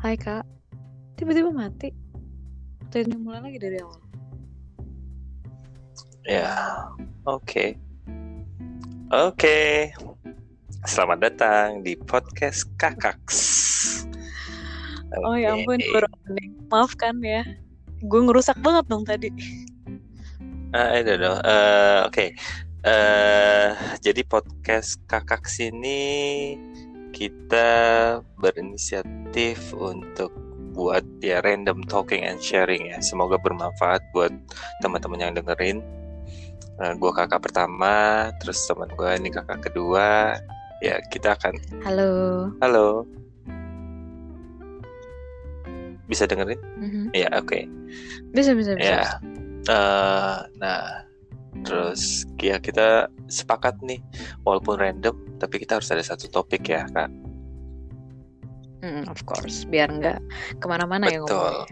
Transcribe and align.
Hai 0.00 0.16
kak, 0.16 0.48
tiba-tiba 1.20 1.52
mati. 1.52 1.92
Ini 2.88 3.20
mulai 3.20 3.44
lagi 3.44 3.60
dari 3.60 3.76
awal? 3.84 4.00
Ya, 6.24 6.56
oke. 7.28 7.76
Oke. 9.12 9.92
Selamat 10.88 11.20
datang 11.20 11.84
di 11.84 12.00
podcast 12.00 12.64
Kakaks. 12.80 13.36
Oh 15.20 15.36
ya 15.36 15.52
ampun, 15.52 15.76
baru 15.92 16.08
opening. 16.08 16.56
Maafkan 16.72 17.20
ya. 17.20 17.44
Gue 18.00 18.24
ngerusak 18.24 18.56
banget 18.64 18.88
dong 18.88 19.04
tadi. 19.04 19.28
Ah, 20.72 20.96
I 20.96 21.04
don't 21.04 21.20
know. 21.20 21.36
Eh, 21.44 22.08
Oke. 22.08 22.32
Eh, 22.88 23.68
jadi 24.00 24.24
podcast 24.24 24.96
Kakaks 25.04 25.60
ini 25.60 26.56
kita 27.10 27.68
berinisiatif 28.38 29.74
untuk 29.74 30.32
buat 30.70 31.02
ya 31.20 31.42
random 31.42 31.82
talking 31.84 32.22
and 32.24 32.38
sharing 32.40 32.88
ya. 32.88 32.98
Semoga 33.02 33.36
bermanfaat 33.36 34.00
buat 34.14 34.32
teman-teman 34.80 35.20
yang 35.20 35.32
dengerin. 35.34 35.82
Eh, 36.80 36.94
gua 36.96 37.12
kakak 37.12 37.44
pertama, 37.44 38.30
terus 38.40 38.64
teman 38.64 38.88
gue 38.96 39.10
ini 39.20 39.28
kakak 39.28 39.68
kedua. 39.68 40.38
Ya 40.80 40.96
kita 41.12 41.36
akan 41.36 41.54
Halo. 41.84 42.10
halo. 42.64 43.04
Bisa 46.08 46.24
dengerin? 46.24 46.58
Mhm. 46.80 47.02
Ya 47.12 47.28
oke. 47.36 47.68
Bisa, 48.32 48.56
bisa, 48.56 48.74
bisa. 48.80 48.96
Ya. 48.96 49.04
Eh, 49.68 50.38
nah, 50.56 51.04
terus 51.66 52.24
ya 52.40 52.56
kita 52.58 53.10
sepakat 53.26 53.78
nih, 53.84 54.00
walaupun 54.46 54.78
random, 54.78 55.14
tapi 55.38 55.62
kita 55.62 55.78
harus 55.78 55.90
ada 55.90 56.02
satu 56.02 56.26
topik 56.30 56.66
ya, 56.70 56.86
Kak. 56.90 57.10
Mm, 58.80 59.04
of 59.12 59.20
course, 59.28 59.68
biar 59.68 59.92
nggak 59.92 60.18
ke 60.56 60.66
mana-mana 60.66 61.12
ya 61.12 61.20
Betul. 61.20 61.36
ngomongnya. 61.36 61.68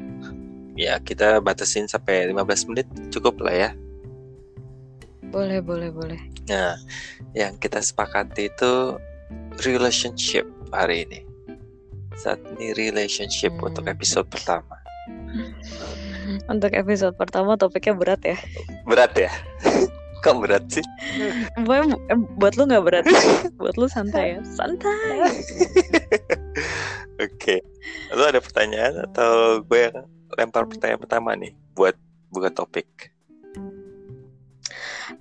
Ya, 0.78 0.94
kita 1.02 1.40
batasin 1.42 1.88
sampai 1.90 2.30
15 2.30 2.68
menit 2.68 2.86
cukup 3.10 3.40
lah 3.42 3.54
ya. 3.54 3.70
Boleh, 5.28 5.60
boleh, 5.60 5.90
boleh. 5.90 6.20
Nah, 6.48 6.76
yang 7.36 7.56
kita 7.60 7.82
sepakati 7.82 8.48
itu 8.48 8.96
relationship 9.64 10.46
hari 10.70 11.04
ini. 11.08 11.20
Saat 12.16 12.40
ini 12.56 12.72
relationship 12.76 13.52
Hmm. 13.58 13.72
untuk 13.72 13.84
episode 13.88 14.28
pertama. 14.30 14.78
Untuk 16.48 16.72
episode 16.72 17.12
pertama 17.20 17.60
topiknya 17.60 17.92
berat 17.92 18.20
ya. 18.24 18.36
Berat 18.88 19.12
ya? 19.12 19.28
Kok 20.24 20.42
berat 20.42 20.64
sih? 20.72 20.82
Buat, 21.62 21.94
buat 22.40 22.58
lu 22.58 22.66
nggak 22.66 22.84
berat, 22.88 23.06
buat 23.60 23.76
lu 23.78 23.86
santai 23.86 24.34
ya. 24.34 24.40
Santai. 24.42 25.28
Oke. 27.24 27.62
Lu 28.16 28.24
ada 28.24 28.42
pertanyaan 28.42 29.06
atau 29.06 29.62
gue 29.62 29.92
yang 29.92 30.08
lempar 30.34 30.66
pertanyaan 30.66 31.04
pertama 31.04 31.38
nih 31.38 31.54
buat 31.76 31.94
buka 32.34 32.50
topik? 32.50 33.14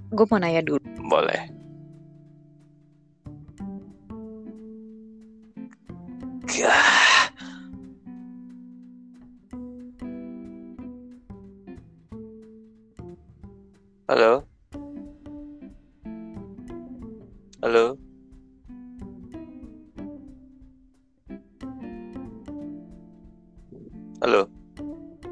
Gue 0.10 0.26
mau 0.32 0.42
nanya 0.42 0.64
dulu. 0.66 0.82
Boleh. 1.06 1.52
Gah. 6.48 6.97
Halo? 14.08 14.40
Halo? 17.60 18.00
Halo? 24.24 24.42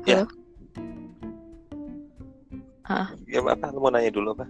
Ya. 0.04 0.20
Halo? 0.20 0.28
Hah? 2.84 3.08
Ya 3.32 3.40
apa? 3.40 3.72
Lu 3.72 3.80
mau 3.80 3.96
nanya 3.96 4.12
dulu 4.12 4.36
apa? 4.36 4.44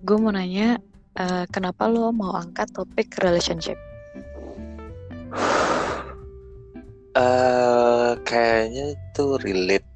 Gue 0.00 0.16
mau 0.16 0.32
nanya, 0.32 0.80
eh, 1.20 1.44
kenapa 1.52 1.92
lo 1.92 2.08
mau 2.08 2.40
angkat 2.40 2.72
topik 2.72 3.20
relationship? 3.20 3.76
eh 7.10 8.12
kayaknya 8.24 8.94
itu 8.96 9.24
relate 9.42 9.89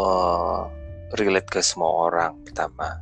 oh, 0.00 0.64
relate 1.20 1.48
ke 1.52 1.60
semua 1.60 2.08
orang 2.08 2.32
pertama. 2.48 2.96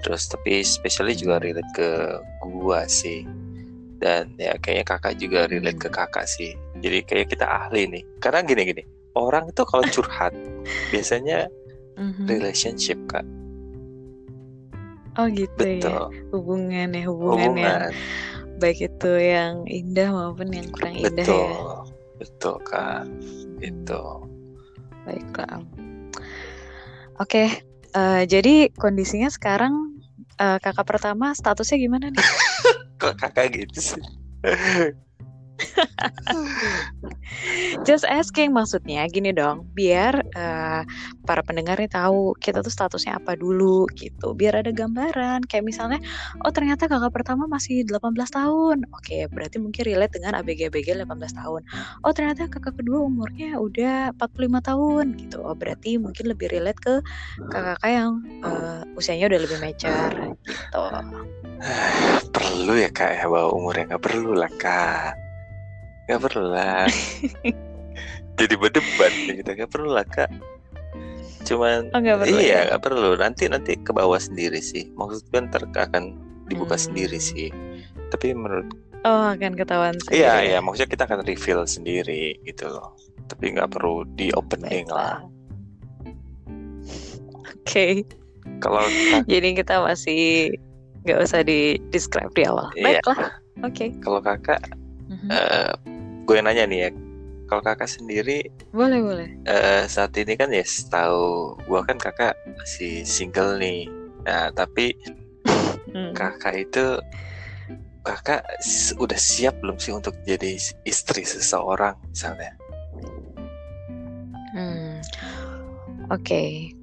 Terus 0.00 0.24
tapi 0.32 0.64
especially 0.64 1.12
juga 1.12 1.44
relate 1.44 1.70
ke 1.76 1.88
gua 2.48 2.88
sih. 2.88 3.28
Dan 3.98 4.32
ya 4.38 4.54
kayaknya 4.62 4.86
kakak 4.96 5.14
juga 5.18 5.50
relate 5.50 5.76
ke 5.76 5.88
kakak 5.90 6.24
sih. 6.24 6.54
Jadi 6.80 7.02
kayak 7.04 7.34
kita 7.34 7.44
ahli 7.44 7.84
nih. 7.90 8.04
Karena 8.22 8.40
gini 8.46 8.62
gini. 8.64 8.82
Orang 9.18 9.50
itu 9.50 9.62
kalau 9.66 9.84
curhat 9.94 10.32
biasanya 10.88 11.50
Mhm. 11.98 12.30
relationship 12.30 12.94
kak. 13.10 13.26
Oh 15.18 15.26
gitu 15.26 15.50
ya, 15.66 15.82
betul. 15.82 16.02
Hubungan 16.30 16.94
ya, 16.94 17.02
hubungan, 17.10 17.58
yang 17.58 17.58
hubungan. 17.58 17.90
baik 18.62 18.78
itu 18.86 19.12
yang 19.18 19.66
indah 19.66 20.14
maupun 20.14 20.46
yang 20.54 20.70
kurang 20.70 20.94
indah 20.94 21.26
betul 21.26 21.42
ya. 21.42 21.58
betul. 22.22 22.56
Kak. 22.62 23.02
Itu 23.58 24.02
Baiklah. 25.02 25.58
Oke, 27.18 27.50
eh, 27.94 28.22
jadi 28.30 28.70
kondisinya 28.74 29.26
sekarang 29.30 29.98
eh, 30.38 30.58
kakak 30.62 30.86
pertama 30.86 31.34
statusnya 31.34 31.78
gimana 31.82 32.14
nih? 32.14 32.22
kok 33.00 33.14
kakak 33.18 33.54
gitu 33.54 33.78
sih 33.78 34.02
Just 37.86 38.06
asking 38.06 38.54
maksudnya 38.54 39.06
gini 39.10 39.34
dong, 39.34 39.66
biar 39.74 40.22
eh, 40.34 40.82
para 41.26 41.42
pendengar 41.44 41.78
tahu 41.90 42.34
kita 42.38 42.62
tuh 42.62 42.72
statusnya 42.72 43.18
apa 43.18 43.34
dulu 43.34 43.86
gitu. 43.98 44.34
Biar 44.34 44.62
ada 44.62 44.70
gambaran 44.70 45.44
kayak 45.46 45.64
misalnya 45.66 45.98
oh 46.42 46.50
ternyata 46.54 46.86
kakak 46.86 47.12
pertama 47.12 47.50
masih 47.50 47.84
18 47.86 48.14
tahun. 48.30 48.86
Oke, 48.94 49.26
berarti 49.30 49.58
mungkin 49.60 49.82
relate 49.84 50.18
dengan 50.18 50.38
ABG-ABG 50.40 51.04
18 51.04 51.38
tahun. 51.38 51.62
Oh 52.06 52.12
ternyata 52.14 52.48
kakak 52.48 52.78
kedua 52.78 53.04
umurnya 53.04 53.58
udah 53.58 54.14
45 54.16 54.68
tahun 54.68 55.04
gitu. 55.18 55.38
Oh 55.42 55.54
berarti 55.54 55.98
mungkin 56.00 56.24
lebih 56.30 56.48
relate 56.50 56.80
ke 56.80 56.94
kakak-kakak 57.50 57.92
yang 57.92 58.10
eh, 58.44 58.82
usianya 58.98 59.26
udah 59.30 59.40
lebih 59.42 59.58
mature 59.60 60.14
gitu. 60.46 60.84
perlu 62.34 62.74
ya 62.78 62.90
kak 62.90 63.18
ya 63.18 63.24
bawa 63.26 63.50
umurnya 63.50 63.94
nggak 63.94 64.04
perlu 64.04 64.32
lah 64.38 64.50
kak 64.60 65.27
nggak 66.08 66.20
perlu 66.20 66.46
lah 66.48 66.88
jadi 68.38 68.54
berdebat 68.54 69.12
gitu 69.26 69.44
nggak 69.46 69.68
perlu 69.68 69.90
lah 69.90 70.06
kak 70.06 70.30
cuman 71.44 71.88
Oh 71.90 71.98
nggak 71.98 72.16
perlu 72.18 72.32
iya 72.34 72.48
ya? 72.54 72.60
nggak 72.66 72.82
perlu 72.82 73.10
nanti 73.14 73.44
nanti 73.46 73.72
ke 73.76 73.90
bawah 73.90 74.18
sendiri 74.18 74.58
sih 74.58 74.88
maksudnya 74.92 75.46
ntar 75.46 75.62
akan 75.68 76.16
dibuka 76.46 76.74
Hmm. 76.74 76.84
sendiri 76.86 77.18
sih 77.18 77.48
tapi 78.08 78.32
menurut 78.32 78.68
Oh 79.04 79.30
akan 79.30 79.54
ketahuan 79.54 79.94
sendiri. 79.96 80.18
iya 80.18 80.32
ya? 80.34 80.44
iya 80.44 80.58
maksudnya 80.58 80.88
kita 80.88 81.04
akan 81.04 81.20
reveal 81.22 81.62
sendiri 81.64 82.40
gitu 82.42 82.66
loh 82.66 82.96
tapi 83.26 83.52
nggak 83.52 83.70
perlu 83.70 84.02
di 84.10 84.32
opening 84.32 84.88
lah 84.88 85.20
Oke. 87.60 88.02
kalau 88.58 88.80
kak- 89.12 89.28
Jadi 89.28 89.48
kita 89.54 89.80
masih 89.80 90.52
nggak 91.00 91.18
usah 91.22 91.40
di 91.40 91.58
describe 91.86 92.32
di 92.32 92.42
awal. 92.42 92.68
Iya. 92.74 92.98
Baiklah. 92.98 93.18
Oke. 93.60 93.90
kalau 93.98 94.20
kakak 94.20 94.60
Mhm. 95.08 95.28
eh, 95.30 95.72
gue 96.28 96.36
nanya 96.38 96.68
nih 96.68 96.78
ya 96.84 96.90
kalau 97.48 97.64
kakak 97.64 97.88
sendiri 97.88 98.44
Boleh 98.68 99.00
boleh. 99.00 99.28
eh, 99.48 99.88
saat 99.88 100.12
ini 100.14 100.36
kan 100.36 100.52
ya 100.52 100.60
setahu 100.60 101.56
gua 101.64 101.80
kan 101.80 101.96
kakak 101.96 102.36
masih 102.60 103.00
single 103.02 103.56
nih. 103.56 103.88
Nah, 104.28 104.52
tapi 104.52 104.92
Hmm. 105.88 106.12
kakak 106.12 106.68
itu 106.68 107.00
kakak 108.04 108.44
udah 108.94 109.16
siap 109.16 109.56
belum 109.64 109.80
sih 109.80 109.96
untuk 109.96 110.12
jadi 110.28 110.52
is- 110.52 110.76
istri 110.84 111.24
seseorang 111.24 111.96
misalnya? 112.04 112.52
Hmm. 114.52 115.00
Oke. 116.12 116.76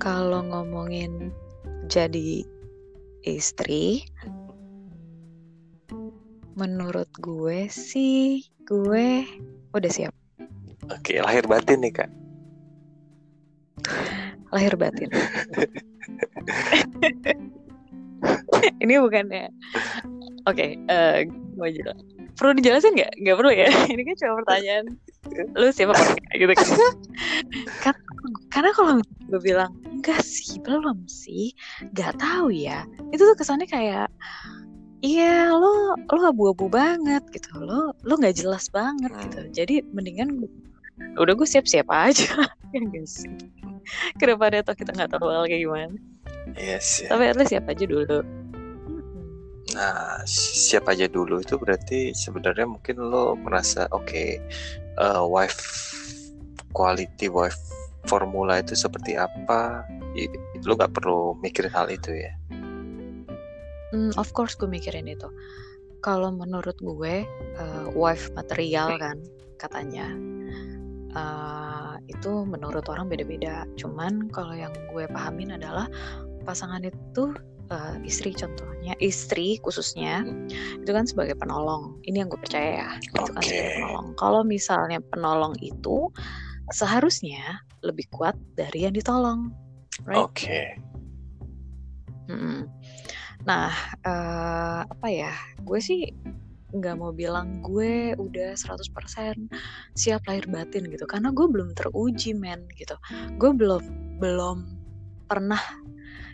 Kalau 0.00 0.40
ngomongin 0.40 1.28
jadi 1.84 2.48
istri, 3.20 4.08
menurut 6.58 7.10
gue 7.18 7.66
sih 7.70 8.42
gue 8.66 9.26
udah 9.74 9.90
siap 9.90 10.14
Oke, 10.90 11.22
lahir 11.22 11.46
batin 11.46 11.86
nih 11.86 11.94
kak. 11.94 12.10
lahir 14.50 14.74
batin. 14.74 15.06
Ini 18.82 18.98
bukannya. 18.98 19.54
Oke, 20.50 20.74
eh 20.74 21.18
mau 21.54 21.70
jelas. 21.70 21.94
Perlu 22.34 22.58
dijelasin 22.58 22.98
nggak? 22.98 23.12
Nggak 23.22 23.36
perlu 23.38 23.52
ya. 23.54 23.70
Ini 23.94 24.02
kan 24.02 24.14
cuma 24.18 24.34
pertanyaan. 24.42 24.84
Lu 25.54 25.70
siapa 25.70 25.94
apa 25.94 26.16
enggak 26.16 26.34
gitu 26.34 26.52
kan? 26.58 26.66
Kan- 27.84 28.02
karena 28.50 28.70
kalau 28.74 28.98
gue 29.00 29.40
bilang 29.40 29.70
enggak 29.86 30.20
sih, 30.26 30.58
belum 30.60 31.06
sih, 31.06 31.54
nggak 31.94 32.18
tahu 32.18 32.50
ya. 32.50 32.82
Itu 33.14 33.22
tuh 33.22 33.36
kesannya 33.38 33.70
kayak 33.70 34.10
iya 35.00 35.48
lo 35.48 35.72
lo 35.96 36.20
abu-abu 36.26 36.68
banget 36.68 37.24
gitu 37.30 37.48
lo 37.56 37.92
lo 37.96 38.12
nggak 38.14 38.36
jelas 38.36 38.68
banget 38.68 39.10
Hmm. 39.10 39.22
gitu 39.24 39.38
jadi 39.54 39.74
mendingan 39.90 40.44
udah 41.16 41.32
gue 41.32 41.48
siap-siap 41.48 41.88
aja 41.88 42.28
ya 42.74 43.02
sih 43.04 43.32
kenapa 44.16 44.52
ada 44.52 44.60
toh 44.62 44.76
kita 44.76 44.92
nggak 44.92 45.10
tahu 45.10 45.28
hal 45.28 45.44
kayak 45.44 45.64
gimana 45.64 45.96
Iya 46.52 46.78
sih. 46.78 47.06
tapi 47.06 47.24
at 47.26 47.36
least 47.36 47.50
siap 47.50 47.64
aja 47.64 47.84
dulu 47.84 48.20
Mm-mm. 48.86 49.24
Nah, 49.70 50.18
si- 50.24 50.56
siap 50.68 50.88
aja 50.88 51.06
dulu 51.06 51.38
itu 51.38 51.54
berarti 51.54 52.10
sebenarnya 52.10 52.66
mungkin 52.66 52.96
lo 52.98 53.32
merasa 53.34 53.86
oke 53.88 54.24
eh, 54.96 55.22
wife 55.26 55.60
quality 56.70 57.28
wife 57.28 57.58
formula 58.02 58.58
itu 58.58 58.74
seperti 58.74 59.14
apa? 59.14 59.84
Lo 60.60 60.74
nggak 60.74 60.90
perlu 60.90 61.38
mikirin 61.38 61.70
hal 61.70 61.86
itu 61.86 62.10
ya. 62.14 62.32
Hmm, 63.90 64.14
of 64.16 64.30
course 64.34 64.54
gue 64.54 64.70
mikirin 64.70 65.10
itu. 65.10 65.26
Kalau 66.00 66.32
menurut 66.32 66.78
gue, 66.80 67.26
eh, 67.58 67.86
wife 67.92 68.30
material 68.32 68.96
kan 68.98 69.18
katanya. 69.60 70.08
eh, 71.10 71.94
itu 72.06 72.46
menurut 72.46 72.86
orang 72.86 73.10
beda-beda. 73.10 73.66
Cuman 73.74 74.30
kalau 74.30 74.54
yang 74.54 74.70
gue 74.94 75.10
pahamin 75.10 75.58
adalah 75.58 75.90
pasangan 76.46 76.86
itu 76.86 77.34
eh, 77.70 77.96
istri 78.06 78.30
contohnya, 78.30 78.94
istri 79.02 79.58
khususnya 79.58 80.22
itu 80.78 80.90
kan 80.90 81.10
sebagai 81.10 81.34
penolong. 81.34 81.98
Ini 82.06 82.22
yang 82.22 82.28
gue 82.30 82.38
percaya 82.38 82.86
ya. 82.86 82.90
Itu 83.02 83.26
kan 83.26 83.42
sebagai 83.42 83.74
penolong. 83.74 84.06
Kalau 84.14 84.46
misalnya 84.46 85.02
penolong 85.02 85.58
itu 85.58 86.14
seharusnya 86.70 87.58
lebih 87.82 88.06
kuat 88.14 88.38
dari 88.54 88.86
yang 88.86 88.94
ditolong. 88.94 89.50
Right? 90.06 90.22
Oke. 90.22 90.78
Mm-mm. 92.30 92.70
Nah, 93.48 93.72
eh, 94.04 94.80
apa 94.84 95.06
ya? 95.08 95.32
Gue 95.64 95.80
sih 95.80 96.12
nggak 96.70 97.02
mau 97.02 97.10
bilang 97.10 97.66
gue 97.66 98.14
udah 98.14 98.54
100% 98.54 99.50
siap 99.98 100.22
lahir 100.30 100.46
batin 100.46 100.86
gitu 100.86 101.02
karena 101.02 101.34
gue 101.34 101.46
belum 101.48 101.74
teruji 101.74 102.36
men 102.36 102.68
gitu. 102.76 102.94
Gue 103.40 103.50
belum 103.56 103.82
belum 104.20 104.58
pernah 105.26 105.60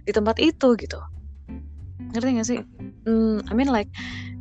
di 0.02 0.12
tempat 0.12 0.36
itu 0.42 0.74
gitu. 0.76 1.00
Ngerti 2.12 2.28
gak 2.38 2.48
sih? 2.48 2.60
Hmm, 3.06 3.42
I 3.48 3.52
mean 3.54 3.70
like 3.70 3.90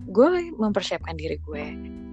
gue 0.10 0.52
mempersiapkan 0.56 1.16
diri 1.18 1.38
gue. 1.42 1.66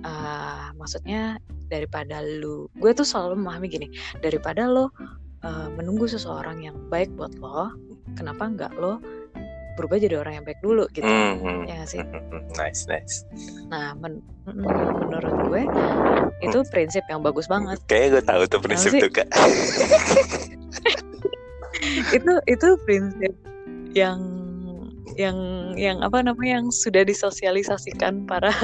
Eh, 0.03 0.67
maksudnya 0.75 1.39
daripada 1.71 2.21
lu, 2.21 2.67
gue 2.77 2.91
tuh 2.93 3.07
selalu 3.07 3.39
memahami 3.41 3.67
gini, 3.71 3.89
daripada 4.21 4.67
lo 4.67 4.91
eh, 5.47 5.69
menunggu 5.73 6.11
seseorang 6.11 6.61
yang 6.67 6.77
baik 6.91 7.15
buat 7.15 7.33
lo, 7.39 7.73
kenapa 8.19 8.51
nggak 8.51 8.75
lo 8.77 8.99
berubah 9.75 9.97
jadi 9.97 10.17
orang 10.17 10.35
yang 10.37 10.45
baik 10.45 10.61
dulu 10.61 10.85
gitu 10.91 11.05
Mhm. 11.05 11.67
ya 11.67 11.83
sih 11.83 12.03
Nice, 12.55 12.85
nice. 12.85 13.25
nah 13.67 13.93
men- 13.95 14.23
menurut 14.45 15.35
gue 15.47 15.63
itu 16.41 16.59
prinsip 16.69 17.05
yang 17.07 17.21
bagus 17.21 17.47
banget 17.47 17.79
Kayaknya 17.85 18.09
gue 18.11 18.23
tahu 18.25 18.43
tuh 18.47 18.61
prinsip 18.61 18.91
sih? 18.91 19.01
tuh 19.01 19.11
kak. 19.11 19.29
itu 22.13 22.33
itu 22.47 22.69
prinsip 22.85 23.35
yang 23.93 24.19
yang 25.15 25.37
yang 25.75 26.01
apa 26.01 26.21
namanya 26.21 26.59
yang 26.59 26.69
sudah 26.69 27.03
disosialisasikan 27.03 28.25
para 28.25 28.53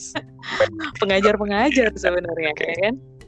pengajar-pengajar 1.00 1.92
sebenarnya 1.94 2.50
Oke. 2.52 2.66
ya 2.66 2.76
kan 2.82 2.94
Hmm. 2.96 3.19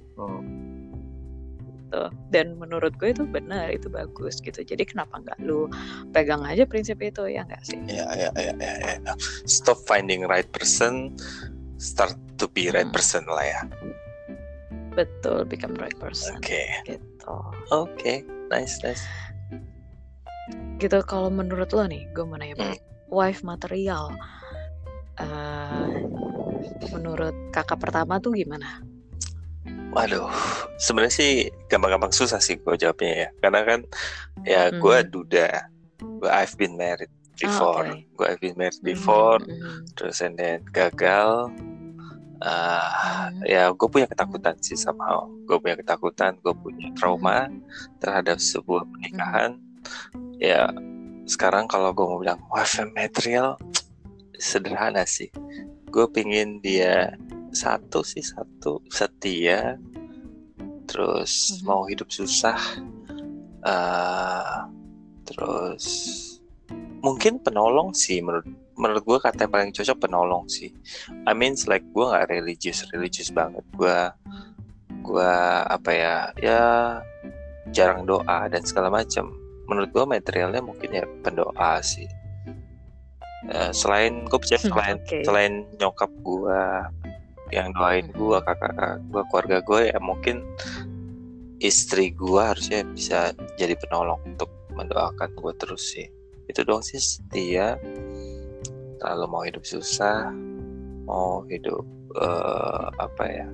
Tuh. 1.93 2.09
dan 2.33 2.57
menurut 2.57 2.97
gue 2.97 3.13
itu 3.13 3.29
benar 3.29 3.69
itu 3.69 3.93
bagus 3.93 4.41
gitu 4.41 4.65
jadi 4.65 4.81
kenapa 4.89 5.21
nggak 5.21 5.45
lu 5.45 5.69
pegang 6.09 6.41
aja 6.41 6.65
prinsip 6.65 6.97
itu 7.05 7.29
ya 7.29 7.45
nggak 7.45 7.61
sih 7.69 7.77
Ya, 7.85 8.09
ya, 8.17 8.33
ya, 8.33 8.57
ya, 8.57 8.73
ya. 8.81 9.13
Stop 9.45 9.77
finding 9.85 10.25
right 10.25 10.49
person, 10.49 11.13
start 11.77 12.17
to 12.41 12.49
be 12.49 12.73
right 12.73 12.89
Hmm. 12.89 12.97
person 12.97 13.29
lah 13.29 13.45
ya. 13.45 13.61
betul 14.93 15.45
become 15.45 15.73
right 15.77 15.97
person 15.97 16.37
Oke, 16.37 16.65
gitu 16.85 17.37
oke, 17.69 18.15
nice, 18.49 18.81
nice. 18.81 19.05
gitu 20.77 20.97
kalau 21.05 21.29
menurut 21.29 21.73
lo 21.73 21.85
nih 21.85 22.09
gue 22.13 22.25
mau 22.25 22.37
nanya 22.37 22.57
Hmm. 22.57 22.77
wife 23.09 23.41
material 23.41 24.17
eh 25.17 25.89
menurut 26.89 27.33
kakak 27.53 27.81
pertama 27.81 28.17
tuh 28.17 28.33
gimana 28.33 28.81
Waduh, 29.93 30.33
sebenarnya 30.81 31.13
sih 31.13 31.33
gampang-gampang 31.69 32.17
susah 32.17 32.41
sih 32.41 32.57
gue 32.57 32.75
jawabnya 32.81 33.13
ya, 33.13 33.29
karena 33.45 33.61
kan 33.61 33.81
ya 34.49 34.63
gue 34.73 34.97
Hmm. 35.05 35.11
duda, 35.13 35.69
gue 36.01 36.31
I've 36.33 36.57
been 36.57 36.81
married 36.81 37.13
before, 37.37 37.85
oke. 37.85 38.01
gue 38.17 38.27
I've 38.27 38.41
been 38.41 38.57
married 38.57 38.81
before, 38.81 39.45
mhm. 39.45 39.85
terus 39.93 40.25
and 40.25 40.41
then 40.41 40.65
gagal. 40.73 41.53
Ah, 42.43 43.31
Hmm. 43.31 43.45
ya 43.47 43.71
gue 43.71 43.87
punya 43.87 44.09
ketakutan 44.09 44.57
sih 44.65 44.75
somehow, 44.75 45.29
gue 45.47 45.61
punya 45.61 45.77
ketakutan, 45.79 46.35
gue 46.43 46.55
punya 46.57 46.89
trauma 46.99 47.47
terhadap 48.01 48.41
sebuah 48.43 48.83
pernikahan. 48.89 49.61
Ya 50.43 50.73
sekarang 51.29 51.71
kalau 51.71 51.95
gue 51.95 52.03
mau 52.03 52.19
bilang 52.19 52.41
wife 52.51 52.81
material, 52.97 53.61
sederhana 54.43 55.07
sih. 55.07 55.31
Gue 55.93 56.09
pingin 56.11 56.59
dia 56.65 57.15
satu 57.53 58.01
sih 58.03 58.25
satu 58.25 58.81
setia, 58.89 59.77
terus 60.89 61.61
Mhm. 61.61 61.65
mau 61.65 61.85
hidup 61.87 62.09
susah, 62.09 62.59
eh 63.63 64.57
terus 65.23 65.85
mungkin 67.03 67.39
penolong 67.43 67.95
sih 67.95 68.19
menurut 68.23 68.47
menurut 68.75 69.03
gue 69.05 69.19
kata 69.23 69.47
yang 69.47 69.53
paling 69.53 69.71
cocok 69.71 69.99
penolong 70.01 70.45
sih. 70.49 70.73
I 71.29 71.33
mean 71.37 71.55
like 71.69 71.85
gue 71.93 72.05
nggak 72.05 72.29
religius 72.33 72.83
religius 72.91 73.31
banget. 73.31 73.63
Gue 73.77 73.97
gue 75.03 75.33
apa 75.67 75.91
ya 75.93 76.17
ya 76.39 76.63
jarang 77.71 78.07
doa 78.07 78.49
dan 78.51 78.63
segala 78.67 78.91
macam. 78.91 79.31
Menurut 79.71 79.91
gue 79.95 80.05
materialnya 80.05 80.61
mungkin 80.61 80.91
ya 80.91 81.05
pendoa 81.23 81.79
sih. 81.85 82.09
Eh, 83.51 83.71
selain 83.75 84.23
gue 84.27 84.39
percaya 84.39 84.59
Hmm, 84.63 84.71
selain 84.71 84.97
oke. 85.03 85.19
selain 85.27 85.53
nyokap 85.79 86.11
gue 86.23 86.63
yang 87.53 87.71
doain 87.77 88.09
gue 88.09 88.39
kakak 88.41 88.99
gue 89.13 89.23
keluarga 89.29 89.61
gue 89.61 89.81
ya 89.93 89.99
mungkin 90.01 90.41
istri 91.63 92.11
gue 92.17 92.43
harusnya 92.43 92.83
bisa 92.91 93.37
jadi 93.61 93.79
penolong 93.79 94.19
untuk 94.27 94.51
mendoakan 94.75 95.31
gue 95.37 95.53
terus 95.61 95.95
sih. 95.95 96.09
Itu 96.51 96.67
doang 96.67 96.83
sih 96.83 96.99
setia. 96.99 97.79
Kalau 98.99 99.27
mau 99.31 99.45
hidup 99.45 99.63
susah 99.63 100.33
mau 101.03 101.43
hidup 101.51 101.83
eh, 102.19 102.87
apa 102.99 103.25
ya 103.29 103.49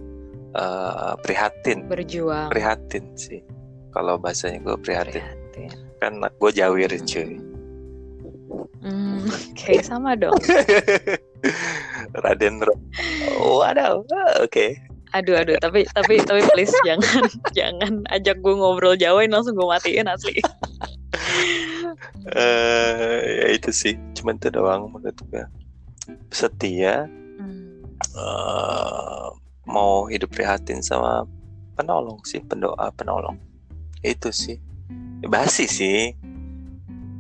eh, 0.57 1.14
prihatin. 1.21 1.85
Berjuang. 1.90 2.49
Prihatin 2.49 3.05
sih. 3.19 3.43
Kalau 3.93 4.17
bahasanya 4.17 4.62
gue 4.62 4.76
prihatin. 4.81 5.21
Prihatin. 5.21 5.71
Kan 6.00 6.23
gue 6.23 6.50
jawir 6.55 6.88
cuy. 6.88 7.43
Hmm, 8.78 9.26
oke 9.26 9.75
sama 9.83 10.14
dong 10.14 10.38
Raden 12.25 12.62
Waduh, 13.38 14.02
oke. 14.42 14.66
aduh 15.16 15.40
aduh 15.40 15.57
tapi 15.64 15.88
tapi 15.97 16.21
tapi 16.21 16.45
please 16.52 16.75
jangan 16.88 17.25
jangan 17.57 18.04
ajak 18.12 18.37
gue 18.45 18.52
ngobrol 18.52 18.92
Jawain 18.92 19.33
langsung 19.33 19.57
gue 19.57 19.64
matiin 19.64 20.04
asli 20.04 20.37
Eh, 22.28 23.18
ya 23.40 23.47
itu 23.57 23.73
sih, 23.73 23.97
cuman 24.12 24.37
itu 24.37 24.52
doang 24.52 24.92
menurut 24.92 25.16
gue. 25.33 25.45
Setia, 26.28 27.09
Hmm, 27.38 27.80
eh, 27.97 29.26
mau 29.64 30.04
hidup 30.11 30.35
prihatin 30.35 30.85
sama 30.85 31.25
penolong 31.73 32.21
sih, 32.28 32.45
pendoa 32.45 32.92
penolong. 32.92 33.40
Itu 34.04 34.28
sih, 34.28 34.61
basi 35.25 35.64
sih, 35.64 36.12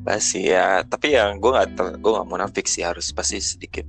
basi 0.04 0.52
ya. 0.52 0.84
Tapi 0.84 1.16
yang 1.16 1.40
gue 1.40 1.50
nggak 1.56 1.68
gue 2.02 2.10
nggak 2.12 2.28
munafik 2.28 2.66
sih 2.68 2.84
harus 2.84 3.08
pasti 3.10 3.40
sedikit, 3.40 3.86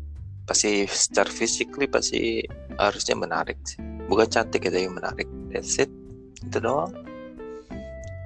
pasti 0.49 0.89
secara 0.89 1.29
physically 1.29 1.85
pasti 1.85 2.41
harusnya 2.81 3.13
menarik 3.13 3.61
sih. 3.69 3.77
Bukan 4.09 4.25
cantik 4.25 4.65
ya, 4.65 4.73
tapi 4.73 4.89
menarik. 4.89 5.29
That's 5.53 5.77
it, 5.77 5.93
itu 6.41 6.57
doang. 6.57 6.89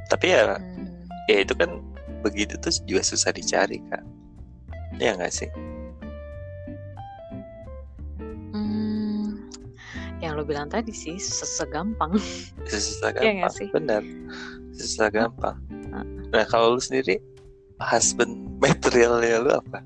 Tapi 0.07 0.31
ya 0.31 0.55
hmm. 0.55 0.87
ya 1.27 1.43
itu 1.43 1.51
kan 1.59 1.83
begitu 2.23 2.55
tuh 2.63 2.71
juga 2.87 3.03
susah 3.03 3.35
dicari 3.35 3.83
kan 3.91 4.07
ya 5.01 5.17
nggak 5.17 5.33
sih? 5.33 5.49
Hmm, 8.53 9.49
yang 10.23 10.39
lo 10.39 10.47
bilang 10.47 10.71
tadi 10.71 10.93
sih 10.95 11.19
sesegampang. 11.19 12.15
Susah 12.69 13.11
Iya 13.19 13.43
nggak 13.43 13.51
gampang 13.51 13.57
sih? 13.57 13.67
benar. 13.73 14.03
Susah 14.71 15.07
gampang 15.11 15.57
nah 16.33 16.45
kalau 16.49 16.75
lu 16.75 16.81
sendiri 16.81 17.21
husband 17.77 18.33
materialnya 18.63 19.37
lu 19.37 19.51
apa 19.53 19.79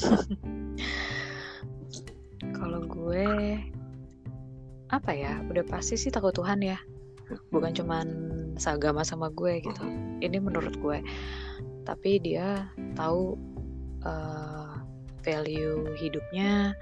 gue 3.08 3.56
apa 4.92 5.10
ya 5.16 5.40
udah 5.48 5.64
pasti 5.64 5.96
sih 5.96 6.12
takut 6.12 6.36
Tuhan 6.36 6.60
ya. 6.60 6.76
Bukan 7.48 7.72
cuman 7.72 8.06
seagama 8.60 9.00
sama 9.00 9.32
gue 9.32 9.64
gitu. 9.64 9.84
Ini 10.20 10.36
menurut 10.36 10.76
gue. 10.76 11.00
Tapi 11.88 12.20
dia 12.20 12.68
tahu 12.92 13.36
eh, 14.04 14.72
value 15.24 15.88
hidupnya 15.96 16.76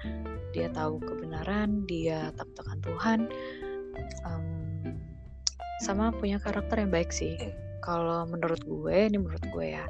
dia 0.51 0.67
tahu 0.71 0.99
kebenaran 0.99 1.87
dia 1.87 2.35
takut 2.35 2.59
akan 2.67 2.79
Tuhan. 2.83 3.19
Um, 4.27 4.99
sama 5.83 6.11
punya 6.11 6.43
karakter 6.43 6.83
yang 6.83 6.91
baik 6.91 7.11
sih. 7.15 7.39
Kalau 7.79 8.27
menurut 8.27 8.59
gue 8.67 8.95
ini 9.07 9.15
menurut 9.15 9.43
gue 9.55 9.79
ya 9.79 9.87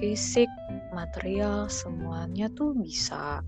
fisik 0.00 0.48
material 0.96 1.68
semuanya 1.68 2.48
tuh 2.56 2.72
bisa 2.72 3.44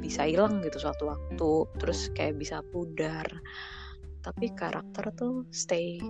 bisa 0.00 0.26
hilang 0.26 0.62
gitu 0.64 0.78
suatu 0.80 1.10
waktu 1.10 1.50
terus 1.78 2.10
kayak 2.14 2.38
bisa 2.40 2.62
pudar. 2.72 3.26
Tapi 4.24 4.56
karakter 4.56 5.12
tuh 5.12 5.44
stay 5.52 6.00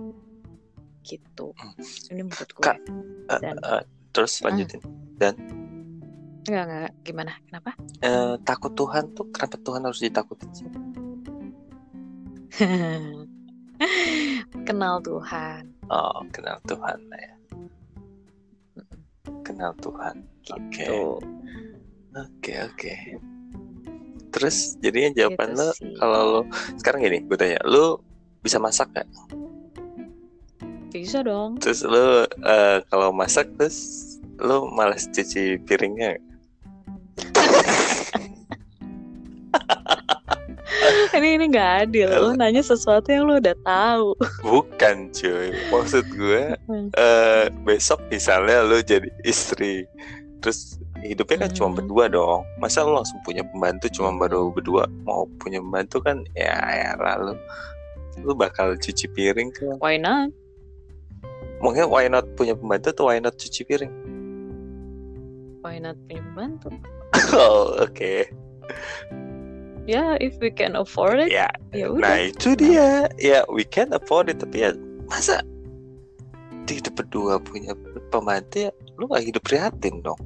gitu. 1.03 1.51
Ini 2.09 2.21
menurut 2.23 2.49
gue. 2.55 2.63
Kak, 2.63 2.79
uh, 3.29 3.39
dan 3.43 3.59
uh, 3.61 3.83
terus 4.15 4.39
lanjutin. 4.41 4.79
Dan? 5.19 5.35
Enggak 6.47 6.63
enggak. 6.69 6.91
Gimana? 7.03 7.31
Kenapa? 7.49 7.71
Uh, 8.01 8.35
takut 8.47 8.71
Tuhan 8.73 9.11
tuh 9.13 9.27
kenapa 9.35 9.57
Tuhan 9.61 9.81
harus 9.83 10.01
ditakutin 10.01 10.51
sih? 10.55 10.69
Kenal 14.67 15.03
Tuhan. 15.03 15.67
Oh 15.91 16.23
kenal 16.31 16.57
Tuhan 16.63 16.97
ya. 17.11 17.35
Kenal 19.43 19.75
Tuhan. 19.83 20.23
Oke. 20.55 20.79
Gitu 20.79 21.19
oke 22.15 22.53
oke 22.71 22.93
terus 24.35 24.75
jadinya 24.83 25.15
jawaban 25.15 25.55
Gitu 25.55 25.63
lo 25.63 25.71
kalau 25.95 26.19
lo 26.27 26.41
sekarang 26.75 26.99
gini 27.07 27.23
gue 27.23 27.37
tanya 27.39 27.59
lo 27.63 28.03
bisa 28.43 28.59
masak 28.59 28.91
gak 28.91 29.07
bisa 30.91 31.23
dong. 31.23 31.59
Terus 31.59 31.83
lo 31.83 32.23
eh, 32.23 32.79
kalau 32.91 33.11
masak 33.11 33.51
terus 33.55 34.03
lo 34.39 34.67
malas 34.71 35.07
cuci 35.11 35.59
piringnya 35.63 36.19
ini 41.15 41.39
ini 41.39 41.45
nggak 41.47 41.71
adil. 41.87 42.07
Lo 42.11 42.35
nanya 42.35 42.59
sesuatu 42.59 43.07
yang 43.07 43.27
lo 43.27 43.39
udah 43.39 43.55
tahu. 43.63 44.15
Bukan 44.43 45.11
cuy. 45.15 45.55
Maksud 45.71 46.03
gue 46.11 46.43
Hmm. 46.67 46.89
eh 46.97 47.47
besok 47.63 48.01
misalnya 48.11 48.65
lo 48.65 48.81
jadi 48.81 49.07
istri 49.23 49.85
terus 50.43 50.77
hidupnya 51.05 51.45
kan 51.45 51.51
cuma 51.53 51.69
Hmm. 51.71 51.77
berdua 51.81 52.05
dong. 52.09 52.41
Masa 52.57 52.81
lo 52.81 52.97
langsung 52.97 53.21
punya 53.21 53.45
pembantu 53.45 53.85
cuma 53.93 54.09
baru 54.13 54.49
berdua? 54.49 54.89
Mau 55.05 55.29
punya 55.37 55.61
pembantu 55.61 56.01
kan 56.01 56.25
ya 56.33 56.55
ya 56.73 56.89
lalu 56.97 57.37
lo 58.23 58.31
bakal 58.31 58.73
cuci 58.79 59.11
piring 59.11 59.51
kan 59.51 59.75
why 59.79 59.99
not? 59.99 60.31
Mungkin 61.59 61.87
why 61.87 62.07
not 62.07 62.23
punya 62.35 62.55
pembantu 62.55 62.91
atau 62.91 63.11
why 63.11 63.19
not 63.19 63.35
cuci 63.35 63.61
piring? 63.63 63.91
Why 65.61 65.77
not 65.77 65.95
punya 66.05 66.21
pembantu? 66.31 66.67
Oh 67.35 67.79
oke. 67.79 68.27
Ya 69.85 70.17
if 70.17 70.33
we 70.41 70.49
can 70.49 70.73
afford 70.73 71.21
it 71.21 71.29
ya 71.29 71.47
ya 71.71 71.87
nah 71.93 72.17
udah. 72.17 72.27
itu 72.27 72.57
dia. 72.57 73.05
Ya 73.21 73.45
we 73.51 73.61
can 73.63 73.93
afford 73.93 74.33
it 74.33 74.41
tapi 74.41 74.65
ya 74.65 74.73
masa 75.05 75.45
tidak 76.65 76.97
berdua 76.97 77.37
punya 77.37 77.77
pembantu 78.09 78.67
ya 78.67 78.71
lu 78.97 79.05
gak 79.05 79.21
hidup 79.21 79.43
prihatin 79.45 80.01
dong 80.01 80.17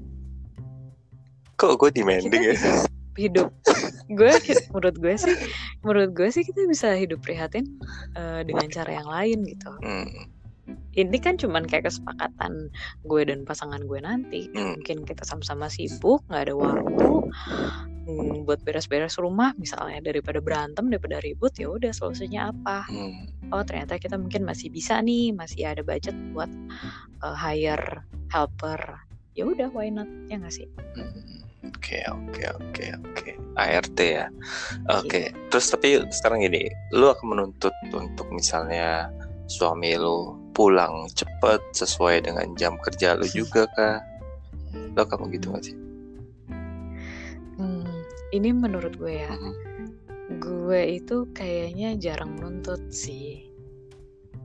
kok 1.60 1.76
gue 1.76 1.90
demanding 1.92 2.32
kita 2.32 2.56
ya 2.56 2.88
hidup. 3.20 3.52
Gue 4.10 4.32
menurut 4.72 4.96
gue 4.96 5.16
sih 5.20 5.36
menurut 5.84 6.10
gue 6.16 6.30
sih 6.32 6.48
kita 6.48 6.66
bisa 6.66 6.96
hidup 6.96 7.20
prihatin 7.20 7.68
eh, 8.16 8.42
dengan 8.48 8.72
cara 8.72 8.92
yang 9.04 9.10
lain 9.12 9.38
gitu. 9.46 9.70
Hmm, 9.84 10.08
ini 10.96 11.18
kan 11.20 11.36
cuman 11.36 11.68
kayak 11.68 11.92
kesepakatan 11.92 12.72
gue 13.06 13.22
dan 13.28 13.44
pasangan 13.44 13.84
gue 13.86 14.00
nanti. 14.00 14.48
Hmm. 14.56 14.80
mungkin 14.80 15.04
kita 15.06 15.28
sama-sama 15.28 15.68
sibuk 15.68 16.24
nggak 16.32 16.50
ada 16.50 16.56
waktu 16.56 17.08
hmm, 18.08 18.48
buat 18.48 18.64
beres-beres 18.66 19.20
rumah 19.22 19.54
misalnya 19.60 20.02
daripada 20.02 20.42
berantem 20.42 20.90
daripada 20.90 21.22
ribut 21.22 21.54
ya 21.60 21.70
udah 21.70 21.92
solusinya 21.94 22.50
apa? 22.56 22.88
Hmm, 22.90 23.30
oh 23.52 23.62
ternyata 23.68 24.00
kita 24.00 24.16
mungkin 24.18 24.48
masih 24.48 24.72
bisa 24.72 24.98
nih 25.04 25.36
masih 25.36 25.68
ada 25.70 25.84
budget 25.84 26.16
buat 26.34 26.50
uh, 27.22 27.36
hire 27.36 28.08
helper. 28.32 29.06
Ya 29.38 29.46
udah 29.46 29.70
why 29.70 29.94
not? 29.94 30.10
Ya 30.32 30.42
nggak 30.42 30.56
sih? 30.56 30.68
Hmm. 30.98 31.49
Oke 31.60 32.00
oke 32.08 32.44
oke 32.56 32.86
oke. 32.96 33.30
ART 33.60 34.00
ya. 34.00 34.32
Oke 34.88 35.36
terus 35.52 35.68
tapi 35.68 36.00
sekarang 36.08 36.40
gini 36.40 36.72
Lu 36.96 37.12
akan 37.12 37.26
menuntut 37.36 37.76
untuk 37.92 38.32
misalnya 38.32 39.12
Suami 39.50 39.98
lu 40.00 40.40
pulang 40.56 41.10
cepet 41.12 41.60
Sesuai 41.76 42.24
dengan 42.24 42.56
jam 42.56 42.80
kerja 42.80 43.20
lu 43.20 43.28
juga 43.44 43.68
kah? 43.76 44.00
Lo 44.96 45.04
kamu 45.04 45.36
gitu 45.36 45.52
gak 45.52 45.64
sih? 45.68 45.76
Hmm, 47.60 47.92
ini 48.32 48.50
menurut 48.56 48.96
gue 48.96 49.14
ya. 49.20 49.32
Mhm. 49.32 49.54
gue 50.30 51.02
itu 51.02 51.26
kayaknya 51.34 51.98
jarang 51.98 52.38
menuntut 52.38 52.94
sih 52.94 53.50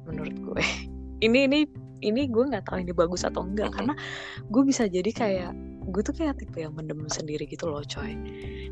menurut 0.09 0.33
gue. 0.35 0.65
Ini 1.25 1.49
ini 1.49 1.61
ini 2.05 2.29
gue 2.29 2.45
nggak 2.45 2.69
tahu 2.69 2.85
ini 2.85 2.93
bagus 2.93 3.25
atau 3.25 3.45
enggak 3.45 3.69
Mhm. 3.73 3.77
karena 3.77 3.95
gue 4.45 4.63
bisa 4.65 4.85
jadi 4.85 5.09
kayak 5.09 5.53
gue 5.89 6.03
tuh 6.05 6.15
kayak 6.17 6.41
tipe 6.41 6.61
yang 6.61 6.73
mendem 6.73 7.05
sendiri 7.09 7.45
gitu 7.45 7.69
loh 7.69 7.85
coy. 7.85 8.17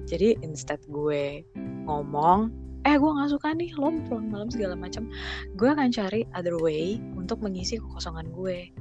Jadi 0.08 0.38
instead 0.40 0.80
gue 0.88 1.44
ngomong 1.88 2.52
eh 2.82 2.98
gue 2.98 3.10
nggak 3.14 3.30
suka 3.30 3.54
nih 3.54 3.70
lo 3.78 3.94
pulang 4.10 4.26
malam 4.26 4.50
segala 4.50 4.74
macam 4.74 5.06
gue 5.54 5.68
akan 5.70 5.94
cari 5.94 6.26
other 6.34 6.58
way 6.58 6.98
untuk 7.14 7.38
mengisi 7.44 7.78
kekosongan 7.78 8.32
gue. 8.32 8.72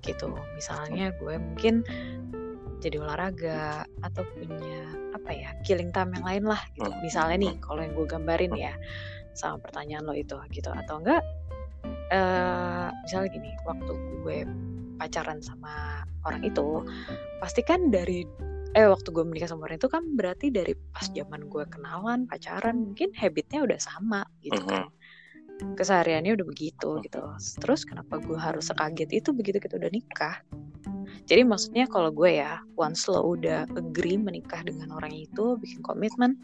Gitu. 0.00 0.32
Misalnya 0.56 1.12
gue 1.20 1.34
mungkin 1.36 1.84
jadi 2.80 2.96
olahraga 2.96 3.84
atau 4.00 4.24
punya 4.32 4.88
apa 5.12 5.30
ya 5.36 5.52
killing 5.68 5.92
time 5.92 6.16
yang 6.16 6.24
lain 6.24 6.44
lah 6.48 6.60
gitu. 6.72 6.88
Hmm. 6.88 7.00
misalnya 7.04 7.36
nih 7.36 7.52
kalau 7.60 7.84
yang 7.84 7.92
gue 7.92 8.06
gambarin 8.08 8.52
ya 8.56 8.72
sama 9.36 9.60
pertanyaan 9.60 10.08
lo 10.08 10.16
itu 10.16 10.36
gitu. 10.50 10.72
Atau 10.72 11.04
enggak 11.04 11.22
eh 12.10 12.88
misalnya 13.06 13.28
gini 13.30 13.50
waktu 13.62 13.92
gue 14.26 14.38
pacaran 15.00 15.40
sama 15.40 16.04
orang 16.28 16.44
itu 16.44 16.84
pasti 17.40 17.64
kan 17.64 17.88
dari 17.88 18.28
eh 18.76 18.86
waktu 18.86 19.08
gue 19.10 19.24
menikah 19.26 19.50
sama 19.50 19.66
orang 19.66 19.80
itu 19.80 19.88
kan 19.90 20.04
berarti 20.14 20.52
dari 20.52 20.76
pas 20.92 21.08
zaman 21.10 21.48
gue 21.48 21.64
kenalan 21.72 22.28
pacaran 22.28 22.76
mungkin 22.78 23.10
habitnya 23.16 23.64
udah 23.64 23.80
sama 23.80 24.22
gitu 24.44 24.60
kan. 24.68 24.92
Kesehariannya 25.60 26.36
udah 26.36 26.46
begitu 26.46 27.00
gitu. 27.02 27.22
Terus 27.64 27.82
kenapa 27.82 28.20
gue 28.22 28.38
harus 28.38 28.70
sekaget 28.70 29.10
itu 29.10 29.34
begitu 29.34 29.58
kita 29.58 29.80
udah 29.80 29.90
nikah? 29.90 30.36
Jadi 31.26 31.42
maksudnya 31.42 31.90
kalau 31.90 32.14
gue 32.14 32.38
ya 32.38 32.62
once 32.78 33.10
lo 33.10 33.34
udah 33.34 33.66
agree 33.74 34.16
menikah 34.16 34.62
dengan 34.62 34.94
orang 34.94 35.12
itu 35.12 35.58
bikin 35.58 35.82
komitmen 35.82 36.38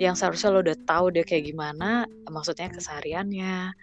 yang 0.00 0.16
seharusnya 0.16 0.48
lo 0.50 0.60
udah 0.64 0.76
tahu 0.88 1.12
dia 1.12 1.24
kayak 1.28 1.52
gimana 1.52 2.08
maksudnya 2.32 2.72
kesehariannya 2.72 3.76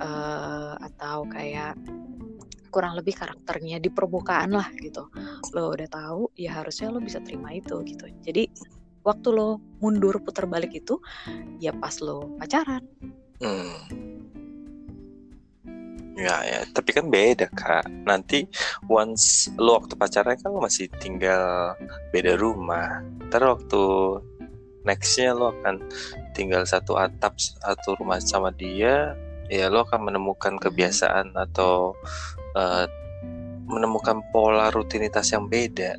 eh 0.00 0.74
atau 0.78 1.28
kayak 1.28 1.76
kurang 2.72 2.96
lebih 2.96 3.12
karakternya 3.12 3.76
di 3.76 3.92
permukaan 3.92 4.56
lah 4.56 4.72
gitu 4.80 5.12
lo 5.52 5.76
udah 5.76 5.88
tahu 5.92 6.32
ya 6.40 6.56
harusnya 6.56 6.88
lo 6.88 7.04
bisa 7.04 7.20
terima 7.20 7.52
itu 7.52 7.84
gitu 7.84 8.08
jadi 8.24 8.48
waktu 9.04 9.28
lo 9.28 9.60
mundur 9.84 10.16
putar 10.24 10.48
balik 10.48 10.72
itu 10.72 10.96
ya 11.60 11.76
pas 11.76 12.00
lo 12.00 12.32
pacaran 12.40 12.80
Hmm. 13.42 13.74
Ya 16.14 16.38
ya, 16.46 16.62
tapi 16.70 16.94
kan 16.94 17.10
beda 17.10 17.50
kak. 17.50 17.90
Nanti 18.06 18.46
once 18.86 19.50
lo 19.58 19.82
waktu 19.82 19.98
pacaran 19.98 20.38
kan 20.38 20.54
lo 20.54 20.62
masih 20.62 20.86
tinggal 21.02 21.74
beda 22.14 22.38
rumah. 22.38 23.02
Ntar 23.26 23.42
waktu 23.42 23.82
nextnya 24.86 25.34
lo 25.34 25.50
akan 25.58 25.82
tinggal 26.38 26.62
satu 26.62 26.94
atap 26.94 27.34
satu 27.42 27.98
rumah 27.98 28.22
sama 28.22 28.54
dia, 28.54 29.18
ya 29.48 29.66
lo 29.66 29.82
akan 29.82 30.10
menemukan 30.12 30.58
kebiasaan 30.58 31.34
atau 31.34 31.96
eh, 32.54 32.86
menemukan 33.66 34.20
pola 34.30 34.68
rutinitas 34.68 35.32
yang 35.32 35.48
beda. 35.48 35.96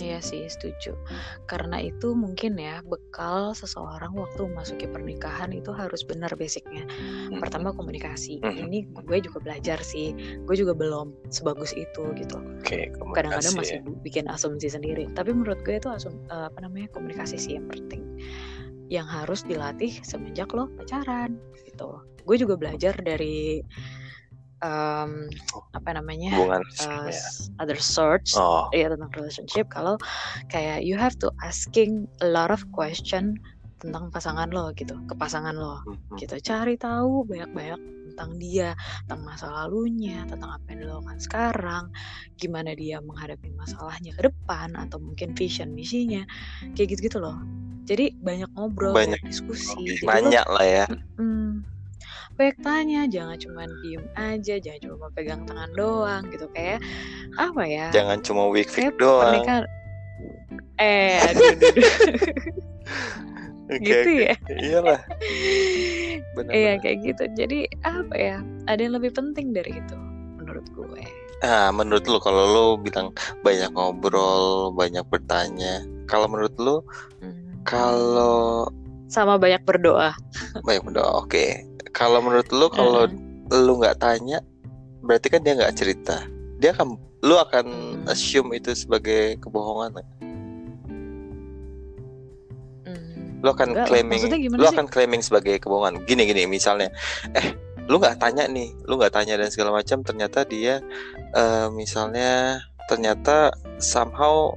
Iya 0.00 0.16
sih 0.24 0.48
setuju 0.48 0.96
karena 1.44 1.76
itu 1.76 2.16
mungkin 2.16 2.56
ya 2.56 2.80
bekal 2.82 3.52
seseorang 3.52 4.16
waktu 4.16 4.48
memasuki 4.48 4.88
pernikahan 4.88 5.52
itu 5.52 5.70
harus 5.76 6.00
benar 6.08 6.32
basicnya 6.40 6.88
Hmm. 7.28 7.36
pertama 7.36 7.68
komunikasi 7.70 8.40
Mhm. 8.40 8.56
ini 8.58 8.78
gue 8.96 9.18
juga 9.20 9.38
belajar 9.44 9.76
sih 9.84 10.16
gue 10.48 10.56
juga 10.56 10.72
belum 10.72 11.12
sebagus 11.28 11.76
itu 11.76 12.16
gitu 12.16 12.36
Oke, 12.40 12.88
kadang-kadang 13.12 13.52
komunikasi 13.52 13.60
masih 13.60 13.76
ya. 13.76 14.00
bikin 14.00 14.24
asumsi 14.32 14.72
sendiri 14.72 15.04
tapi 15.12 15.36
menurut 15.36 15.60
gue 15.62 15.76
itu 15.76 15.92
asum 15.92 16.16
eh, 16.32 16.48
apa 16.48 16.58
namanya 16.64 16.88
komunikasi 16.96 17.36
sih 17.36 17.60
yang 17.60 17.68
penting 17.68 18.00
yang 18.90 19.06
harus 19.06 19.46
dilatih 19.46 20.02
semenjak 20.02 20.50
lo 20.50 20.66
pacaran 20.74 21.38
gitu. 21.62 22.02
Gue 22.26 22.36
juga 22.36 22.58
belajar 22.58 22.98
dari 22.98 23.62
em, 24.60 25.30
apa 25.72 25.90
namanya 25.94 26.34
hubungan 26.36 26.60
eh, 26.60 27.08
ya. 27.08 27.14
s- 27.14 27.48
other 27.62 27.78
search 27.78 28.34
Oh, 28.36 28.68
ya 28.74 28.90
tentang 28.92 29.08
relationship. 29.16 29.70
Kalau 29.70 29.96
kayak 30.50 30.82
you 30.84 30.98
have 30.98 31.14
to 31.22 31.30
asking 31.40 32.04
a 32.20 32.28
lot 32.28 32.50
of 32.50 32.60
question 32.74 33.38
tentang 33.80 34.12
pasangan 34.12 34.52
lo 34.52 34.74
gitu. 34.76 34.98
Ke 35.08 35.14
pasangan 35.16 35.56
lo 35.56 35.80
mhm. 35.86 36.18
gitu. 36.20 36.36
Cari 36.42 36.76
tahu 36.76 37.24
banyak-banyak 37.24 37.80
tentang 38.12 38.36
dia, 38.36 38.74
tentang 39.06 39.22
masa 39.22 39.46
lalunya, 39.48 40.26
tentang 40.26 40.58
apa 40.58 40.66
yang 40.74 40.78
dilakukan 40.86 41.18
sekarang, 41.22 41.84
gimana 42.36 42.74
dia 42.74 42.98
menghadapi 43.00 43.54
masalahnya 43.54 44.10
ke 44.14 44.28
depan 44.28 44.74
atau 44.76 44.98
mungkin 44.98 45.32
vision 45.32 45.70
misinya, 45.72 46.26
kayak 46.74 46.98
gitu-gitu 46.98 47.22
loh. 47.22 47.38
Jadi 47.86 48.14
banyak 48.22 48.50
ngobrol, 48.54 48.94
Banyak 48.94 49.18
banyak 49.18 49.30
diskusi. 49.30 49.98
Jadi 49.98 50.06
lo 50.06 50.30
lah 50.30 50.66
ya. 50.66 50.86
mm, 51.18 51.50
banyak 52.38 52.56
tanya, 52.62 53.00
jangan 53.10 53.36
cuma 53.38 53.62
diem 53.82 54.04
aja, 54.14 54.54
jangan 54.62 54.80
cuma 54.82 55.08
pegang 55.14 55.42
tangan 55.46 55.70
doang 55.74 56.22
gitu 56.30 56.46
kayak 56.54 56.78
apa 57.38 57.62
ya? 57.66 57.88
Jangan 57.90 58.18
cuma 58.22 58.46
week 58.50 58.70
doang. 58.98 59.42
pernikahan 59.42 59.64
eh 60.80 61.20
aduh, 61.28 61.44
aduh, 61.52 61.68
aduh. 61.68 61.88
Gitu 63.78 64.10
ya. 64.26 64.34
Iyalah, 64.50 65.00
Iya 65.22 66.26
benar-benar. 66.34 66.74
kayak 66.82 66.98
gitu. 67.04 67.22
Jadi 67.36 67.58
apa 67.82 68.14
ya? 68.14 68.36
Ada 68.66 68.80
yang 68.82 68.94
lebih 68.98 69.12
penting 69.14 69.54
dari 69.54 69.78
itu 69.78 69.96
menurut 70.36 70.66
gue. 70.74 71.02
Ah, 71.40 71.70
menurut 71.70 72.04
lu 72.04 72.18
kalau 72.18 72.44
lu 72.44 72.66
bilang 72.76 73.14
banyak 73.40 73.70
ngobrol, 73.72 74.74
banyak 74.74 75.06
bertanya, 75.08 75.80
kalau 76.04 76.26
menurut 76.26 76.52
lu 76.58 76.82
Hmm. 77.20 77.62
kalau 77.64 78.68
Sama 79.08 79.36
banyak 79.36 79.62
berdoa. 79.64 80.12
banyak 80.62 80.82
berdoa, 80.84 81.10
oke. 81.18 81.44
Kalau 81.90 82.20
menurut 82.20 82.48
lu 82.50 82.66
kalau 82.68 83.08
Heeh. 83.08 83.56
lu 83.56 83.72
nggak 83.78 83.98
tanya, 83.98 84.38
berarti 85.00 85.26
kan 85.28 85.40
dia 85.40 85.56
nggak 85.56 85.74
cerita. 85.74 86.22
Dia 86.60 86.70
akan, 86.70 86.94
lu 87.22 87.34
akan 87.34 87.66
Hmm. 87.66 88.06
assume 88.06 88.52
itu 88.54 88.76
sebagai 88.76 89.40
kebohongan. 89.40 89.96
Lu 93.40 93.48
akan 93.50 93.72
Enggak 93.72 93.86
claiming, 93.88 94.20
lu 94.52 94.64
sih? 94.64 94.72
akan 94.76 94.86
claiming 94.88 95.22
sebagai 95.24 95.56
kebohongan. 95.58 96.04
Gini 96.04 96.28
gini, 96.28 96.44
misalnya, 96.44 96.92
eh, 97.32 97.56
lu 97.88 97.96
nggak 97.96 98.20
tanya 98.20 98.44
nih, 98.46 98.70
lu 98.84 99.00
nggak 99.00 99.16
tanya 99.16 99.40
dan 99.40 99.48
segala 99.48 99.74
macam, 99.74 100.04
ternyata 100.04 100.44
dia, 100.44 100.84
eh, 101.34 101.66
misalnya, 101.72 102.60
ternyata 102.86 103.50
somehow 103.80 104.52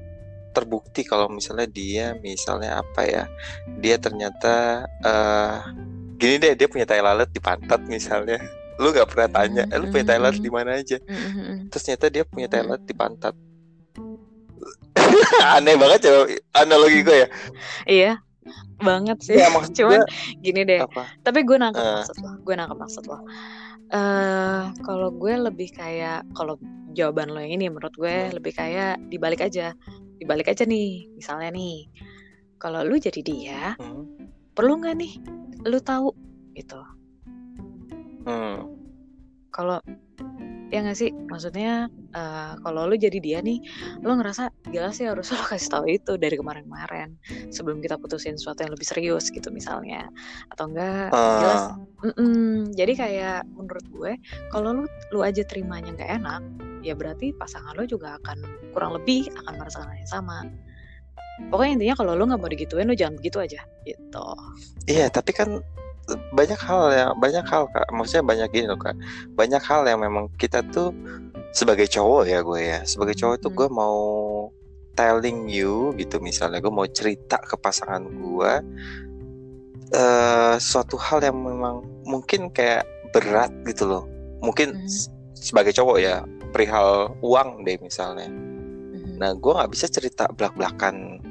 terbukti 0.54 1.02
kalau 1.02 1.32
misalnya 1.32 1.66
dia, 1.66 2.13
misalnya 2.20 2.84
apa 2.84 3.02
ya, 3.08 3.24
dia 3.80 3.96
ternyata, 3.98 4.86
eh, 5.02 5.56
gini 6.20 6.38
deh, 6.38 6.54
dia 6.54 6.68
punya 6.70 6.86
tai 6.86 7.02
lalat 7.02 7.32
di 7.32 7.42
pantat 7.42 7.82
misalnya, 7.88 8.38
lu 8.78 8.94
nggak 8.94 9.10
pernah 9.10 9.30
tanya, 9.32 9.63
eh, 9.66 9.78
lu 9.82 9.90
punya 9.90 10.13
tai 10.13 10.20
lalat 10.22 10.38
di 10.38 10.52
mana 10.52 10.78
aja, 10.78 11.00
Hmm. 11.08 11.72
terus 11.72 11.84
ternyata 11.84 12.08
dia 12.12 12.24
punya 12.28 12.46
tai 12.46 12.62
lalat 12.62 12.84
di 12.86 12.94
pantat. 12.94 13.34
Aneh 15.58 15.75
banget 15.75 16.00
ya 16.08 16.12
analogi 16.56 17.02
gue 17.02 17.18
ya. 17.18 17.28
Iya, 17.86 18.12
banget 18.88 19.18
sih. 19.22 19.36
Iya 19.38 19.48
maksud 19.52 19.74
Cuman 19.76 20.02
gini 20.40 20.62
deh. 20.64 20.82
apa? 20.82 21.04
Tapi 21.22 21.40
gue 21.44 21.58
nangkep 21.58 21.82
Eh. 21.82 21.94
maksud 21.98 22.16
lo. 22.20 22.30
Gue 22.42 22.54
nangkep 22.56 22.78
maksud 22.78 23.04
lo. 23.06 23.18
Eh, 23.90 24.62
kalau 24.82 25.10
gue 25.12 25.34
lebih 25.38 25.70
kayak 25.70 26.26
kalau 26.34 26.58
jawaban 26.92 27.30
lo 27.30 27.42
yang 27.42 27.58
ini 27.58 27.70
menurut 27.70 27.94
gue 27.94 28.10
Hmm. 28.30 28.34
lebih 28.34 28.54
kayak 28.54 29.02
dibalik 29.08 29.42
aja. 29.42 29.74
Dibalik 30.18 30.48
aja 30.48 30.64
nih. 30.64 31.10
Misalnya 31.14 31.50
nih, 31.52 31.90
kalau 32.58 32.82
lu 32.82 32.96
jadi 32.96 33.22
dia, 33.22 33.62
Hmm. 33.78 34.08
perlu 34.54 34.80
nggak 34.80 34.96
nih 34.96 35.14
lu 35.64 35.80
tahu 35.80 36.10
gitu. 36.54 36.80
Hmm. 38.24 38.72
Kalau 39.50 39.78
ya 40.72 40.79
nggak 40.86 40.98
sih, 40.98 41.12
maksudnya 41.27 41.89
eh, 42.15 42.53
kalau 42.63 42.88
lu 42.88 42.96
jadi 42.96 43.20
dia 43.20 43.39
nih, 43.43 43.60
lu 44.05 44.13
ngerasa 44.20 44.51
gila 44.70 44.93
sih 44.93 45.10
harus 45.10 45.29
lo 45.36 45.43
kasih 45.43 45.70
tahu 45.70 45.86
itu 45.89 46.15
dari 46.15 46.36
kemarin-kemarin 46.38 47.17
sebelum 47.50 47.82
kita 47.82 48.00
putusin 48.00 48.38
sesuatu 48.39 48.63
yang 48.63 48.72
lebih 48.74 48.88
serius 48.88 49.27
gitu 49.34 49.50
misalnya, 49.51 50.08
atau 50.53 50.70
enggak 50.70 51.12
jelas 51.41 51.62
Ah, 51.74 51.77
Mm-mm. 52.03 52.75
Jadi 52.75 52.93
kayak 53.00 53.48
menurut 53.55 53.86
gue 53.88 54.12
kalau 54.51 54.75
lu 54.75 54.86
lu 55.15 55.24
aja 55.24 55.39
terimanya 55.48 55.96
nggak 55.96 56.12
enak, 56.20 56.41
ya 56.84 56.93
berarti 57.00 57.32
pasangan 57.39 57.79
lu 57.79 57.88
juga 57.88 58.20
akan 58.20 58.43
kurang 58.75 59.00
lebih 59.00 59.32
akan 59.43 59.55
merasakan 59.55 59.96
yang 59.96 60.12
sama. 60.12 60.43
Pokoknya 61.48 61.79
intinya 61.79 61.96
kalau 61.98 62.13
lu 62.20 62.27
nggak 62.27 62.41
mau 62.43 62.51
digituin, 62.51 62.91
lu 62.91 62.93
jangan 62.93 63.15
begitu 63.17 63.39
aja, 63.39 63.62
gitu. 63.88 64.28
iya, 64.86 65.08
tapi 65.10 65.32
kan 65.34 65.63
banyak 66.36 66.60
hal 66.60 66.84
yang 66.92 67.12
banyak 67.16 67.46
hal 67.48 67.63
kak, 67.72 67.88
maksudnya 67.96 68.26
banyak 68.28 68.48
gini 68.52 68.68
loh 68.68 68.80
kak, 68.80 68.96
banyak 69.34 69.63
hal 69.63 69.88
yang 69.88 70.04
memang 70.04 70.28
kita 70.36 70.60
tuh 70.68 70.92
sebagai 71.56 71.88
cowok 71.88 72.24
ya 72.28 72.39
gue 72.44 72.60
ya, 72.60 72.80
sebagai 72.84 73.16
cowok 73.16 73.36
tuh 73.39 73.52
Hmm. 73.54 73.60
gue 73.63 73.68
mau 73.72 73.98
telling 74.94 75.48
you 75.48 75.96
gitu 75.96 76.20
misalnya, 76.20 76.60
gue 76.60 76.70
mau 76.70 76.86
cerita 76.86 77.39
ke 77.39 77.56
pasangan 77.56 78.04
gue 78.04 78.52
eh 79.94 80.56
suatu 80.58 80.98
hal 80.98 81.22
yang 81.22 81.38
memang 81.38 81.86
mungkin 82.04 82.50
kayak 82.50 82.84
berat 83.13 83.54
gitu 83.63 83.86
loh, 83.86 84.04
mungkin 84.42 84.74
s- 84.89 85.08
sebagai 85.38 85.70
cowok 85.72 85.98
ya 86.02 86.26
perihal 86.50 87.13
uang 87.22 87.62
deh 87.62 87.78
misalnya. 87.78 88.26
Mhm. 88.26 89.22
Nah, 89.22 89.32
gue 89.38 89.54
nggak 89.54 89.70
bisa 89.70 89.86
cerita 89.86 90.26
belak-belakan, 90.34 91.22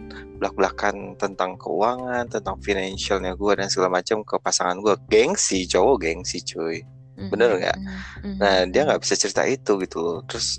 belak-belakan 0.43 1.15
tentang 1.15 1.55
keuangan, 1.55 2.27
tentang 2.27 2.59
financialnya 2.59 3.39
gue 3.39 3.53
dan 3.55 3.71
segala 3.71 4.03
macam 4.03 4.27
ke 4.27 4.35
pasangan 4.43 4.75
gue. 4.83 4.99
Gengsi, 5.07 5.71
cowok 5.71 6.03
gengsi, 6.03 6.43
cuy. 6.43 6.83
bener 7.31 7.55
nggak? 7.55 7.79
mhm, 7.79 7.95
mhm, 8.27 8.39
Nah, 8.43 8.67
dia 8.67 8.83
nggak 8.83 8.99
bisa 8.99 9.15
cerita 9.15 9.47
itu 9.47 9.79
gitu 9.79 10.03
loh. 10.03 10.19
Terus 10.27 10.59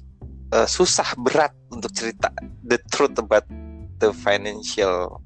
eh, 0.56 0.68
susah 0.70 1.20
berat 1.20 1.52
untuk 1.68 1.92
cerita 1.92 2.32
the 2.64 2.80
truth 2.88 3.20
about 3.20 3.44
the 4.00 4.16
financial. 4.16 5.20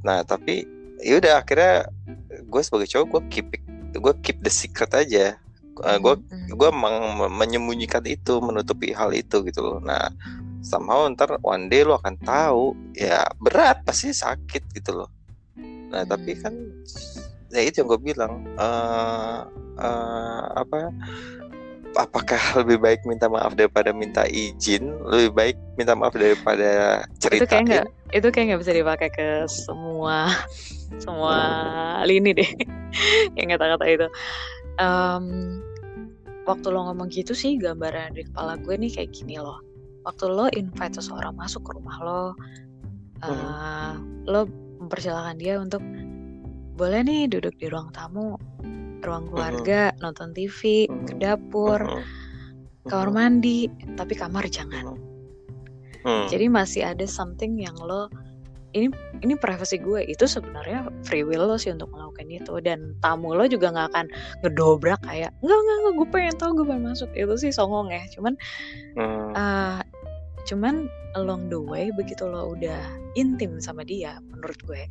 Nah, 0.00 0.24
tapi 0.24 0.64
ya 1.04 1.20
udah 1.20 1.44
akhirnya 1.44 1.84
gue 2.48 2.62
sebagai 2.64 2.88
cowok 2.88 3.06
gue 3.12 3.22
keep 3.28 3.46
gue 3.92 4.14
keep 4.24 4.40
the 4.40 4.48
secret 4.48 4.88
aja. 4.96 5.36
gue 5.80 6.14
Mhm, 6.16 6.28
mhm. 6.28 6.56
gue 6.60 6.70
meng- 6.76 7.32
menyembunyikan 7.40 8.04
itu 8.04 8.36
menutupi 8.44 8.92
hal 8.92 9.16
itu 9.16 9.40
gitu 9.48 9.64
loh 9.64 9.78
nah 9.80 10.12
somehow 10.60 11.08
ntar 11.10 11.40
one 11.40 11.68
day 11.72 11.82
lo 11.82 11.96
akan 11.98 12.16
tahu 12.20 12.76
ya 12.96 13.24
berat 13.40 13.82
pasti 13.84 14.12
sakit 14.12 14.62
gitu 14.76 15.04
loh. 15.04 15.10
Nah 15.90 16.04
tapi 16.06 16.36
Hmm. 16.36 16.42
kan 16.44 16.54
ya 17.50 17.60
itu 17.66 17.82
yang 17.82 17.88
gue 17.90 18.00
bilang 18.00 18.32
eh 18.60 19.38
eh, 19.80 20.44
apa 20.54 20.94
apakah 21.98 22.62
lebih 22.62 22.78
baik 22.78 23.00
minta 23.02 23.26
maaf 23.26 23.58
daripada 23.58 23.90
minta 23.90 24.22
izin? 24.30 24.94
Lebih 25.02 25.30
baik 25.34 25.56
minta 25.74 25.98
maaf 25.98 26.14
daripada 26.14 27.02
itu 27.32 27.44
kayak 27.48 27.64
nggak 27.66 27.86
itu 28.14 28.28
kayak 28.30 28.44
nggak 28.54 28.60
bisa 28.62 28.72
dipakai 28.74 29.08
ke 29.10 29.28
semua 29.50 30.30
semua 31.02 31.36
lini 32.06 32.36
deh. 32.36 32.50
Yang 33.38 33.58
kata-kata 33.58 33.84
itu. 33.86 34.06
Em, 34.80 35.24
waktu 36.48 36.66
lo 36.72 36.88
ngomong 36.88 37.08
gitu 37.12 37.36
sih 37.36 37.60
gambaran 37.60 38.16
di 38.16 38.26
kepala 38.26 38.58
gue 38.58 38.74
nih 38.74 38.90
kayak 38.90 39.10
gini 39.12 39.38
loh 39.38 39.69
waktu 40.04 40.24
lo 40.28 40.46
invite 40.56 40.96
seseorang 40.96 41.36
masuk 41.36 41.64
ke 41.66 41.70
rumah 41.76 41.96
lo 42.00 42.22
eh, 43.20 43.92
lo 44.26 44.48
mempersilahkan 44.80 45.36
dia 45.36 45.60
untuk 45.60 45.84
boleh 46.80 47.04
nih 47.04 47.28
duduk 47.28 47.52
di 47.60 47.68
ruang 47.68 47.92
tamu 47.92 48.40
ruang 49.04 49.28
keluarga 49.28 49.92
nonton 50.00 50.32
TV 50.32 50.88
ke 50.88 51.12
Mhm. 51.16 51.20
dapur 51.20 51.80
Mhm. 51.80 52.02
kamar 52.88 53.08
mandi 53.12 53.68
tapi 53.96 54.16
kamar 54.16 54.48
jangan 54.48 54.96
Hmm. 56.00 56.24
Jadi 56.32 56.48
masih 56.48 56.82
ada 56.88 57.04
something 57.04 57.60
yang 57.60 57.76
lo 57.76 58.08
ini 58.70 58.88
ini 59.20 59.34
privasi 59.34 59.82
gue. 59.82 60.06
Itu 60.06 60.30
sebenarnya 60.30 60.86
free 61.02 61.26
will 61.26 61.46
lo 61.46 61.58
sih 61.58 61.74
untuk 61.74 61.90
melakukan 61.90 62.30
itu. 62.30 62.54
Dan 62.62 62.94
tamu 63.02 63.34
lo 63.34 63.44
juga 63.46 63.74
nggak 63.74 63.88
akan 63.90 64.06
ngedobrak 64.46 65.00
kayak 65.02 65.34
enggak 65.42 65.58
enggak 65.58 65.76
enggak 65.76 65.94
gue 65.98 66.08
pengen 66.14 66.34
tahu 66.38 66.50
gue 66.62 66.66
pengen 66.70 66.84
masuk. 66.90 67.10
Itu 67.14 67.34
sih 67.36 67.50
songong 67.50 67.90
ya. 67.90 68.02
Cuman 68.14 68.34
Hmm. 68.94 69.30
eh 69.34 69.80
cuman 70.48 70.88
along 71.14 71.50
the 71.52 71.58
way 71.58 71.92
begitu 71.92 72.24
lo 72.24 72.54
udah 72.56 72.80
intim 73.12 73.60
sama 73.60 73.82
dia 73.84 74.22
menurut 74.30 74.56
gue 74.64 74.82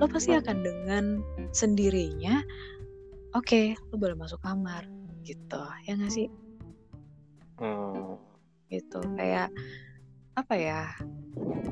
lo 0.00 0.08
pasti 0.08 0.32
Hmm. 0.32 0.40
akan 0.40 0.56
dengan 0.64 1.04
sendirinya 1.52 2.40
oke 3.36 3.76
lo 3.92 3.94
boleh 3.98 4.16
masuk 4.16 4.40
kamar 4.40 4.86
gitu. 5.26 5.62
Ya 5.84 5.98
nggak 5.98 6.14
sih? 6.14 6.30
Hmm. 7.60 8.18
gitu. 8.66 8.98
Kayak 9.14 9.50
apa 10.34 10.54
ya 10.58 10.80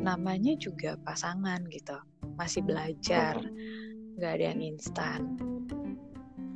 namanya 0.01 0.55
juga 0.61 0.97
pasangan 1.03 1.65
gitu. 1.73 1.97
Masih 2.37 2.61
belajar. 2.65 3.39
Nggak 4.19 4.33
ada 4.39 4.45
yang 4.55 4.61
instan. 4.63 5.21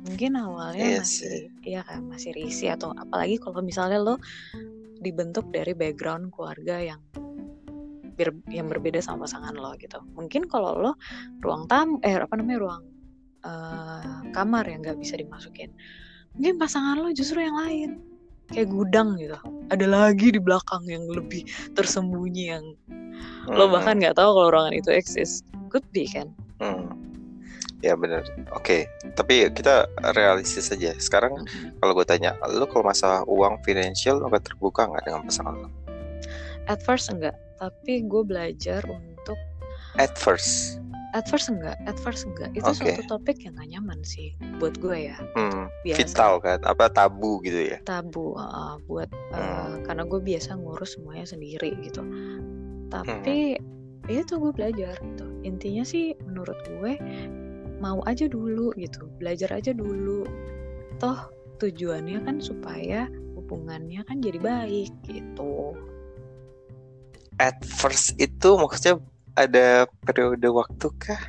Mungkin 0.07 0.39
awalnya 0.39 0.97
Iya 0.97 1.01
masih 1.03 1.27
sih. 1.27 1.41
iya 1.67 1.81
kan 1.83 2.07
masih 2.07 2.31
risih 2.33 2.73
atau 2.73 2.95
apalagi 2.95 3.35
kalau 3.37 3.59
misalnya 3.61 3.99
lo 3.99 4.15
dibentuk 4.99 5.47
dari 5.51 5.75
background 5.75 6.31
keluarga 6.33 6.79
yang 6.79 7.01
ber- 8.15 8.43
yang 8.49 8.67
berbeda 8.71 8.99
sama 9.03 9.27
pasangan 9.27 9.53
lo 9.53 9.75
gitu. 9.77 9.99
Mungkin 10.15 10.47
kalau 10.47 10.75
lo 10.79 10.91
ruang 11.43 11.67
tam 11.67 11.99
eh 12.01 12.15
apa 12.15 12.33
namanya 12.39 12.59
ruang 12.63 12.83
eh, 13.45 14.31
kamar 14.35 14.67
yang 14.67 14.83
nggak 14.83 14.99
bisa 14.99 15.15
dimasukin 15.15 15.71
mungkin 16.35 16.59
pasangan 16.59 16.99
lo 16.99 17.09
justru 17.15 17.39
yang 17.41 17.55
lain 17.55 17.89
kayak 18.51 18.69
gudang 18.69 19.15
gitu. 19.17 19.37
Ada 19.69 19.85
lagi 19.85 20.33
di 20.33 20.41
belakang 20.41 20.81
yang 20.89 21.05
lebih 21.09 21.45
tersembunyi 21.73 22.45
yang 22.53 22.65
lo 23.49 23.65
Hmm. 23.67 23.73
bahkan 23.75 23.95
nggak 23.97 24.15
tahu 24.17 24.29
kalau 24.31 24.49
ruangan 24.53 24.75
itu 24.75 24.89
eksis. 24.93 25.41
Could 25.69 25.85
be 25.93 26.05
kan? 26.09 26.29
Hmm. 26.59 26.89
ya 27.79 27.95
benar. 27.95 28.27
Oke 28.51 28.91
tapi 29.15 29.47
kita 29.55 29.87
realistis 30.11 30.67
saja 30.67 30.91
sekarang 30.99 31.31
Mhm. 31.39 31.79
kalau 31.79 31.95
gue 31.95 32.03
tanya 32.03 32.35
lu 32.51 32.67
kalau 32.67 32.83
masalah 32.83 33.23
uang 33.23 33.63
financial 33.63 34.19
lu 34.19 34.27
akan 34.27 34.43
terbuka 34.43 34.83
nggak 34.83 35.07
dengan 35.07 35.23
pasangan 35.23 35.55
lu 35.55 35.69
At 36.67 36.83
first 36.83 37.07
enggak, 37.07 37.33
tapi 37.55 38.03
gue 38.03 38.21
belajar 38.27 38.83
untuk 38.85 39.39
at 39.95 40.11
first 40.19 40.83
at 41.17 41.25
first 41.25 41.49
enggak, 41.49 41.73
at 41.89 41.97
first 41.97 42.29
enggak. 42.29 42.53
Itu 42.53 42.69
Oke. 42.69 42.77
suatu 42.85 43.01
topik 43.09 43.41
yang 43.41 43.57
gak 43.57 43.69
nyaman 43.69 43.99
sih 44.05 44.33
buat 44.61 44.77
gue 44.77 45.09
ya. 45.09 45.17
hmm, 45.35 45.65
Biasa 45.85 45.97
vital 46.05 46.33
kan 46.43 46.59
apa 46.67 46.85
tabu 46.93 47.41
gitu 47.41 47.73
ya 47.73 47.77
tabu 47.81 48.37
uh, 48.37 48.77
buat 48.85 49.09
uh, 49.33 49.73
Hmm. 49.73 49.85
karena 49.85 50.03
gue 50.05 50.21
biasa 50.21 50.57
ngurus 50.59 50.97
semuanya 50.99 51.25
sendiri 51.25 51.73
gitu. 51.81 52.01
Tapi 52.89 53.57
ya 54.09 54.19
itu 54.25 54.33
gue 54.37 54.51
belajar 54.53 54.97
gitu. 54.97 55.25
Intinya 55.45 55.81
sih 55.85 56.13
menurut 56.25 56.57
gue 56.65 56.93
mau 57.79 58.03
aja 58.05 58.27
dulu 58.27 58.73
gitu, 58.75 59.07
belajar 59.17 59.49
aja 59.55 59.71
dulu. 59.71 60.25
Toh 61.01 61.19
tujuannya 61.59 62.23
kan 62.23 62.37
supaya 62.39 63.07
hubungannya 63.35 64.03
kan 64.05 64.21
jadi 64.21 64.37
baik 64.37 64.91
gitu. 65.09 65.73
at 67.39 67.55
first 67.63 68.19
itu 68.19 68.59
maksudnya 68.59 68.99
ada 69.35 69.67
periode 70.03 70.47
waktu 70.49 70.87
kah 70.97 71.21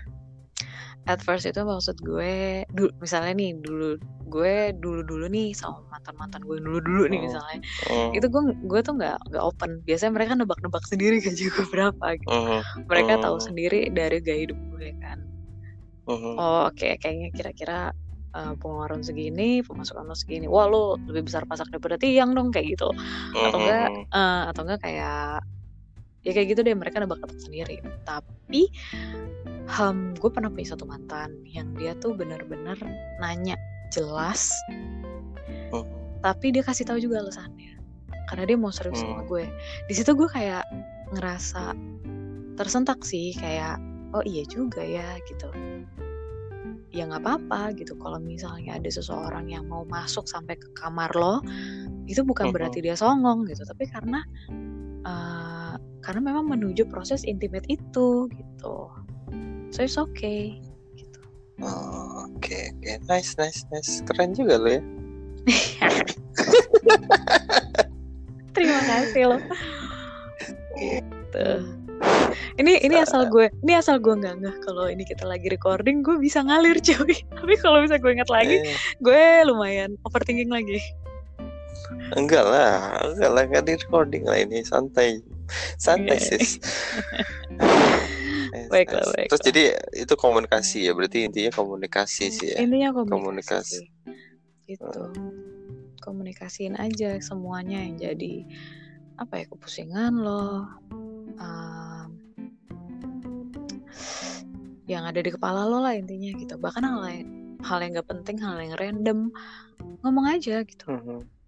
At 1.09 1.25
first 1.25 1.43
itu 1.43 1.59
maksud 1.65 1.97
gue, 2.07 2.63
du- 2.71 2.93
misalnya 3.03 3.35
nih 3.35 3.57
dulu 3.59 3.99
gue 4.31 4.71
dulu 4.79 5.03
dulu 5.03 5.27
nih 5.27 5.51
sama 5.57 5.83
mantan 5.91 6.15
mantan 6.15 6.43
gue 6.45 6.61
dulu 6.63 6.79
dulu 6.79 7.03
nih 7.11 7.19
Hmm. 7.19 7.27
misalnya, 7.27 7.59
Hmm, 7.89 8.11
itu 8.15 8.27
gue 8.31 8.43
gue 8.63 8.81
tuh 8.85 8.95
nggak 8.95 9.17
nggak 9.33 9.43
open. 9.43 9.71
Biasanya 9.83 10.13
mereka 10.15 10.33
nebak-nebak 10.39 10.85
sendiri 10.87 11.19
gaji 11.19 11.51
gue 11.51 11.67
berapa 11.75 12.07
gitu. 12.21 12.31
mhm, 12.31 12.87
Mereka 12.87 13.13
tahu 13.19 13.37
sendiri 13.43 13.91
dari 13.91 14.23
gaya 14.23 14.39
hidup 14.45 14.59
gue 14.71 14.89
kan. 15.03 15.19
Oh 16.39 16.69
oke 16.69 16.89
kayaknya 17.01 17.29
kira-kira 17.35 17.79
uh, 18.37 18.53
pengeluaran 18.61 19.03
segini, 19.03 19.67
pemasukan 19.67 20.05
lo 20.07 20.15
segini. 20.15 20.47
Wah 20.47 20.69
lo 20.69 20.95
lebih 21.11 21.27
besar 21.27 21.43
pasak 21.43 21.75
daripada 21.75 21.99
tiang 21.99 22.37
dong 22.37 22.55
kayak 22.55 22.77
gitu. 22.77 22.87
Atau 23.35 23.59
enggak 23.59 23.89
Mhm. 23.89 24.15
eh, 24.15 24.43
atau 24.53 24.63
enggak 24.69 24.81
kayak 24.85 25.43
ya 26.21 26.31
kayak 26.33 26.53
gitu 26.53 26.61
deh 26.61 26.77
mereka 26.77 27.01
nebak-nebak 27.01 27.41
sendiri. 27.41 27.81
Tapi 28.05 28.69
hem, 29.71 30.13
gue 30.19 30.31
pernah 30.31 30.51
punya 30.51 30.75
satu 30.75 30.85
mantan 30.85 31.33
yang 31.47 31.73
dia 31.79 31.95
tuh 31.97 32.13
benar-benar 32.13 32.77
nanya 33.19 33.57
jelas, 33.91 34.51
Mhm. 35.73 35.87
tapi 36.21 36.53
dia 36.53 36.63
kasih 36.63 36.87
tahu 36.87 36.99
juga 37.01 37.23
alasannya. 37.23 37.79
Karena 38.29 38.47
dia 38.47 38.55
mau 38.59 38.71
serius 38.71 39.03
sama 39.03 39.23
Hmm. 39.23 39.29
gue. 39.29 39.45
Di 39.91 39.95
situ 39.95 40.15
gue 40.15 40.29
kayak 40.31 40.63
ngerasa 41.11 41.75
tersentak 42.55 43.03
sih 43.03 43.35
kayak 43.35 43.81
oh 44.15 44.23
iya 44.23 44.47
juga 44.47 44.83
ya 44.83 45.19
gitu. 45.27 45.51
Ya 46.91 47.07
nggak 47.07 47.23
apa-apa 47.23 47.75
gitu 47.79 47.95
kalau 47.99 48.19
misalnya 48.19 48.75
ada 48.79 48.91
seseorang 48.91 49.47
yang 49.47 49.67
mau 49.71 49.87
masuk 49.87 50.27
sampai 50.27 50.59
ke 50.59 50.67
kamar 50.75 51.15
lo 51.15 51.39
itu 52.11 52.27
bukan 52.27 52.51
Mhm. 52.51 52.55
berarti 52.55 52.79
dia 52.83 52.99
songong 52.99 53.47
gitu 53.47 53.63
tapi 53.63 53.87
karena 53.87 54.27
eh, 55.07 55.75
karena 56.01 56.21
memang 56.21 56.49
menuju 56.49 56.89
proses 56.89 57.25
intimate 57.25 57.67
itu 57.69 58.29
gitu. 58.33 58.77
So 59.71 59.85
it's 59.85 60.01
okay 60.01 60.59
gitu. 60.99 61.21
Oh, 61.63 62.27
oke 62.27 62.57
oke. 62.77 62.93
Nice 63.07 63.37
nice 63.39 63.63
nice. 63.71 64.03
Keren 64.09 64.35
juga 64.35 64.59
lo 64.59 64.69
ya. 64.69 64.83
Terima 68.57 68.81
kasih 68.85 69.37
lo 69.37 69.39
gitu 70.81 71.49
ini 72.61 72.81
ini 72.85 72.97
asal 73.01 73.29
gue 73.29 73.49
ini 73.65 73.73
asal 73.77 74.01
gue 74.01 74.13
nggak 74.13 74.37
ngeh 74.41 74.57
kalau 74.65 74.89
ini 74.89 75.05
kita 75.05 75.25
lagi 75.25 75.49
recording 75.49 76.05
gue 76.05 76.17
bisa 76.21 76.45
ngalir 76.45 76.77
cuy. 76.87 77.17
Tapi 77.17 77.55
kalau 77.61 77.85
bisa 77.85 77.97
gue 77.97 78.13
ingat 78.13 78.31
lagi 78.33 78.61
Eh, 78.61 78.77
gue 79.01 79.23
lumayan 79.49 79.97
overthinking 80.05 80.53
lagi 80.53 80.81
enggak 82.17 82.45
lah 82.47 83.01
enggak 83.05 83.31
lah 83.31 83.43
enggak 83.47 83.65
di 83.67 83.73
recording 83.79 84.25
lah 84.27 84.39
ini 84.41 84.63
santai. 84.63 85.21
Santai 85.77 86.19
sis. 86.23 86.63
Baiklah, 88.71 89.03
baiklah. 89.15 89.27
terus 89.27 89.43
jadi 89.43 89.63
itu 89.99 90.15
komunikasi 90.15 90.87
ya 90.87 90.93
berarti 90.95 91.27
intinya 91.27 91.51
komunikasi 91.55 92.31
sih 92.31 92.49
ya. 92.55 92.59
Intinya 92.63 92.95
komunikasi, 92.95 93.83
Komunikasi. 93.83 94.71
gitu. 94.71 95.03
Komunikasiin 96.01 96.75
aja 96.79 97.19
semuanya 97.21 97.83
yang 97.83 97.99
jadi 97.99 98.47
apa 99.21 99.45
ya 99.45 99.47
kepusingan 99.53 100.17
lo 100.17 100.65
um, 101.37 102.09
yang 104.89 105.05
ada 105.05 105.21
di 105.21 105.31
kepala 105.31 105.67
lo 105.69 105.83
lah 105.83 105.95
intinya 105.95 106.31
gitu. 106.39 106.55
Bahkan 106.57 106.83
hal 106.83 107.03
yang 107.11 107.27
hal 107.61 107.79
yang 107.85 107.93
gak 108.01 108.09
penting 108.09 108.37
hal 108.41 108.57
yang 108.57 108.75
random 108.81 109.19
ngomong 110.01 110.27
aja 110.31 110.65
gitu. 110.65 110.87
Mhm. 110.89 111.40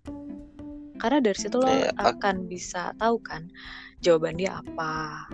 Karena 1.03 1.19
dari 1.19 1.35
situ 1.35 1.59
lo 1.59 1.67
ak- 1.67 2.23
akan 2.23 2.47
bisa 2.47 2.95
tahu 2.95 3.19
kan 3.19 3.51
jawaban 3.99 4.39
dia 4.39 4.63
apa 4.63 5.27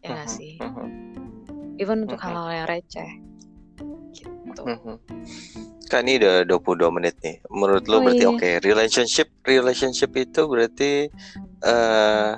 ya 0.00 0.14
nggak 0.14 0.28
Mhm, 0.30 0.36
sih 0.38 0.54
mhm, 0.62 0.86
even 1.76 2.06
untuk 2.06 2.18
Mhm. 2.18 2.24
hal-hal 2.24 2.48
yang 2.54 2.68
receh 2.70 3.10
gitu. 4.46 4.62
Kan 5.90 6.06
ini 6.06 6.22
udah 6.22 6.46
22 6.46 6.90
menit 6.94 7.18
nih. 7.18 7.42
Menurut 7.50 7.90
lo 7.90 7.98
Oh, 7.98 8.02
berarti 8.06 8.22
iya. 8.22 8.30
oke, 8.30 8.50
relationship 8.62 9.28
relationship 9.42 10.10
itu 10.14 10.42
berarti 10.46 11.10
eh 11.60 12.32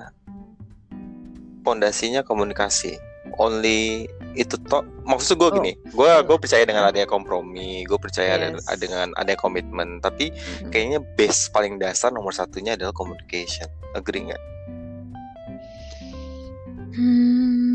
pondasinya 1.61 2.25
komunikasi. 2.25 2.97
Only 3.41 4.09
itu 4.33 4.57
toh 4.69 4.85
maksud 5.05 5.37
gue 5.37 5.49
Oh. 5.49 5.57
gini, 5.61 5.73
gue 5.93 6.11
gue 6.25 6.37
percaya 6.41 6.65
dengan 6.65 6.89
adanya 6.89 7.05
kompromi, 7.09 7.85
gue 7.85 7.99
percaya 8.01 8.37
ada- 8.41 8.57
Yes. 8.57 8.65
dengan 8.81 9.13
adanya 9.17 9.39
komitmen, 9.41 10.01
tapi 10.01 10.33
Mhm. 10.33 10.73
kayaknya 10.73 10.99
base 11.17 11.53
paling 11.53 11.77
dasar 11.77 12.13
nomor 12.13 12.33
satunya 12.33 12.77
adalah 12.77 12.93
communication. 12.97 13.69
Agree 13.93 14.29
nggak? 14.29 14.43
Hmm, 16.93 17.72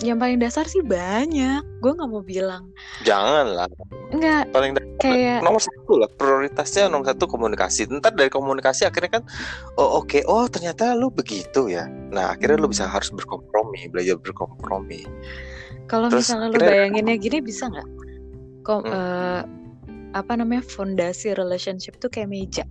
yang 0.00 0.16
paling 0.16 0.40
dasar 0.40 0.64
sih 0.64 0.80
banyak. 0.80 1.60
Gue 1.80 1.92
nggak 1.92 2.08
mau 2.08 2.24
bilang 2.24 2.72
Jangan 3.04 3.46
lah, 3.56 3.68
enggak 4.12 4.48
paling 4.52 4.72
dasar 4.76 4.88
kayak 5.00 5.40
nomor 5.40 5.62
satu 5.64 5.92
lah 5.96 6.10
prioritasnya 6.20 6.92
nomor 6.92 7.08
satu 7.08 7.24
komunikasi 7.24 7.88
ntar 7.88 8.12
dari 8.12 8.28
komunikasi 8.28 8.84
akhirnya 8.84 9.16
kan 9.16 9.24
oh 9.80 10.04
oke 10.04 10.20
oh 10.28 10.44
ternyata 10.44 10.92
lu 10.92 11.08
begitu 11.08 11.72
ya 11.72 11.88
nah 12.12 12.36
akhirnya 12.36 12.60
lu 12.60 12.68
bisa 12.68 12.84
harus 12.84 13.08
berkompromi 13.08 13.88
belajar 13.88 14.20
berkompromi 14.20 15.08
kalau 15.90 16.06
misalnya 16.06 16.54
lu 16.54 16.58
bayanginnya 16.62 17.18
gini 17.18 17.42
bisa 17.42 17.66
nggak? 17.66 17.88
Kom, 18.62 18.86
Hmm. 18.86 18.94
eh, 18.94 19.42
apa 20.14 20.32
namanya 20.38 20.62
fondasi 20.62 21.34
relationship 21.34 21.98
tuh 21.98 22.06
kayak 22.06 22.30
meja. 22.30 22.64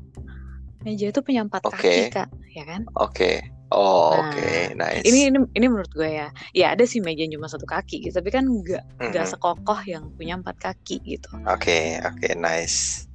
Meja 0.80 1.12
itu 1.12 1.20
punya 1.20 1.44
empat 1.44 1.68
kaki 1.68 1.76
Oke. 2.08 2.08
kak, 2.10 2.30
ya 2.56 2.64
kan? 2.64 2.88
oke 2.96 3.44
oh 3.70 4.16
Nah, 4.16 4.32
oke 4.32 4.50
nice 4.74 5.06
Ini 5.06 5.20
ini 5.30 5.38
ini 5.54 5.66
menurut 5.68 5.92
gue 5.92 6.08
ya. 6.08 6.28
Ya 6.52 6.72
ada 6.72 6.88
sih 6.88 7.04
meja 7.04 7.22
yang 7.22 7.36
cuma 7.36 7.46
satu 7.46 7.68
kaki 7.68 8.02
gitu, 8.02 8.16
tapi 8.16 8.32
kan 8.32 8.48
nggak 8.48 8.84
nggak 9.12 9.26
Mhm. 9.28 9.32
sekokoh 9.36 9.80
yang 9.86 10.08
punya 10.16 10.40
empat 10.40 10.56
kaki 10.58 11.04
gitu. 11.06 11.30
oke 11.44 11.80
oke 12.02 12.28
nice 12.34 13.06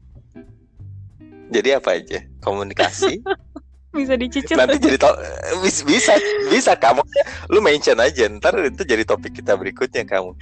jadi 1.48 1.80
apa 1.80 1.96
aja 1.96 2.20
komunikasi 2.40 3.20
Bisa 3.94 4.18
dicicil. 4.18 4.58
nanti 4.58 4.82
jadi 4.82 4.98
to- 4.98 5.18
bis- 5.62 5.86
bisa 5.86 6.18
bisa 6.50 6.74
kamu 6.74 6.98
lu 7.46 7.62
mention 7.62 7.94
aja 7.96 8.26
ntar 8.28 8.58
itu 8.60 8.82
jadi 8.82 9.06
topik 9.06 9.38
kita 9.38 9.54
berikutnya 9.54 10.02
kamu 10.04 10.34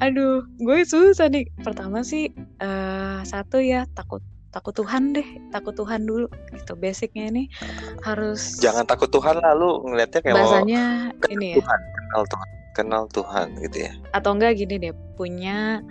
Aduh, 0.00 0.48
gue 0.56 0.80
susah 0.82 1.28
nih. 1.28 1.44
Pertama 1.60 2.00
sih 2.00 2.32
eh 2.32 3.18
satu 3.22 3.60
ya 3.60 3.84
takut 3.92 4.24
takut 4.50 4.74
Tuhan 4.74 5.14
deh, 5.14 5.26
takut 5.50 5.72
Tuhan 5.72 6.04
dulu 6.04 6.26
gitu. 6.52 6.74
Basicnya 6.74 7.30
ini 7.30 7.46
harus 8.02 8.58
jangan 8.58 8.82
takut 8.82 9.06
Tuhan 9.08 9.38
lah 9.38 9.54
lu 9.54 9.86
ngelihatnya 9.86 10.20
kayak 10.20 10.34
mau 10.34 10.42
bahasanya 10.42 10.84
ini 11.30 11.54
ya. 11.54 11.56
Tuhan 11.62 11.80
kenal 11.94 12.22
Tuhan 12.26 12.48
kenal 12.70 13.02
Tuhan 13.10 13.46
gitu 13.66 13.76
ya 13.82 13.92
Atau 14.10 14.30
enggak 14.34 14.58
gini 14.58 14.74
deh, 14.78 14.94
punya 15.14 15.82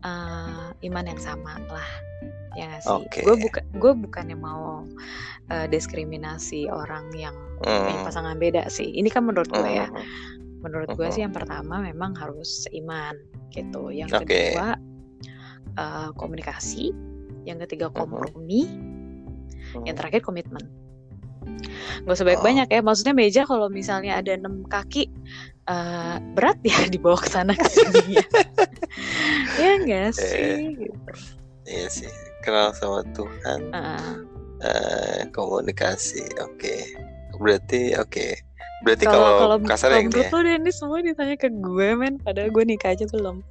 eh, 0.00 0.66
iman 0.86 1.04
yang 1.04 1.18
sama 1.18 1.56
lah. 1.66 1.88
Ya 2.56 2.72
nggak 2.72 2.82
sih? 2.82 2.92
Oke. 2.92 3.18
Gue 3.20 3.36
bukan 3.36 3.64
gue 3.76 3.92
bukannya 4.08 4.36
mau 4.36 4.84
eh, 5.48 5.66
diskriminasi 5.66 6.68
orang 6.68 7.12
yang 7.12 7.36
punya 7.60 7.96
Hmm. 7.96 8.04
pasangan 8.04 8.36
beda 8.36 8.68
sih. 8.68 8.92
Ini 8.92 9.08
kan 9.08 9.24
menurut 9.24 9.48
gue 9.48 9.70
ya. 9.72 9.88
Hmm. 9.88 10.04
Menurut 10.64 10.88
gue 10.92 11.06
Mhm. 11.06 11.14
sih 11.14 11.22
yang 11.22 11.32
pertama 11.32 11.78
memang 11.80 12.16
harus 12.16 12.64
seiman 12.64 13.16
gitu. 13.52 13.88
Yang 13.88 14.20
Oke. 14.20 14.24
kedua 14.52 14.76
eh, 15.76 16.08
komunikasi. 16.16 17.05
Yang 17.46 17.70
ketiga 17.70 17.86
Mhm. 17.88 17.94
kompromi. 17.94 18.62
Hmm. 19.72 19.84
Yang 19.86 19.96
terakhir 20.02 20.20
komitmen. 20.26 20.64
Gak 22.04 22.18
sebaik 22.18 22.42
banyak 22.42 22.66
ya. 22.68 22.82
Maksudnya 22.82 23.14
meja 23.14 23.42
kalau 23.46 23.70
misalnya 23.70 24.18
ada 24.18 24.34
enam 24.34 24.66
kaki 24.66 25.06
eh, 25.66 26.16
berat 26.34 26.58
ya 26.62 26.74
dibawa 26.92 27.18
ke 27.18 27.26
sana 27.26 27.54
ke 27.54 27.66
sini 27.66 28.02
ya. 28.18 28.26
ya 29.58 29.70
enggak 29.78 30.10
sih. 30.14 30.74
Gitu. 30.78 30.94
Iya 31.66 31.86
sih, 31.90 32.10
kenal 32.46 32.70
sama 32.78 33.02
Tuhan, 33.10 33.74
Heeh. 33.74 34.10
eh, 34.62 35.20
komunikasi, 35.34 36.22
oke. 36.38 36.74
Berarti 37.42 37.98
oke. 37.98 38.38
berarti 38.86 39.08
Kalau 39.08 39.32
kalau 39.40 39.56
kasar 39.66 39.90
yang 39.98 40.12
menurut 40.12 40.30
ini 40.30 40.30
ya 40.30 40.44
lo 40.46 40.50
ini 40.62 40.70
semua 40.70 40.98
ditanya 41.02 41.34
ke 41.34 41.48
gue 41.50 41.88
men, 41.98 42.20
padahal 42.22 42.54
gue 42.54 42.62
nikah 42.62 42.94
aja 42.94 43.02
belum. 43.10 43.42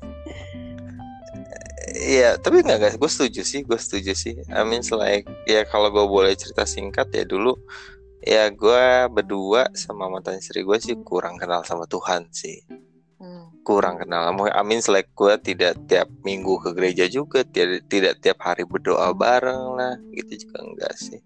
Iya, 1.96 2.36
tapi 2.36 2.60
nggak 2.60 2.80
guys, 2.84 2.96
gue 3.00 3.08
setuju 3.08 3.42
sih, 3.48 3.64
gue 3.64 3.80
setuju 3.80 4.12
sih. 4.12 4.36
I 4.52 4.68
mean 4.68 4.84
like 5.00 5.24
ya 5.48 5.64
kalau 5.64 5.88
gue 5.88 6.04
boleh 6.04 6.36
cerita 6.36 6.68
singkat 6.68 7.08
ya 7.16 7.24
dulu, 7.24 7.56
ya 8.20 8.52
gue 8.52 9.08
berdua 9.08 9.72
sama 9.72 10.12
mantan 10.12 10.36
istri 10.36 10.68
gue 10.68 10.76
sih 10.76 11.00
kurang 11.08 11.40
kenal 11.40 11.64
sama 11.64 11.88
Tuhan 11.88 12.28
sih, 12.36 12.60
Hmm. 13.16 13.48
kurang 13.64 13.96
kenal. 14.04 14.28
I 14.28 14.62
mean 14.68 14.84
like 14.92 15.08
gue 15.16 15.40
tidak 15.40 15.80
tiap 15.88 16.12
minggu 16.28 16.60
ke 16.60 16.76
gereja 16.76 17.08
juga, 17.08 17.48
tidak 17.48 17.88
tidak 17.88 18.20
tiap 18.20 18.44
hari 18.44 18.68
berdoa 18.68 19.16
bareng 19.16 19.80
lah, 19.80 19.96
gitu 20.12 20.46
juga 20.48 20.68
enggak 20.68 20.94
sih. 21.00 21.24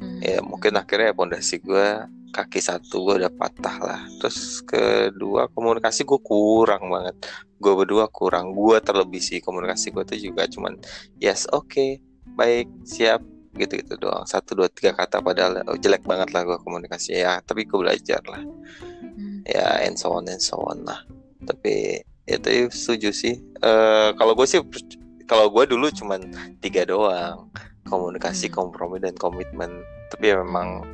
Hmm. 0.00 0.24
Ya 0.24 0.40
mungkin 0.40 0.72
akhirnya 0.80 1.12
pondasi 1.12 1.60
gue 1.60 1.86
kaki 2.32 2.60
satu 2.64 3.04
gue 3.04 3.14
udah 3.24 3.32
patah 3.36 3.76
lah. 3.76 4.00
Terus 4.24 4.64
kedua 4.64 5.52
komunikasi 5.52 6.08
gue 6.08 6.20
kurang 6.24 6.88
banget. 6.88 7.16
Gue 7.58 7.72
berdua 7.74 8.06
kurang. 8.10 8.54
Gue 8.54 8.78
terlebih 8.78 9.22
sih 9.22 9.42
komunikasi 9.42 9.90
gue 9.90 10.04
tuh 10.06 10.18
juga 10.18 10.46
cuman 10.46 10.78
yes 11.18 11.50
oke 11.50 11.98
baik 12.38 12.70
siap 12.86 13.22
gitu-gitu 13.58 13.98
doang. 13.98 14.22
Satu 14.24 14.54
dua 14.54 14.70
tiga 14.70 14.94
kata 14.94 15.18
padahal 15.18 15.66
oh, 15.66 15.78
jelek 15.78 16.06
banget 16.06 16.30
lah 16.30 16.46
gue 16.46 16.58
komunikasi 16.62 17.18
ya. 17.18 17.42
Tapi 17.42 17.66
gue 17.66 17.78
belajar 17.78 18.22
lah. 18.26 18.42
Hmm. 18.80 19.42
Ya 19.46 19.82
and 19.82 19.98
so 19.98 20.14
on 20.14 20.30
and 20.30 20.42
so 20.42 20.58
on 20.62 20.86
lah. 20.86 21.02
Tapi 21.42 22.02
itu 22.28 22.70
setuju 22.70 23.10
sih. 23.10 23.34
Eh 23.62 24.10
kalau 24.14 24.38
gue 24.38 24.46
sih 24.46 24.62
kalau 25.26 25.50
gue 25.52 25.64
dulu 25.68 25.92
cuman 25.92 26.24
tiga 26.62 26.88
doang 26.88 27.50
komunikasi, 27.88 28.52
Hmm. 28.52 28.54
kompromi 28.54 29.00
dan 29.00 29.16
komitmen. 29.16 29.82
Tapi 30.12 30.24
ya 30.32 30.40
memang 30.44 30.84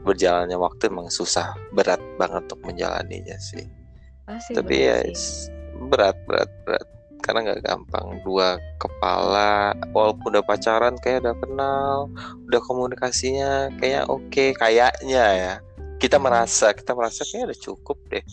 berjalannya 0.00 0.56
waktu 0.56 0.88
emang 0.88 1.12
susah, 1.12 1.52
berat 1.76 2.00
banget 2.16 2.48
untuk 2.48 2.64
menjalaninya 2.64 3.36
sih. 3.36 3.68
Pasti 4.24 4.56
Tapi 4.56 4.74
ya 4.80 5.04
sih. 5.12 5.52
Berat, 5.88 6.16
berat, 6.28 6.50
berat. 6.68 6.86
Karena 7.20 7.52
nggak 7.52 7.62
gampang. 7.64 8.20
Dua 8.24 8.56
kepala, 8.80 9.76
walaupun 9.92 10.36
udah 10.36 10.44
pacaran, 10.44 10.96
kayak 11.00 11.24
udah 11.24 11.36
kenal, 11.40 11.96
udah 12.48 12.60
komunikasinya 12.64 13.72
kayak 13.80 14.08
oke, 14.08 14.56
kayaknya 14.56 15.24
ya. 15.36 15.54
Kita 16.00 16.16
merasa, 16.16 16.72
kita 16.72 16.96
merasa 16.96 17.24
kayak 17.28 17.52
udah 17.52 17.58
cukup 17.60 17.98
deh. 18.08 18.24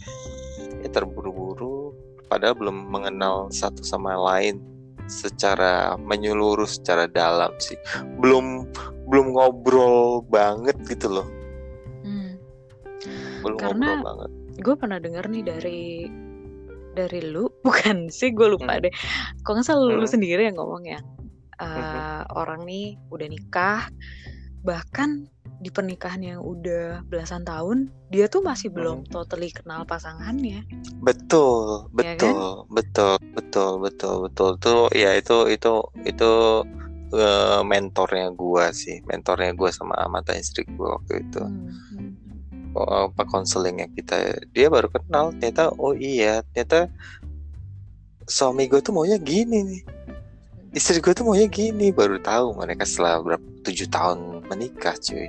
Ya 0.83 0.87
terburu-buru, 0.87 1.91
padahal 2.31 2.55
belum 2.55 2.87
mengenal 2.87 3.51
satu 3.51 3.83
sama 3.83 4.15
lain 4.15 4.63
secara 5.07 5.95
menyeluruh, 5.99 6.67
secara 6.67 7.07
dalam 7.11 7.51
sih. 7.59 7.75
Belum 8.19 8.67
belum 9.07 9.35
ngobrol 9.35 10.23
banget 10.27 10.75
gitu 10.87 11.11
loh. 11.11 11.27
Hmm. 12.03 12.39
Belum 13.43 13.59
Karena- 13.59 13.99
ngobrol 13.99 14.03
banget. 14.03 14.31
Gue 14.57 14.75
pernah 14.79 14.97
denger 14.97 15.25
nih 15.31 15.43
dari 15.45 15.81
dari 16.97 17.21
lu, 17.21 17.45
bukan 17.67 18.09
sih 18.09 18.33
gue 18.33 18.47
lupa 18.49 18.81
Hmm. 18.81 18.89
deh. 18.89 18.93
Kok 19.45 19.51
nggak 19.53 19.65
salah 19.65 19.85
lu 19.85 20.01
Hmm. 20.01 20.09
sendiri 20.09 20.49
yang 20.49 20.57
ngomong 20.57 20.83
ya. 20.89 20.99
Hmm. 21.57 22.21
orang 22.37 22.69
nih 22.69 23.01
udah 23.09 23.27
nikah, 23.29 23.89
bahkan 24.61 25.25
di 25.57 25.73
pernikahan 25.73 26.21
yang 26.21 26.39
udah 26.45 27.01
belasan 27.09 27.41
tahun, 27.41 27.89
dia 28.13 28.29
tuh 28.29 28.45
masih 28.45 28.69
belum 28.69 29.09
totally 29.09 29.49
kenal 29.49 29.81
pasangannya. 29.89 30.61
Betul, 31.01 31.89
Ya 31.97 32.13
kan? 32.13 32.29
betul, 32.29 32.45
betul, 32.69 33.15
betul, 33.33 33.71
betul, 33.81 34.13
betul. 34.29 34.49
Tuh 34.61 34.81
ya 34.93 35.17
itu 35.17 35.49
itu 35.49 35.81
itu 36.05 36.31
eh, 37.17 37.61
mentornya 37.65 38.29
gua 38.37 38.69
sih, 38.69 39.01
mentornya 39.09 39.55
gua 39.57 39.73
sama 39.73 39.97
mantan 40.13 40.37
istri 40.37 40.61
gua 40.77 41.01
waktu 41.01 41.25
itu. 41.25 41.41
Hmm, 41.41 42.26
apa 42.85 43.25
konselingnya 43.25 43.87
kita, 43.93 44.15
dia 44.53 44.67
baru 44.69 44.89
kenal 44.89 45.33
ternyata 45.37 45.73
oh 45.75 45.93
iya 45.93 46.41
ternyata 46.51 46.91
suami 48.27 48.67
gue 48.67 48.83
tuh 48.83 48.91
maunya 48.91 49.15
gini 49.15 49.63
nih, 49.63 49.81
istri 50.75 50.99
gue 50.99 51.15
tuh 51.15 51.23
maunya 51.23 51.47
gini, 51.47 51.95
baru 51.95 52.19
tahu 52.19 52.59
mereka 52.59 52.83
setelah 52.83 53.23
berapa 53.23 53.45
tujuh 53.63 53.87
tahun 53.87 54.43
menikah 54.51 54.99
cuy, 54.99 55.27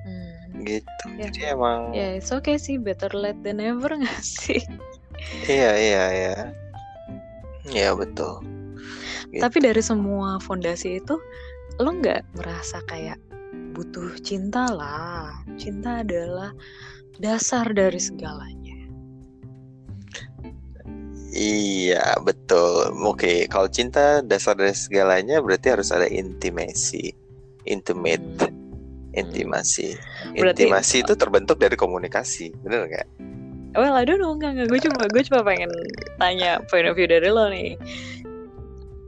Hmm. 0.00 0.64
gitu. 0.64 1.04
Ya. 1.20 1.28
Jadi 1.28 1.40
emang 1.52 1.92
Ya, 1.92 2.16
it's 2.16 2.32
okay 2.32 2.56
sih, 2.56 2.80
better 2.80 3.12
late 3.12 3.36
than 3.44 3.60
never 3.60 3.92
gak 4.00 4.24
sih? 4.24 4.64
iya 5.44 5.76
iya 5.76 6.04
iya, 6.16 6.34
iya 7.68 7.90
betul. 7.92 8.40
Gitu. 9.28 9.44
Tapi 9.44 9.58
dari 9.60 9.84
semua 9.84 10.40
fondasi 10.40 10.96
itu, 10.98 11.20
lo 11.76 11.90
nggak 11.92 12.40
merasa 12.40 12.80
kayak 12.88 13.20
butuh 13.72 14.18
cinta 14.20 14.68
lah. 14.70 15.30
Cinta 15.56 16.02
adalah 16.02 16.50
dasar 17.20 17.70
dari 17.70 17.98
segalanya. 18.00 18.76
Iya 21.30 22.18
betul. 22.26 22.90
Oke, 23.06 23.46
kalau 23.46 23.70
cinta 23.70 24.18
dasar 24.20 24.58
dari 24.58 24.74
segalanya 24.74 25.38
berarti 25.38 25.70
harus 25.70 25.94
ada 25.94 26.10
intimasi, 26.10 27.14
intimate, 27.70 28.50
intimasi. 29.14 29.94
Berarti- 30.34 30.66
Intimasi 30.66 30.96
itu 31.06 31.14
terbentuk 31.14 31.62
dari 31.62 31.78
komunikasi, 31.78 32.50
bener 32.66 32.90
nggak? 32.90 33.08
Well, 33.78 33.94
I 33.94 34.02
don't 34.02 34.18
know, 34.18 34.34
enggak, 34.34 34.58
enggak. 34.58 34.66
Gue 34.66 34.80
cuma, 34.82 35.06
gue 35.06 35.22
cuma 35.30 35.40
pengen 35.46 35.70
tanya 36.18 36.58
point 36.66 36.90
of 36.90 36.98
view 36.98 37.06
dari 37.06 37.30
lo 37.30 37.46
nih. 37.46 37.78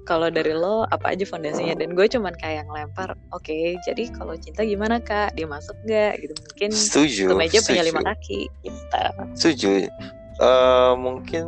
Kalau 0.03 0.29
dari 0.35 0.51
lo, 0.51 0.83
apa 0.91 1.15
aja 1.15 1.23
fondasinya? 1.23 1.79
Dan 1.79 1.95
gue 1.95 2.07
cuman 2.11 2.35
kayak 2.35 2.67
ngelempar, 2.67 3.15
oke, 3.31 3.79
jadi 3.87 4.03
kalau 4.11 4.35
cinta 4.35 4.67
gimana 4.67 4.99
kak? 4.99 5.39
Dia 5.39 5.47
masuk 5.47 5.79
nggak? 5.87 6.13
Gitu 6.19 6.33
mungkin 6.43 6.71
Setuju. 6.75 7.25
kemeja 7.31 7.59
punya 7.63 7.83
lima 7.87 8.03
kaki, 8.03 8.41
gitu. 8.67 9.03
Setuju. 9.39 9.71
Eh, 10.43 10.93
mungkin 10.99 11.47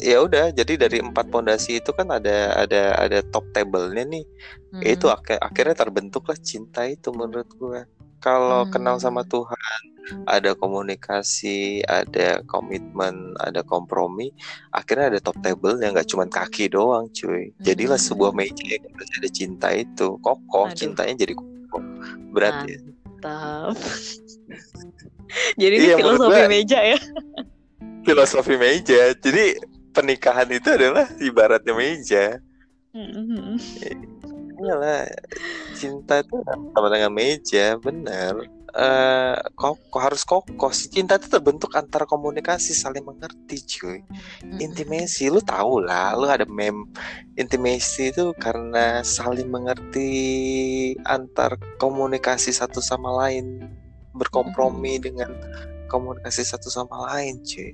ya 0.00 0.24
udah. 0.24 0.48
Jadi 0.54 0.80
dari 0.80 0.98
empat 1.04 1.28
pondasi 1.28 1.82
itu 1.82 1.92
kan 1.92 2.08
ada 2.08 2.56
ada 2.56 2.96
ada 2.96 3.18
top 3.28 3.44
table-nya 3.52 4.08
nih. 4.08 4.24
Hmm. 4.72 4.82
Itu 4.84 5.12
ak- 5.12 5.36
akhirnya 5.36 5.76
terbentuklah 5.76 6.38
cinta 6.40 6.88
itu 6.88 7.12
menurut 7.12 7.48
gue. 7.52 7.84
Kalau 8.18 8.66
Hmm. 8.66 8.72
kenal 8.72 8.96
sama 8.98 9.22
Tuhan, 9.22 9.94
ada 10.24 10.52
komunikasi, 10.52 11.84
ada 11.84 12.40
komitmen, 12.44 13.36
ada 13.38 13.60
kompromi, 13.60 14.32
akhirnya 14.70 15.14
ada 15.14 15.20
top 15.20 15.36
table 15.38 15.78
yang 15.78 15.94
nggak 15.94 16.08
cuma 16.08 16.24
kaki 16.24 16.66
doang, 16.66 17.06
cuy. 17.12 17.52
Jadilah 17.60 17.94
Hmm. 17.94 18.06
sebuah 18.10 18.32
meja 18.32 18.66
yang 18.66 18.90
harus 18.90 19.10
ada 19.14 19.28
cinta 19.28 19.68
itu, 19.70 20.16
kokoh, 20.18 20.66
Aduh. 20.66 20.74
cintanya 20.74 21.14
jadi 21.14 21.34
kokoh. 21.36 21.82
Berat 22.32 22.66
ya. 22.66 22.78
Jadi 25.60 25.74
ini 25.76 25.86
Iya, 25.92 25.96
filosofi 25.98 26.40
gue- 26.40 26.48
meja 26.48 26.78
ya. 26.80 26.96
Filosofi 28.00 28.54
meja. 28.56 29.12
Jadi 29.12 29.60
pernikahan 29.92 30.48
itu 30.48 30.72
adalah 30.72 31.04
ibaratnya 31.20 31.74
meja. 31.76 32.40
Hmm. 32.94 33.58
Iyalah, 34.58 35.06
cinta 35.78 36.18
itu 36.18 36.34
sama 36.74 36.88
dengan 36.90 37.14
meja, 37.14 37.78
bener. 37.78 38.58
Eh, 38.78 39.36
kokoh 39.56 40.00
harus 40.02 40.22
kokoh. 40.28 40.68
Si 40.76 40.92
cinta 40.92 41.16
itu 41.16 41.26
terbentuk 41.32 41.72
antara 41.72 42.04
komunikasi, 42.04 42.76
saling 42.76 43.00
mengerti, 43.00 43.64
cuy. 43.64 43.98
Intimasi, 44.60 45.32
lu 45.32 45.40
tau 45.40 45.80
lah, 45.80 46.12
lu 46.12 46.28
ada 46.28 46.44
mem 46.44 46.84
intimasi 47.38 48.12
itu 48.12 48.36
karena 48.36 49.00
saling 49.00 49.48
mengerti 49.48 50.10
antar 51.08 51.56
komunikasi 51.80 52.52
satu 52.52 52.84
sama 52.84 53.08
lain, 53.24 53.66
berkompromi 54.12 55.00
dengan 55.00 55.32
komunikasi 55.88 56.44
satu 56.44 56.68
sama 56.68 57.08
lain, 57.08 57.40
cuy. 57.40 57.72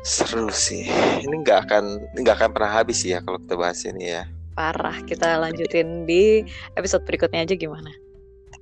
Seru 0.00 0.48
sih. 0.48 0.88
Ini 1.20 1.34
nggak 1.44 1.58
akan 1.68 1.84
nggak 2.16 2.34
akan 2.40 2.50
pernah 2.56 2.72
habis 2.72 3.04
ya 3.04 3.20
kalau 3.20 3.36
kita 3.42 3.54
bahas 3.58 3.84
ini 3.84 4.16
ya. 4.16 4.24
Parah, 4.58 4.98
kita 5.06 5.38
lanjutin 5.38 6.02
di 6.02 6.42
episode 6.74 7.06
berikutnya 7.06 7.46
aja 7.46 7.54
gimana? 7.54 7.94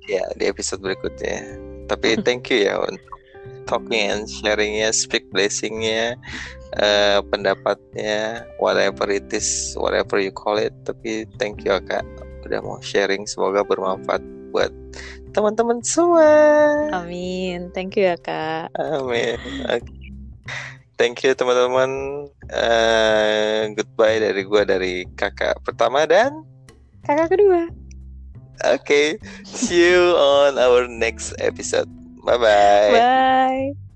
Ya 0.05 0.21
di 0.37 0.45
episode 0.45 0.85
berikutnya. 0.85 1.57
Tapi 1.89 2.21
thank 2.21 2.53
you 2.53 2.69
ya 2.69 2.77
untuk 2.77 3.17
talking 3.65 4.05
and 4.05 4.29
sharingnya, 4.29 4.93
speak 4.93 5.25
blessingnya, 5.33 6.13
eh, 6.77 7.17
pendapatnya, 7.33 8.45
whatever 8.61 9.09
it 9.09 9.25
is, 9.33 9.73
whatever 9.73 10.21
you 10.21 10.29
call 10.29 10.61
it. 10.61 10.69
Tapi 10.85 11.25
thank 11.41 11.65
you 11.65 11.73
kak, 11.89 12.05
udah 12.45 12.61
mau 12.61 12.77
sharing. 12.85 13.25
Semoga 13.25 13.65
bermanfaat 13.65 14.21
buat 14.53 14.69
teman-teman 15.33 15.81
semua. 15.81 16.29
Amin. 16.93 17.73
Thank 17.73 17.97
you 17.97 18.09
ya, 18.09 18.17
Kak. 18.21 18.69
Amin. 18.77 19.37
Oke. 19.65 19.97
Thank 20.97 21.21
you 21.21 21.37
teman-teman. 21.37 22.25
Eh, 22.49 23.69
goodbye 23.77 24.17
dari 24.17 24.41
gua 24.43 24.65
dari 24.65 25.05
kakak 25.13 25.61
pertama 25.61 26.09
dan 26.09 26.41
Kakak 27.05 27.37
kedua. 27.37 27.69
oke. 28.67 29.21
See 29.45 29.93
you 29.93 30.17
on 30.17 30.57
our 30.57 30.89
next 30.89 31.37
episode. 31.39 31.87
Bye 32.25 32.41
bye. 32.41 32.91
Bye. 32.91 33.86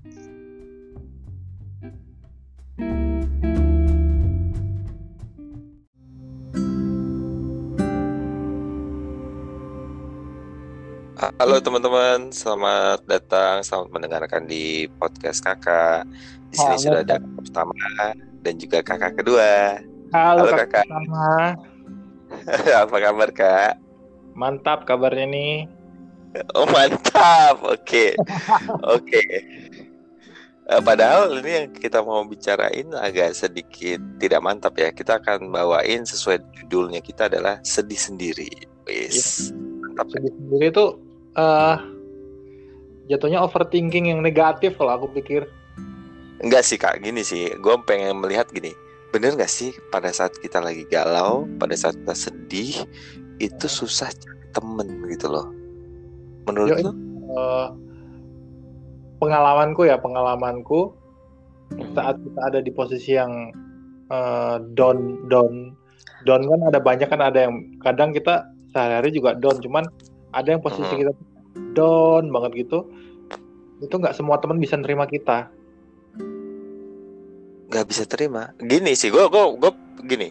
Halo 11.22 11.62
teman-teman, 11.62 12.34
selamat 12.34 13.06
datang, 13.06 13.62
selamat 13.62 13.94
mendengarkan 13.94 14.42
di 14.42 14.90
podcast 14.98 15.38
kakak. 15.38 16.02
Di 16.50 16.58
sini 16.58 16.74
Halo, 16.74 16.82
sudah 16.82 17.00
ada 17.06 17.14
kakak 17.22 17.34
pertama 17.46 17.74
dan 18.42 18.54
juga 18.58 18.78
kakak 18.82 19.12
kedua. 19.22 19.78
Halo, 20.10 20.50
Halo, 20.50 20.58
kakak. 20.58 20.82
Kakak. 20.82 20.90
Sama. 20.90 21.30
Apa 22.82 22.96
kabar 22.98 23.30
kak? 23.30 23.72
Mantap 24.34 24.82
kabarnya 24.82 25.30
nih. 25.30 25.70
Oh 26.58 26.66
mantap, 26.66 27.62
oke, 27.70 28.18
oke. 28.98 29.22
Eh, 30.66 30.82
Padahal 30.82 31.38
ini 31.38 31.50
yang 31.54 31.66
kita 31.70 32.02
mau 32.02 32.26
bicarain 32.26 32.90
agak 32.98 33.38
sedikit 33.38 34.02
tidak 34.18 34.42
mantap 34.42 34.74
ya. 34.74 34.90
Kita 34.90 35.22
akan 35.22 35.54
bawain 35.54 36.02
sesuai 36.02 36.42
judulnya 36.58 36.98
kita 36.98 37.30
adalah 37.30 37.62
sedih 37.62 38.10
sendiri. 38.10 38.50
Wis, 38.90 39.54
mantap. 39.86 40.10
ya? 40.10 40.18
Sedih 40.18 40.34
sendiri 40.34 40.66
itu 40.74 41.11
eh 41.38 41.76
jatuhnya 43.10 43.42
overthinking 43.42 44.08
yang 44.08 44.20
negatif 44.24 44.76
kalau 44.78 44.96
aku 44.96 45.06
pikir. 45.20 45.48
Enggak 46.42 46.66
sih 46.66 46.78
kak, 46.80 46.98
gini 47.02 47.22
sih. 47.22 47.54
Gue 47.62 47.78
pengen 47.86 48.18
melihat 48.18 48.50
gini. 48.50 48.74
Bener 49.12 49.36
gak 49.36 49.52
sih 49.52 49.76
pada 49.92 50.08
saat 50.08 50.32
kita 50.40 50.58
lagi 50.58 50.88
galau, 50.88 51.44
pada 51.60 51.76
saat 51.76 51.94
kita 52.00 52.16
sedih, 52.16 52.74
itu 53.38 53.66
susah 53.68 54.08
cari 54.08 54.46
temen 54.56 54.88
gitu 55.12 55.28
loh. 55.28 55.52
Menurut 56.48 56.72
Yoi. 56.72 56.82
lu? 56.82 56.92
Eh, 57.36 57.68
pengalamanku 59.20 59.84
ya, 59.84 60.00
pengalamanku 60.00 60.96
saat 61.92 62.16
kita 62.24 62.40
ada 62.40 62.58
di 62.64 62.72
posisi 62.72 63.14
yang 63.14 63.52
eh, 64.08 64.56
down 64.74 65.28
down 65.28 65.76
down 66.24 66.42
kan 66.48 66.60
ada 66.72 66.78
banyak 66.80 67.08
kan 67.08 67.20
ada 67.20 67.48
yang 67.48 67.54
kadang 67.84 68.10
kita 68.16 68.48
sehari-hari 68.72 69.12
juga 69.12 69.36
down 69.36 69.60
cuman 69.60 69.84
ada 70.32 70.48
yang 70.52 70.62
posisi 70.64 70.92
kita 70.96 71.12
down 71.76 72.28
banget 72.32 72.66
gitu 72.66 72.88
itu 73.84 73.94
nggak 73.94 74.16
semua 74.16 74.40
teman 74.40 74.56
bisa 74.58 74.74
nerima 74.80 75.04
kita 75.04 75.52
Gak 77.72 77.88
bisa 77.88 78.04
terima. 78.04 78.52
Gini 78.60 78.92
sih, 78.92 79.08
gue 79.08 79.24
gue 79.32 79.44
gue 79.56 79.72
gini. 80.04 80.28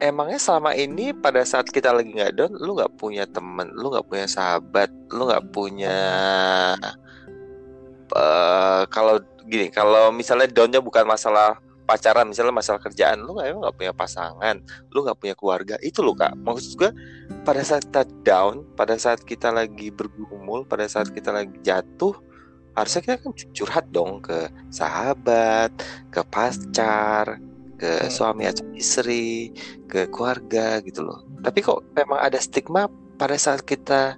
Emangnya 0.00 0.40
selama 0.40 0.72
ini 0.72 1.12
pada 1.12 1.44
saat 1.44 1.68
kita 1.68 1.92
lagi 1.92 2.16
nggak 2.16 2.32
down, 2.32 2.56
lu 2.56 2.72
nggak 2.72 2.96
punya 2.96 3.28
temen, 3.28 3.68
lu 3.76 3.92
nggak 3.92 4.08
punya 4.08 4.24
sahabat, 4.24 4.88
lu 5.12 5.28
nggak 5.28 5.44
punya 5.52 5.96
eh, 8.16 8.82
kalau 8.88 9.20
gini, 9.44 9.68
kalau 9.68 10.08
misalnya 10.08 10.48
downnya 10.48 10.80
bukan 10.80 11.04
masalah 11.04 11.60
pacaran, 11.90 12.30
misalnya 12.30 12.54
masalah 12.54 12.78
kerjaan, 12.78 13.26
lu 13.26 13.34
emang 13.42 13.66
nggak 13.66 13.74
punya 13.74 13.90
pasangan, 13.90 14.62
lu 14.94 15.02
nggak 15.02 15.18
punya 15.18 15.34
keluarga, 15.34 15.74
itu 15.82 15.98
lo 16.06 16.14
kak. 16.14 16.38
Maksud 16.46 16.78
gue 16.78 16.90
pada 17.42 17.66
saat 17.66 17.82
kita 17.90 18.06
down, 18.22 18.62
pada 18.78 18.94
saat 18.94 19.26
kita 19.26 19.50
lagi 19.50 19.90
bergumul, 19.90 20.62
pada 20.70 20.86
saat 20.86 21.10
kita 21.10 21.34
lagi 21.34 21.58
jatuh, 21.66 22.14
harusnya 22.78 23.02
kita 23.02 23.16
kan 23.18 23.32
curhat 23.50 23.86
dong 23.90 24.22
ke 24.22 24.46
sahabat, 24.70 25.74
ke 26.14 26.22
pacar, 26.30 27.42
ke 27.74 28.06
Hmm. 28.06 28.12
suami 28.12 28.46
atau 28.46 28.62
istri, 28.78 29.50
ke 29.90 30.06
keluarga 30.14 30.78
gitu 30.86 31.02
loh. 31.02 31.26
Tapi 31.42 31.58
kok 31.58 31.82
memang 31.98 32.22
ada 32.22 32.38
stigma 32.38 32.86
pada 33.18 33.34
saat 33.34 33.66
kita 33.66 34.14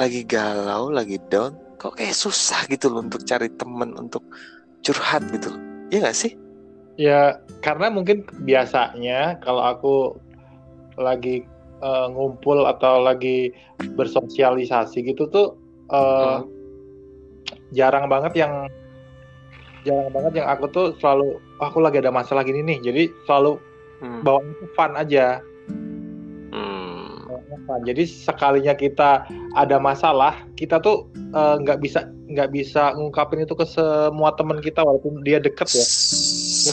lagi 0.00 0.24
galau, 0.24 0.88
lagi 0.88 1.20
down, 1.28 1.52
kok 1.76 2.00
kayak 2.00 2.16
susah 2.16 2.64
gitu 2.72 2.88
loh 2.88 3.04
untuk 3.04 3.20
cari 3.28 3.52
temen 3.52 3.92
untuk 4.00 4.24
curhat 4.80 5.20
gitu 5.28 5.52
loh. 5.52 5.60
Iya 5.90 6.08
gak 6.08 6.16
sih? 6.16 6.32
Ya, 7.00 7.40
karena 7.64 7.88
mungkin 7.88 8.28
biasanya 8.44 9.40
kalau 9.40 9.64
aku 9.64 9.94
lagi 11.00 11.48
eh, 11.80 12.06
ngumpul 12.12 12.68
atau 12.68 13.00
lagi 13.00 13.56
bersosialisasi 13.96 15.00
gitu 15.08 15.24
tuh 15.32 15.56
eh, 15.88 16.44
Hmm. 16.44 16.44
jarang 17.72 18.04
banget 18.12 18.36
yang 18.44 18.68
jarang 19.80 20.12
banget 20.12 20.44
yang 20.44 20.48
aku 20.52 20.68
tuh 20.68 20.86
selalu 21.00 21.40
"Oh, 21.56 21.66
aku 21.72 21.80
lagi 21.80 22.04
ada 22.04 22.12
masalah 22.12 22.44
gini 22.44 22.60
nih. 22.60 22.78
Jadi 22.84 23.02
selalu 23.24 23.56
Hmm. 24.04 24.20
bawa 24.20 24.44
itu 24.44 24.66
fun 24.76 24.92
aja. 24.92 25.40
Hmm. 26.52 27.24
Fun. 27.64 27.80
Jadi 27.88 28.04
sekalinya 28.04 28.76
kita 28.76 29.24
ada 29.56 29.80
masalah, 29.80 30.36
kita 30.52 30.84
tuh 30.84 31.08
eh, 31.16 31.54
nggak 31.64 31.80
bisa 31.80 32.04
nggak 32.28 32.50
bisa 32.52 32.92
ngungkapin 32.92 33.42
itu 33.42 33.56
ke 33.56 33.64
semua 33.64 34.36
teman 34.36 34.60
kita 34.60 34.84
walaupun 34.84 35.24
dia 35.24 35.40
deket 35.40 35.66
ya. 35.72 35.86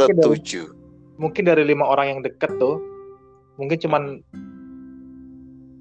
Setuju. 0.05 0.62
mungkin 1.17 1.49
dari 1.49 1.65
lima 1.65 1.81
orang 1.83 2.07
yang 2.13 2.21
deket 2.21 2.53
tuh 2.62 2.77
mungkin 3.57 3.77
cuman 3.81 4.03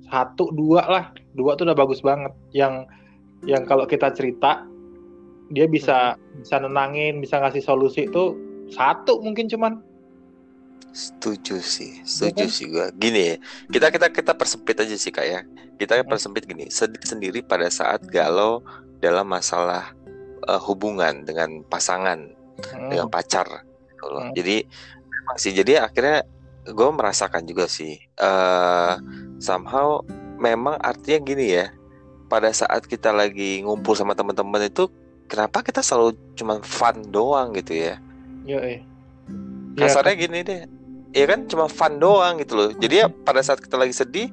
satu 0.07 0.49
dua 0.55 0.87
lah 0.87 1.05
dua 1.35 1.59
tuh 1.59 1.69
udah 1.69 1.77
bagus 1.77 2.01
banget 2.01 2.33
yang 2.55 2.87
yang 3.45 3.67
kalau 3.67 3.85
kita 3.85 4.09
cerita 4.15 4.65
dia 5.51 5.69
bisa 5.69 6.17
bisa 6.41 6.57
nenangin 6.57 7.21
bisa 7.21 7.37
ngasih 7.37 7.61
solusi 7.61 8.09
itu 8.09 8.33
satu 8.71 9.21
mungkin 9.21 9.47
cuman 9.47 9.83
Setuju 10.97 11.61
sih, 11.61 12.01
setuju 12.09 12.49
kan? 12.49 12.49
sih 12.49 12.67
gua. 12.73 12.89
Gini 12.89 13.21
ya, 13.21 13.37
kita 13.69 13.93
kita 13.93 14.09
kita 14.09 14.33
persempit 14.33 14.81
aja 14.81 14.97
sih 14.97 15.13
kak 15.13 15.29
ya. 15.29 15.45
Kita 15.77 16.01
Hmm. 16.01 16.09
persempit 16.09 16.49
gini, 16.49 16.73
sedih 16.73 17.05
sendiri 17.05 17.45
pada 17.45 17.69
saat 17.69 18.01
galau 18.09 18.65
dalam 18.97 19.29
masalah 19.29 19.93
eh, 20.49 20.61
hubungan 20.65 21.21
dengan 21.29 21.61
pasangan, 21.69 22.33
Hmm, 22.73 22.89
dengan 22.89 23.13
pacar. 23.13 23.45
Gitu 23.97 24.07
loh. 24.13 24.29
Hmm. 24.29 24.35
Jadi 24.37 24.69
memang 25.09 25.37
sih, 25.41 25.53
jadi 25.57 25.73
akhirnya 25.89 26.29
gue 26.69 26.89
merasakan 26.93 27.49
juga 27.49 27.65
sih. 27.67 27.97
eh 28.21 28.95
somehow 29.41 30.05
memang 30.37 30.77
artinya 30.85 31.19
gini 31.25 31.57
ya, 31.57 31.73
pada 32.29 32.53
saat 32.53 32.85
kita 32.85 33.13
lagi 33.13 33.65
ngumpul 33.65 33.97
sama 33.97 34.13
teman-teman 34.13 34.69
itu, 34.69 34.93
kenapa 35.27 35.65
kita 35.65 35.81
selalu 35.81 36.13
cuman 36.37 36.61
fun 36.61 37.01
doang 37.09 37.57
gitu 37.57 37.73
ya? 37.73 37.97
yoi. 38.47 38.85
Ya, 39.77 39.91
kasarnya 39.91 40.15
gini 40.15 40.39
deh 40.47 40.63
ya 41.17 41.25
kan 41.25 41.49
cuma 41.49 41.65
fun 41.69 41.97
doang 41.97 42.37
gitu 42.41 42.53
loh 42.57 42.71
jadi 42.77 42.95
ya 43.05 43.07
pada 43.09 43.41
saat 43.41 43.61
kita 43.61 43.81
lagi 43.81 43.97
sedih 43.97 44.29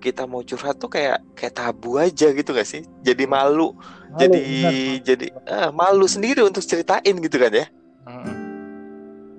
kita 0.00 0.24
mau 0.24 0.40
curhat 0.42 0.80
tuh 0.80 0.88
kayak 0.88 1.20
kayak 1.36 1.54
tabu 1.54 2.00
aja 2.00 2.32
gitu 2.32 2.56
gak 2.56 2.66
sih 2.66 2.82
jadi 3.04 3.28
malu, 3.28 3.76
malu, 3.76 4.16
jadi 4.16 4.40
bener. 4.40 5.04
jadi 5.04 5.26
ah, 5.46 5.70
malu 5.70 6.08
sendiri 6.08 6.40
untuk 6.40 6.64
ceritain 6.64 7.14
gitu 7.20 7.36
kan 7.36 7.52
ya 7.52 7.66
Hmm. 7.68 7.81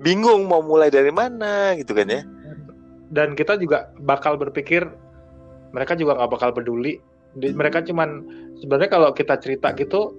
Bingung 0.04 0.44
mau 0.44 0.60
mulai 0.60 0.92
dari 0.92 1.08
mana 1.08 1.72
gitu 1.74 1.96
kan 1.96 2.06
ya. 2.06 2.20
Dan 3.08 3.32
kita 3.32 3.56
juga 3.56 3.88
bakal 4.04 4.36
berpikir 4.36 4.84
mereka 5.72 5.96
juga 5.96 6.20
nggak 6.20 6.30
bakal 6.30 6.50
peduli. 6.52 7.00
Di- 7.34 7.50
mereka 7.50 7.82
cuman 7.82 8.22
sebenarnya 8.60 8.90
kalau 8.92 9.10
kita 9.10 9.40
cerita 9.40 9.72
gitu 9.74 10.12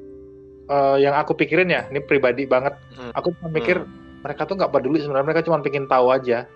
eh, 0.67 0.97
yang 0.99 1.13
aku 1.13 1.37
pikirin 1.37 1.69
ya 1.69 1.85
ini 1.87 2.01
pribadi 2.01 2.43
banget. 2.43 2.73
Hmm. 2.97 3.13
aku 3.13 3.29
cuma 3.37 3.53
mikir 3.53 3.85
mereka 4.25 4.49
tuh 4.49 4.57
nggak 4.57 4.73
peduli 4.73 4.97
sebenarnya 4.97 5.27
mereka 5.29 5.45
cuma 5.45 5.61
pengen 5.61 5.85
tahu 5.85 6.09
aja. 6.09 6.49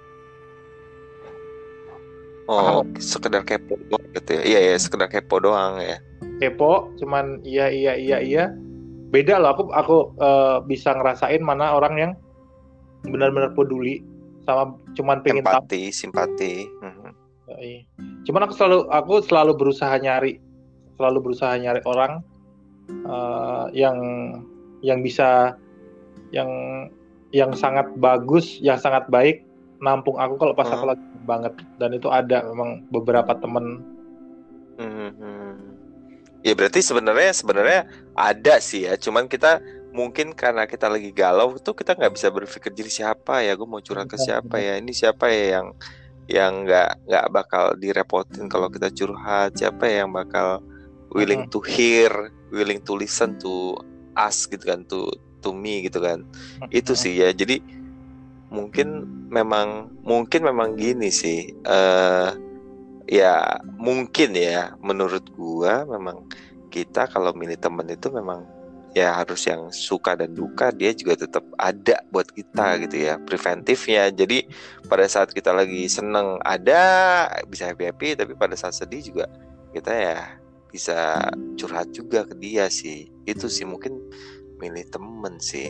Oh 2.49 2.81
Paham. 2.81 2.97
sekedar 2.97 3.45
kepo 3.45 3.77
gitu 4.17 4.31
ya. 4.33 4.41
Iya 4.41 4.59
ya 4.73 4.75
sekedar 4.81 5.05
kepo 5.05 5.37
doang 5.37 5.77
ya. 5.77 6.01
Kepo 6.41 6.89
cuman 6.97 7.45
iya 7.45 7.69
iya 7.69 7.93
iya 7.93 8.17
iya. 8.17 8.45
Beda 9.13 9.37
loh 9.37 9.53
aku 9.53 9.63
aku 9.69 9.97
eh, 10.17 10.57
bisa 10.65 10.97
ngerasain 10.97 11.45
mana 11.45 11.77
orang 11.77 11.93
yang 11.95 12.11
benar-benar 13.07 13.55
peduli 13.55 14.03
sama 14.43 14.75
cuman 14.97 15.21
pengen 15.23 15.45
tahu 15.45 15.61
empati 15.63 15.81
simpati 15.93 16.53
Mhm. 16.83 17.11
Cuman 18.29 18.45
aku 18.45 18.53
selalu 18.53 18.79
aku 18.93 19.13
selalu 19.25 19.57
berusaha 19.57 19.97
nyari 19.97 20.37
selalu 21.01 21.17
berusaha 21.31 21.57
nyari 21.57 21.81
orang 21.87 22.21
eh, 22.89 23.65
yang 23.73 23.97
yang 24.85 25.01
bisa 25.01 25.57
yang 26.29 26.49
yang 27.33 27.53
sangat 27.57 27.89
bagus 27.97 28.57
yang 28.61 28.77
sangat 28.77 29.05
baik 29.09 29.45
nampung 29.81 30.19
aku 30.21 30.37
kalau 30.37 30.53
pas 30.53 30.69
aku 30.69 30.85
Hmm. 30.85 30.91
lagi 30.93 31.05
banget 31.25 31.53
dan 31.81 31.89
itu 31.93 32.09
ada 32.11 32.45
memang 32.45 32.85
beberapa 32.93 33.33
temen 33.37 33.81
Mhm. 34.79 35.75
Ya 36.39 36.55
berarti 36.55 36.79
sebenarnya 36.79 37.35
sebenarnya 37.35 37.83
ada 38.15 38.63
sih 38.63 38.87
ya, 38.87 38.95
cuman 38.95 39.27
kita 39.27 39.59
mungkin 39.89 40.37
karena 40.37 40.69
kita 40.69 40.85
lagi 40.85 41.09
galau 41.09 41.57
tuh 41.57 41.73
kita 41.73 41.97
nggak 41.97 42.13
bisa 42.13 42.29
berpikir 42.29 42.69
jadi 42.73 42.91
siapa 42.91 43.41
ya, 43.41 43.57
gue 43.57 43.67
mau 43.67 43.81
curhat 43.81 44.05
ke 44.05 44.17
Benar, 44.17 44.25
siapa 44.25 44.55
ya, 44.61 44.73
ini 44.77 44.91
siapa 44.93 45.25
ya 45.33 45.59
yang 45.59 45.67
yang 46.29 46.53
nggak 46.65 47.09
nggak 47.09 47.25
bakal 47.33 47.73
direpotin 47.73 48.45
kalau 48.45 48.69
kita 48.69 48.93
curhat, 48.93 49.57
siapa 49.57 49.89
ya 49.89 50.05
yang 50.05 50.13
bakal 50.13 50.61
willing 51.09 51.49
to 51.49 51.57
hear, 51.65 52.29
willing 52.53 52.77
to 52.85 52.93
listen 52.93 53.33
to 53.41 53.73
us 54.13 54.45
gitu 54.45 54.61
kan, 54.61 54.85
to 54.85 55.09
to 55.41 55.49
me 55.49 55.89
gitu 55.89 55.97
kan, 56.03 56.21
itu 56.69 56.93
sih 56.93 57.17
ya. 57.17 57.33
Jadi 57.33 57.57
mungkin 58.53 59.09
memang 59.33 59.89
mungkin 60.05 60.45
memang 60.45 60.77
gini 60.77 61.09
sih. 61.09 61.49
eh 61.65 62.29
ya 63.09 63.57
mungkin 63.81 64.37
ya 64.37 64.77
menurut 64.85 65.25
gua 65.33 65.81
memang 65.89 66.29
kita 66.69 67.09
kalau 67.09 67.33
milih 67.33 67.57
temen 67.57 67.89
itu 67.89 68.13
memang 68.13 68.45
ya 68.97 69.13
harus 69.21 69.45
yang 69.45 69.69
suka 69.69 70.17
dan 70.17 70.33
duka 70.33 70.73
dia 70.73 70.89
juga 70.97 71.13
tetap 71.13 71.45
ada 71.61 72.01
buat 72.09 72.25
kita 72.29 72.81
gitu 72.87 72.95
ya 73.09 73.21
preventifnya. 73.21 74.09
Jadi 74.09 74.49
pada 74.89 75.05
saat 75.05 75.29
kita 75.29 75.53
lagi 75.53 75.85
seneng 75.85 76.41
ada 76.41 76.81
bisa 77.45 77.69
happy 77.69 77.85
happy 77.89 78.09
tapi 78.17 78.33
pada 78.33 78.57
saat 78.57 78.73
sedih 78.73 79.13
juga 79.13 79.25
kita 79.73 79.93
ya 79.93 80.17
bisa 80.69 81.29
curhat 81.57 81.93
juga 81.93 82.25
ke 82.25 82.33
dia 82.37 82.69
sih. 82.69 83.09
Itu 83.29 83.49
sih 83.49 83.65
mungkin 83.65 84.01
milih 84.57 84.85
temen 84.89 85.37
sih. 85.37 85.69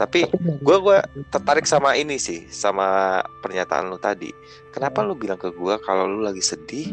Tapi 0.00 0.24
gue 0.64 0.76
gue 0.80 0.98
tertarik 1.28 1.68
sama 1.68 1.92
ini 1.92 2.16
sih 2.16 2.48
sama 2.48 3.20
pernyataan 3.44 3.92
lu 3.92 4.00
tadi. 4.00 4.32
Kenapa 4.72 5.04
lu 5.04 5.12
bilang 5.12 5.36
ke 5.36 5.52
gue 5.52 5.74
kalau 5.84 6.08
lu 6.08 6.24
lagi 6.24 6.40
sedih 6.40 6.88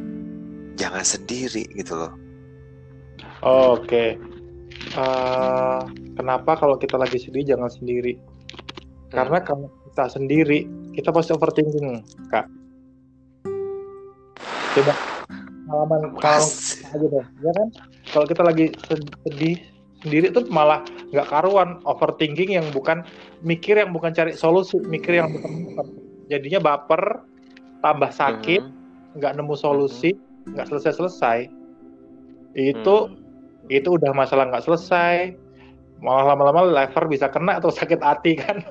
jangan 0.75 1.05
sendiri 1.05 1.65
gitu 1.71 1.95
loh. 1.95 2.13
Oh, 3.45 3.77
Oke. 3.79 4.17
Eh, 4.97 5.81
kenapa 6.17 6.57
kalau 6.57 6.77
kita 6.77 6.97
lagi 6.97 7.21
sedih 7.21 7.53
jangan 7.53 7.69
sendiri? 7.69 8.17
Karena 9.13 9.39
kalau 9.39 9.71
kita 9.87 10.09
sendiri, 10.09 10.67
kita 10.93 11.13
pasti 11.13 11.31
overthinking, 11.31 12.03
Kak. 12.27 12.45
Coba 14.75 14.93
pengalaman 15.65 16.01
Pas. 16.17 16.45
aja 16.91 17.05
deh, 17.07 17.25
ya 17.43 17.51
kan? 17.55 17.67
Kalau 18.13 18.25
kita 18.25 18.41
lagi 18.43 18.75
sed- 18.87 19.13
sedih 19.27 19.57
sendiri 20.03 20.31
tuh 20.31 20.45
malah 20.47 20.83
nggak 21.11 21.27
karuan 21.27 21.81
overthinking 21.83 22.55
yang 22.55 22.71
bukan 22.71 23.03
mikir 23.43 23.79
yang 23.79 23.91
bukan 23.91 24.13
cari 24.13 24.35
solusi, 24.35 24.79
mikir 24.79 25.19
yang 25.19 25.33
bukan 25.33 25.85
jadinya 26.27 26.59
baper, 26.59 27.23
tambah 27.83 28.11
sakit, 28.11 28.61
Mhm. 28.63 29.17
nggak 29.19 29.33
nemu 29.35 29.55
solusi, 29.55 30.15
nggak 30.51 30.67
selesai-selesai. 30.67 31.47
Itu 32.57 32.95
Hmm. 33.07 33.26
Itu 33.67 33.99
udah 33.99 34.11
masalah 34.11 34.47
nggak 34.47 34.63
selesai. 34.63 35.35
Malah 35.97 36.33
lama-lama 36.33 36.61
lever 36.67 37.09
bisa 37.09 37.25
kena 37.27 37.57
atau 37.57 37.73
sakit 37.73 37.99
hati 37.99 38.37
kan. 38.37 38.61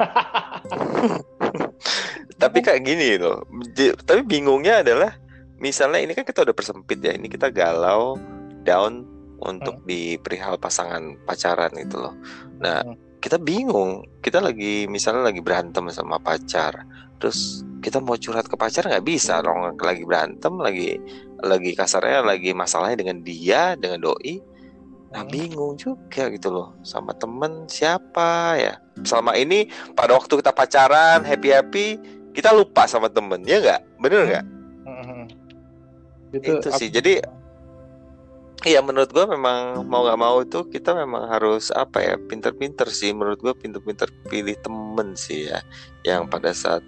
Tapi 2.42 2.58
kayak 2.60 2.84
gini 2.84 3.16
loh 3.16 3.40
J- 3.72 3.96
tapi 4.04 4.20
bingungnya 4.20 4.84
adalah 4.84 5.16
misalnya 5.56 6.04
ini 6.04 6.12
kan 6.12 6.20
kita 6.28 6.44
udah 6.44 6.52
persempit 6.52 7.00
ya 7.00 7.16
ini 7.16 7.32
kita 7.32 7.48
galau 7.48 8.20
down 8.62 9.08
untuk 9.40 9.80
di 9.88 10.20
perihal 10.20 10.60
pasangan 10.60 11.16
pacaran 11.24 11.72
gitu 11.76 11.96
loh. 11.96 12.14
Nah 12.60 12.84
Hmm. 12.84 12.96
kita 13.24 13.40
bingung. 13.40 14.04
Kita 14.20 14.38
lagi 14.38 14.84
misalnya 14.86 15.32
lagi 15.32 15.40
berantem 15.40 15.88
sama 15.90 16.20
pacar 16.20 16.84
terus 17.16 17.64
kita 17.80 17.96
mau 18.04 18.20
curhat 18.20 18.44
ke 18.44 18.54
pacar 18.54 18.84
nggak 18.84 19.06
bisa 19.08 19.40
dong. 19.40 19.72
Lagi 19.80 20.04
berantem 20.04 20.52
lagi 20.60 21.00
lagi 21.40 21.72
kasarnya 21.72 22.20
lagi 22.20 22.52
masalahnya 22.52 23.00
dengan 23.00 23.24
dia 23.24 23.74
dengan 23.80 24.04
doi 24.04 24.40
nah 25.14 25.22
Hmm. 25.22 25.30
bingung 25.30 25.78
juga 25.78 26.26
gitu 26.28 26.50
loh 26.50 26.74
sama 26.82 27.14
temen 27.14 27.70
siapa 27.70 28.58
ya. 28.58 28.74
Selama 29.02 29.38
ini 29.38 29.66
pada 29.94 30.16
waktu 30.16 30.40
kita 30.42 30.50
pacaran 30.50 31.22
happy 31.22 31.48
happy 31.50 31.86
kita 32.34 32.50
lupa 32.50 32.84
sama 32.84 33.06
temen 33.06 33.46
ya 33.46 33.62
nggak? 33.62 33.80
Bener 33.98 34.20
nggak? 34.26 34.44
Mhm. 34.84 35.20
itu 36.36 36.52
aku- 36.58 36.76
sih. 36.76 36.90
jadi 36.90 37.22
Iya 38.66 38.82
menurut 38.82 39.12
gua 39.14 39.30
memang 39.30 39.86
mau 39.86 40.02
nggak 40.02 40.18
mau 40.18 40.42
itu 40.42 40.64
kita 40.66 40.90
memang 40.90 41.28
harus 41.30 41.70
apa 41.70 42.02
ya 42.02 42.14
pinter-pinter 42.18 42.88
sih. 42.88 43.14
Menurut 43.14 43.38
gua 43.38 43.54
pinter-pinter 43.54 44.10
pilih 44.26 44.56
temen 44.58 45.14
sih 45.14 45.46
ya 45.46 45.60
yang 46.02 46.26
pada 46.26 46.50
saat 46.50 46.82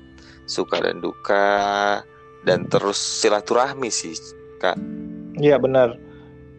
suka 0.49 0.81
dan 0.81 0.99
duka 0.99 2.01
dan 2.43 2.65
terus 2.73 2.97
silaturahmi 2.97 3.93
sih 3.93 4.17
iya 5.37 5.61
benar 5.61 5.93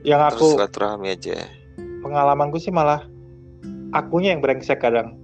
yang 0.03 0.19
terus 0.31 0.39
aku 0.39 0.45
silaturahmi 0.55 1.07
aja 1.11 1.37
pengalamanku 2.01 2.57
sih 2.57 2.71
malah 2.71 3.03
akunya 3.91 4.31
yang 4.31 4.41
brengsek 4.41 4.79
kadang 4.79 5.17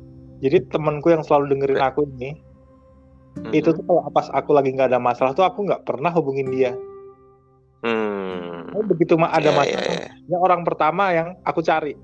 jadi 0.44 0.64
temenku 0.68 1.10
yang 1.10 1.24
selalu 1.24 1.56
dengerin 1.56 1.80
aku 1.80 2.04
ini 2.18 2.36
itu 3.52 3.68
Mhm. 3.72 3.78
tuh 3.80 3.84
kalau 3.84 4.02
pas 4.12 4.28
aku 4.32 4.56
lagi 4.56 4.72
nggak 4.72 4.92
ada 4.92 5.00
masalah 5.00 5.36
tuh 5.36 5.44
aku 5.44 5.68
nggak 5.68 5.84
pernah 5.84 6.12
hubungin 6.12 6.48
dia 6.50 6.72
hmm. 7.84 8.72
Begitu 8.76 9.16
mah 9.16 9.32
ada 9.32 9.50
Iya, 9.50 9.56
masalah 9.56 9.88
iya, 9.88 9.96
iya. 10.04 10.12
dia 10.28 10.38
orang 10.38 10.62
pertama 10.68 11.04
yang 11.12 11.28
aku 11.42 11.60
cari 11.60 11.96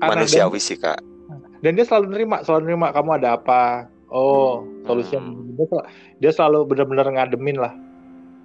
Aneh, 0.00 0.08
manusiawi 0.24 0.60
sih 0.60 0.76
kak 0.76 1.00
dan, 1.64 1.72
dia 1.72 1.84
selalu 1.88 2.12
nerima 2.12 2.44
selalu 2.44 2.68
nerima 2.68 2.92
kamu 2.92 3.10
ada 3.16 3.40
apa 3.40 3.88
oh 4.12 4.64
solusinya 4.84 5.20
Hmm. 5.24 5.56
dia, 5.56 5.66
dia 6.20 6.32
selalu 6.32 6.68
benar-benar 6.68 7.08
ngademin 7.08 7.56
lah 7.56 7.72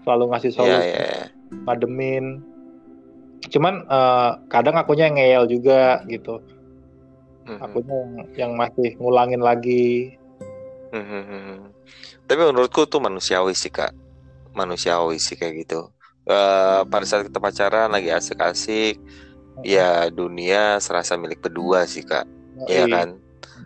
selalu 0.03 0.31
ngasih 0.31 0.51
Iya 0.51 0.55
solusi 0.55 0.87
iya 0.87 1.03
iya. 1.03 1.23
ngademin 1.67 2.25
cuman 3.47 3.87
eh, 3.87 4.31
kadang 4.51 4.75
akunya 4.75 5.07
yang 5.07 5.15
ngeyel 5.15 5.45
juga 5.47 6.03
gitu 6.11 6.43
Mhm. 7.47 7.61
akunya 7.63 7.95
yang, 7.95 8.11
yang 8.35 8.51
masih 8.59 8.99
ngulangin 8.99 9.39
lagi 9.39 10.19
Mhm. 10.89 11.69
Tapi 12.25 12.41
menurutku 12.45 12.85
tuh 12.89 12.97
manusiawi 12.97 13.53
sih 13.53 13.69
kak, 13.69 13.93
manusiawi 14.57 15.21
sih 15.21 15.37
kayak 15.37 15.65
gitu. 15.65 15.89
Eh 16.25 16.81
pada 16.89 17.05
saat 17.05 17.25
kita 17.29 17.37
pacaran 17.37 17.93
lagi 17.93 18.09
asik-asik, 18.09 18.97
ya 19.61 20.09
dunia 20.09 20.81
serasa 20.81 21.13
milik 21.13 21.41
berdua 21.45 21.85
sih 21.85 22.01
kak, 22.01 22.25
Iya 22.65 22.85
Yoi. 22.85 22.93
kan. 22.93 23.09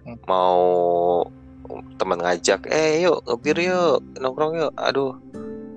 Mhm. 0.04 0.16
Mau 0.28 0.60
teman 1.96 2.20
ngajak, 2.20 2.68
eh 2.68 3.08
yuk 3.08 3.24
ngebir 3.24 3.72
yuk, 3.72 4.04
nongkrong 4.20 4.60
yuk. 4.60 4.72
Aduh, 4.76 5.16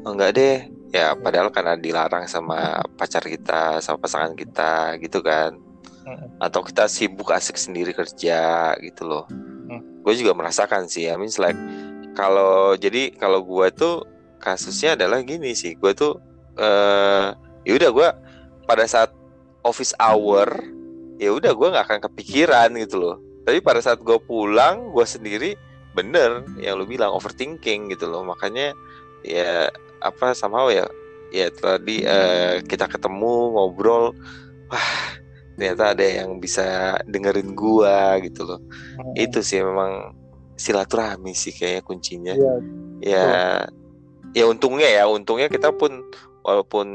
enggak 0.03 0.35
deh. 0.35 0.59
Ya 0.97 1.13
padahal 1.13 1.53
karena 1.53 1.77
dilarang 1.77 2.25
sama 2.25 2.81
pacar 2.97 3.21
kita, 3.21 3.85
sama 3.85 4.01
pasangan 4.01 4.33
kita 4.33 4.97
gitu 5.05 5.21
kan. 5.21 5.61
Atau 6.41 6.65
kita 6.65 6.89
sibuk 6.89 7.29
asik 7.37 7.61
sendiri 7.61 7.93
kerja 7.93 8.73
gitu 8.81 9.05
loh. 9.05 9.29
Mhm. 9.29 10.01
Gue 10.01 10.15
juga 10.17 10.33
merasakan 10.33 10.89
sih, 10.89 11.05
I 11.05 11.21
mean 11.21 11.29
like 11.37 11.59
kalau 12.17 12.73
jadi 12.81 13.13
kalau 13.21 13.45
gue 13.45 13.69
tuh 13.77 14.09
kasusnya 14.41 14.97
adalah 14.97 15.21
gini 15.21 15.53
sih, 15.53 15.77
gue 15.77 15.93
tuh 15.93 16.17
eh 16.57 17.29
ya 17.69 17.73
udah 17.77 17.91
gue 17.93 18.09
pada 18.65 18.89
saat 18.89 19.13
office 19.67 19.93
hour 20.01 20.49
ya 21.21 21.29
udah 21.35 21.53
gue 21.53 21.69
nggak 21.77 21.87
akan 21.93 22.01
kepikiran 22.09 22.73
gitu 22.81 22.97
loh. 22.97 23.17
Tapi 23.45 23.61
pada 23.61 23.85
saat 23.85 24.01
gue 24.01 24.17
pulang, 24.25 24.97
gue 24.97 25.05
sendiri 25.05 25.61
bener 25.93 26.47
yang 26.63 26.81
lu 26.81 26.89
bilang 26.89 27.13
overthinking 27.13 27.93
gitu 27.93 28.09
loh. 28.09 28.25
Makanya 28.25 28.73
ya 29.27 29.69
apa 30.01 30.37
sama 30.37 30.69
ya 30.73 30.87
ya 31.33 31.51
tadi 31.51 32.07
eh, 32.07 32.63
kita 32.63 32.87
ketemu 32.87 33.59
ngobrol, 33.59 34.15
wah 34.71 34.97
ternyata 35.57 35.97
ada 35.97 36.05
yang 36.05 36.37
bisa 36.39 36.97
dengerin 37.09 37.57
gua 37.57 38.21
gitu 38.23 38.45
loh. 38.47 38.61
Mhm. 39.01 39.15
Itu 39.17 39.41
sih 39.43 39.65
memang 39.65 40.15
silaturahmi 40.57 41.33
sih 41.33 41.53
kayaknya 41.53 41.83
kuncinya. 41.83 42.35
Iya, 42.37 42.55
Ya, 42.97 43.29
ya 44.33 44.45
untungnya 44.49 44.89
ya, 44.89 45.05
untungnya 45.05 45.53
kita 45.53 45.69
pun 45.77 46.01
walaupun 46.41 46.89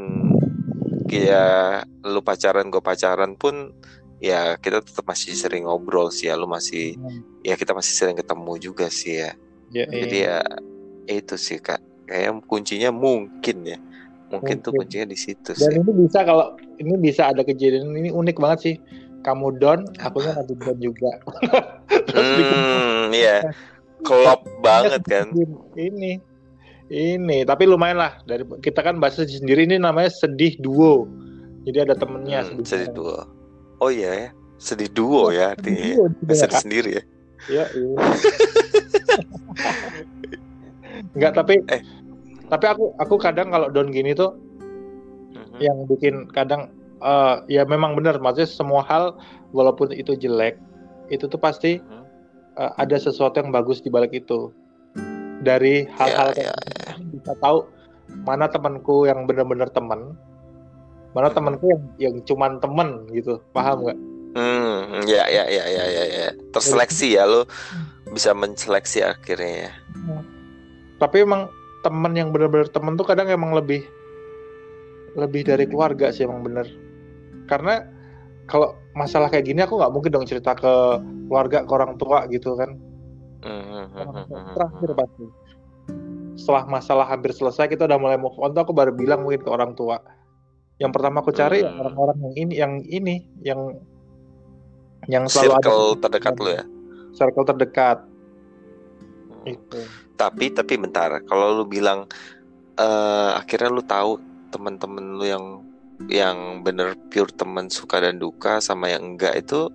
ya 1.12 1.82
lu 2.08 2.24
pacaran 2.24 2.72
gue 2.72 2.80
pacaran 2.82 3.36
pun 3.36 3.70
ya 4.18 4.56
kita 4.58 4.82
tetap 4.82 5.06
masih 5.06 5.36
sering 5.36 5.68
ngobrol 5.68 6.10
sih 6.10 6.32
ya, 6.32 6.40
lu 6.40 6.48
masih 6.48 6.96
Hmm. 6.98 7.22
ya 7.44 7.54
kita 7.58 7.74
masih 7.76 7.94
sering 7.94 8.18
ketemu 8.18 8.54
juga 8.62 8.88
sih 8.90 9.22
ya. 9.22 9.32
ya, 9.74 9.86
Jadi 9.90 10.18
iya. 10.26 10.40
ya 11.08 11.14
itu 11.22 11.36
sih 11.38 11.58
kak, 11.60 11.82
kayak 12.12 12.30
kuncinya 12.44 12.92
mungkin 12.92 13.56
ya, 13.66 13.78
mungkin 14.28 14.60
tuh 14.60 14.70
Mungkin. 14.70 14.78
kuncinya 14.84 15.06
di 15.06 15.16
situ 15.16 15.50
dan 15.54 15.66
sih. 15.66 15.78
ini 15.78 15.90
bisa 15.98 16.18
kalau 16.22 16.46
ini 16.76 16.94
bisa 16.98 17.22
ada 17.26 17.42
kejadian 17.42 17.90
ini 17.94 18.10
unik 18.10 18.36
banget 18.36 18.60
sih 18.62 18.76
kamu 19.22 19.54
down 19.56 19.80
akunya 19.98 20.34
nanti 20.34 20.54
down 20.56 20.78
juga 20.78 21.10
Hmm, 22.12 23.12
iya, 23.12 23.44
klop 24.02 24.44
banget 24.60 25.00
kan. 25.04 25.28
ini 25.76 26.18
ini 26.88 27.38
tapi 27.42 27.64
lumayan 27.64 27.98
lah 27.98 28.12
dari 28.22 28.44
kita 28.60 28.82
kan 28.82 28.98
bahasa 28.98 29.24
sendiri 29.24 29.64
ini 29.64 29.78
namanya 29.78 30.10
sedih 30.10 30.56
duo 30.58 31.06
jadi 31.62 31.86
ada 31.86 31.94
temennya 31.94 32.42
Hmm, 32.44 32.64
sedih 32.64 32.68
sedih 32.68 32.90
duo. 32.92 33.16
Oh 33.78 33.88
iya 33.88 34.12
ya, 34.12 34.28
sedih 34.58 34.90
duo 34.90 35.30
ya 35.30 35.52
artinya. 35.52 35.84
ya. 35.86 35.96
duo 35.96 36.34
sedih 36.34 36.60
sendiri 36.60 36.90
ya. 36.92 37.04
ya, 37.48 37.64
iya. 37.70 37.96
Enggak 41.12 41.32
tapi 41.36 41.60
Eh. 41.68 41.82
Tapi 42.52 42.66
aku 42.68 42.92
aku 43.00 43.16
kadang 43.16 43.48
kalau 43.50 43.72
down 43.72 43.90
gini 43.90 44.12
tuh 44.12 44.36
Mhm. 45.32 45.58
yang 45.64 45.78
bikin 45.88 46.28
kadang 46.36 46.68
eh, 47.00 47.36
ya 47.48 47.64
memang 47.64 47.96
benar 47.96 48.20
maksudnya 48.20 48.52
semua 48.52 48.84
hal 48.84 49.16
walaupun 49.56 49.96
itu 49.96 50.14
jelek 50.14 50.60
itu 51.08 51.26
tuh 51.26 51.40
pasti 51.40 51.80
Mhm. 51.80 52.04
eh, 52.60 52.72
ada 52.76 53.00
sesuatu 53.00 53.40
yang 53.40 53.50
bagus 53.50 53.80
di 53.80 53.88
balik 53.88 54.12
itu 54.12 54.52
dari 55.42 55.88
hal-hal 55.88 56.36
Ya, 56.36 56.52
kayak 56.52 56.56
ya, 56.68 56.94
bisa 57.10 57.34
tahu 57.40 57.66
mana 58.28 58.46
temanku 58.46 59.08
yang 59.08 59.24
benar-benar 59.24 59.72
teman 59.72 60.14
mana 61.16 61.32
Mhm. 61.32 61.36
temanku 61.40 61.66
yang 61.72 61.82
yang 61.98 62.16
cuman 62.28 62.60
temen 62.60 63.08
gitu 63.16 63.40
paham 63.56 63.88
nggak 63.88 64.00
Hmm, 64.32 65.04
ya, 65.12 65.28
ya, 65.28 65.44
ya, 65.52 65.64
ya, 65.68 65.84
ya, 65.92 66.04
ya. 66.08 66.28
Terseleksi 66.56 67.20
ya 67.20 67.28
lo 67.28 67.44
bisa 68.16 68.32
menseleksi 68.32 69.04
akhirnya 69.04 69.68
ya. 69.68 69.72
tapi 70.96 71.28
emang 71.28 71.52
temen 71.82 72.14
yang 72.14 72.30
benar-benar 72.30 72.70
temen 72.70 72.94
tuh 72.96 73.06
kadang 73.06 73.28
emang 73.28 73.54
lebih 73.54 73.86
lebih 75.18 75.44
dari 75.44 75.66
keluarga 75.68 76.10
sih 76.10 76.24
emang 76.24 76.46
bener 76.46 76.68
karena 77.46 77.84
kalau 78.48 78.74
masalah 78.94 79.28
kayak 79.28 79.48
gini 79.48 79.60
aku 79.64 79.76
nggak 79.80 79.92
mungkin 79.92 80.12
dong 80.12 80.26
cerita 80.28 80.56
ke 80.56 80.74
keluarga 81.28 81.64
ke 81.68 81.72
orang 81.72 81.96
tua 81.98 82.26
gitu 82.30 82.56
kan 82.56 82.78
Hmm, 83.42 83.90
tua 84.30 84.54
terakhir 84.54 84.90
pasti 84.94 85.26
setelah 86.38 86.64
masalah 86.70 87.06
hampir 87.10 87.34
selesai 87.34 87.66
kita 87.66 87.90
udah 87.90 87.98
mulai 87.98 88.18
move 88.18 88.38
on 88.38 88.54
tuh 88.54 88.62
aku 88.62 88.74
baru 88.74 88.94
bilang 88.94 89.26
mungkin 89.26 89.42
ke 89.42 89.50
orang 89.50 89.74
tua 89.74 89.98
yang 90.78 90.94
pertama 90.94 91.22
aku 91.22 91.34
cari 91.34 91.62
Hmm. 91.62 91.82
orang-orang 91.82 92.18
yang 92.22 92.34
ini 92.38 92.54
yang 92.54 92.74
ini 92.86 93.16
yang 93.42 93.62
yang 95.10 95.24
selalu 95.26 95.58
ada 95.58 95.62
Circle 95.66 95.86
terdekat 95.98 96.34
lu 96.38 96.50
ya. 96.54 96.64
circle 97.12 97.46
terdekat 97.46 97.98
Hmm. 97.98 98.11
Itu 99.46 99.80
Tapi 100.18 100.54
tapi 100.54 100.78
bentar, 100.78 101.10
kalau 101.26 101.62
lu 101.62 101.66
bilang 101.66 102.06
eh 102.78 103.32
akhirnya 103.36 103.70
lu 103.74 103.84
tahu 103.84 104.22
teman-teman 104.54 105.18
lu 105.18 105.26
yang 105.26 105.46
yang 106.10 106.66
bener 106.66 106.98
pure 107.14 107.30
teman 107.34 107.70
suka 107.70 108.02
dan 108.02 108.18
duka 108.18 108.58
sama 108.58 108.90
yang 108.90 109.14
enggak 109.14 109.38
itu 109.38 109.70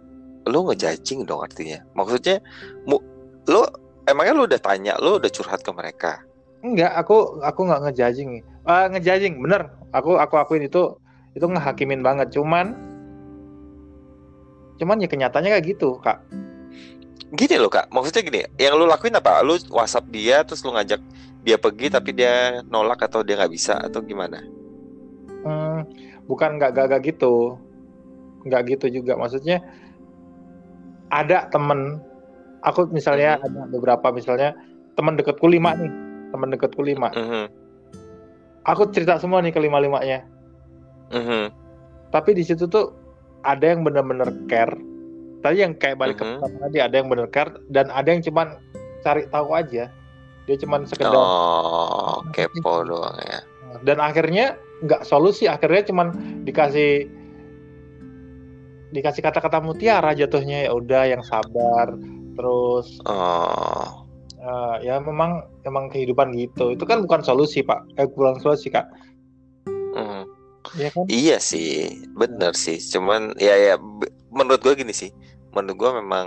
lu 0.46 0.66
ngejudging 0.70 1.26
dong 1.26 1.42
artinya. 1.42 1.82
Maksudnya 1.98 2.38
mu, 2.86 3.02
lu 3.50 3.62
emangnya 4.06 4.34
lu 4.34 4.46
udah 4.46 4.60
tanya, 4.62 4.94
lu 5.02 5.18
udah 5.18 5.30
curhat 5.30 5.62
ke 5.62 5.70
mereka. 5.74 6.22
enggak 6.66 6.98
aku 6.98 7.38
aku 7.42 7.60
nggak 7.66 7.82
ngejudging. 7.90 8.42
Ah, 8.66 8.90
ngejudging 8.90 9.38
bener. 9.38 9.70
Aku 9.94 10.18
aku 10.18 10.34
akuin 10.38 10.66
itu 10.66 10.98
itu 11.34 11.46
ngehakimin 11.46 12.02
banget. 12.02 12.30
Cuman 12.34 12.74
cuman 14.76 15.00
ya 15.00 15.08
kenyataannya 15.08 15.50
kayak 15.56 15.66
gitu 15.72 15.96
kak 16.04 16.20
Gini 17.34 17.58
loh 17.58 17.66
kak, 17.66 17.90
maksudnya 17.90 18.22
gini, 18.22 18.40
yang 18.54 18.78
lu 18.78 18.86
lakuin 18.86 19.18
apa? 19.18 19.42
Lu 19.42 19.58
WhatsApp 19.74 20.06
dia 20.14 20.46
terus 20.46 20.62
lu 20.62 20.70
ngajak 20.70 21.02
dia 21.42 21.58
pergi 21.58 21.90
tapi 21.90 22.14
dia 22.14 22.62
nolak 22.70 23.02
atau 23.02 23.26
dia 23.26 23.34
nggak 23.34 23.52
bisa 23.54 23.82
atau 23.82 23.98
gimana? 24.02 24.38
Hmm, 25.42 25.86
bukan 26.30 26.58
nggak 26.58 26.74
gak 26.74 27.02
gitu. 27.02 27.58
Nggak 28.46 28.78
gitu 28.78 29.02
juga. 29.02 29.18
Maksudnya 29.18 29.58
ada 31.10 31.50
temen. 31.50 31.98
Aku 32.62 32.86
misalnya 32.90 33.38
Mhm. 33.38 33.46
ada 33.46 33.60
beberapa 33.70 34.06
misalnya 34.14 34.54
teman 34.94 35.18
dekatku 35.18 35.46
lima 35.50 35.74
nih. 35.74 35.92
Teman 36.30 36.50
dekatku 36.50 36.82
lima. 36.82 37.10
Mhm, 37.14 37.46
aku 38.66 38.90
cerita 38.90 39.16
semua 39.22 39.38
nih 39.40 39.54
ke 39.54 39.60
lima 39.62 39.78
limanya 39.78 40.26
mhm, 41.14 41.54
tapi 42.10 42.34
di 42.34 42.42
situ 42.42 42.66
tuh 42.66 42.90
ada 43.46 43.62
yang 43.62 43.86
bener-bener 43.86 44.26
care 44.50 44.74
tadi 45.40 45.62
yang 45.62 45.72
kayak 45.74 45.96
balik 45.96 46.16
ke 46.16 46.24
Mhm. 46.24 46.32
pertama 46.40 46.56
tadi 46.66 46.78
ada 46.80 46.94
yang 46.94 47.08
bener 47.08 47.28
care 47.28 47.52
dan 47.68 47.86
ada 47.90 48.08
yang 48.08 48.22
cuman 48.22 48.58
cari 49.00 49.22
tahu 49.28 49.48
aja 49.52 49.84
dia 50.46 50.56
cuman 50.58 50.86
sekedar 50.86 51.10
Oh, 51.12 52.22
kepo 52.30 52.82
doang 52.82 53.18
ya. 53.18 53.40
dan 53.82 53.98
akhirnya 53.98 54.54
nggak 54.82 55.02
solusi 55.02 55.44
akhirnya 55.46 55.82
cuman 55.86 56.08
dikasih 56.42 57.10
dikasih 58.88 59.20
kata-kata 59.20 59.58
mutiara 59.58 60.14
jatuhnya 60.14 60.66
ya 60.66 60.72
udah 60.72 61.02
yang 61.06 61.22
sabar 61.22 61.92
terus 62.36 63.02
Oh, 63.04 64.06
eh, 64.36 64.86
ya 64.86 65.02
memang 65.02 65.42
memang 65.62 65.90
kehidupan 65.90 66.30
gitu 66.32 66.70
itu 66.70 66.84
kan 66.86 67.02
bukan 67.02 67.20
solusi 67.20 67.60
pak 67.60 67.82
eh 67.98 68.06
bukan 68.06 68.38
solusi 68.38 68.70
kak 68.70 68.86
mhm. 69.92 70.22
ya 70.78 70.88
kan 70.92 71.04
Iya 71.06 71.38
sih, 71.38 71.94
bener 72.12 72.52
sih. 72.52 72.76
Cuman 72.76 73.32
ya 73.38 73.54
ya, 73.54 73.74
menurut 74.28 74.60
gue 74.60 74.74
gini 74.76 74.90
sih. 74.90 75.14
Menurut 75.56 75.76
gue 75.80 75.90
memang 76.04 76.26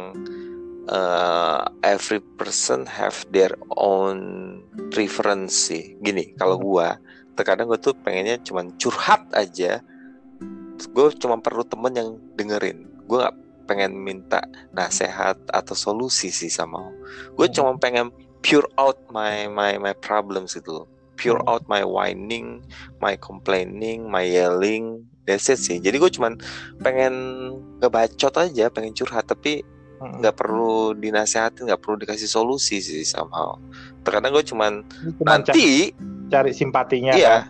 eh, 0.90 1.62
every 1.86 2.18
person 2.36 2.90
have 2.90 3.22
their 3.30 3.54
own 3.78 4.18
preference 4.90 5.70
sih. 5.70 5.94
Gini, 6.02 6.34
kalau 6.34 6.58
gue 6.58 6.88
terkadang 7.38 7.70
gue 7.70 7.78
tuh 7.78 7.94
pengennya 7.94 8.42
cuman 8.42 8.74
curhat 8.82 9.30
aja. 9.38 9.86
Gue 10.90 11.14
cuma 11.22 11.38
perlu 11.38 11.62
temen 11.62 11.94
yang 11.94 12.10
dengerin. 12.34 12.90
Gue 13.06 13.22
nggak 13.22 13.38
pengen 13.70 13.94
minta 14.02 14.42
nasehat 14.74 15.38
atau 15.54 15.78
solusi 15.78 16.34
sih 16.34 16.50
sama. 16.50 16.82
Gue 17.38 17.46
Hmm. 17.46 17.56
cuma 17.56 17.72
pengen 17.78 18.10
pure 18.42 18.66
out 18.82 18.98
my 19.14 19.46
my 19.46 19.78
my 19.78 19.94
problems 19.94 20.58
itu 20.58 20.74
loh. 20.74 20.88
Pure 21.20 21.44
Hmm. 21.44 21.52
out 21.52 21.68
my 21.68 21.84
whining, 21.84 22.64
my 23.04 23.20
complaining, 23.20 24.08
my 24.08 24.24
yelling, 24.24 25.04
that's 25.28 25.52
it 25.52 25.60
sih. 25.60 25.84
Jadi 25.84 26.00
gue 26.00 26.12
cuman 26.16 26.40
pengen 26.80 27.14
ngebacot 27.84 28.32
aja, 28.40 28.72
pengen 28.72 28.96
curhat, 28.96 29.28
tapi 29.28 29.68
Mm-mm. 30.00 30.24
nggak 30.24 30.36
perlu 30.40 30.96
dinasehatin, 30.96 31.68
nggak 31.68 31.82
perlu 31.84 32.00
dikasih 32.00 32.32
solusi 32.32 32.80
sih 32.80 33.04
somehow. 33.04 33.60
Terkadang 34.08 34.32
gue 34.32 34.46
cuman 34.48 34.80
cuman 35.20 35.44
nanti, 35.44 35.92
cari 36.32 36.52
simpatinya 36.56 37.16
iya, 37.16 37.28
kan 37.28 37.42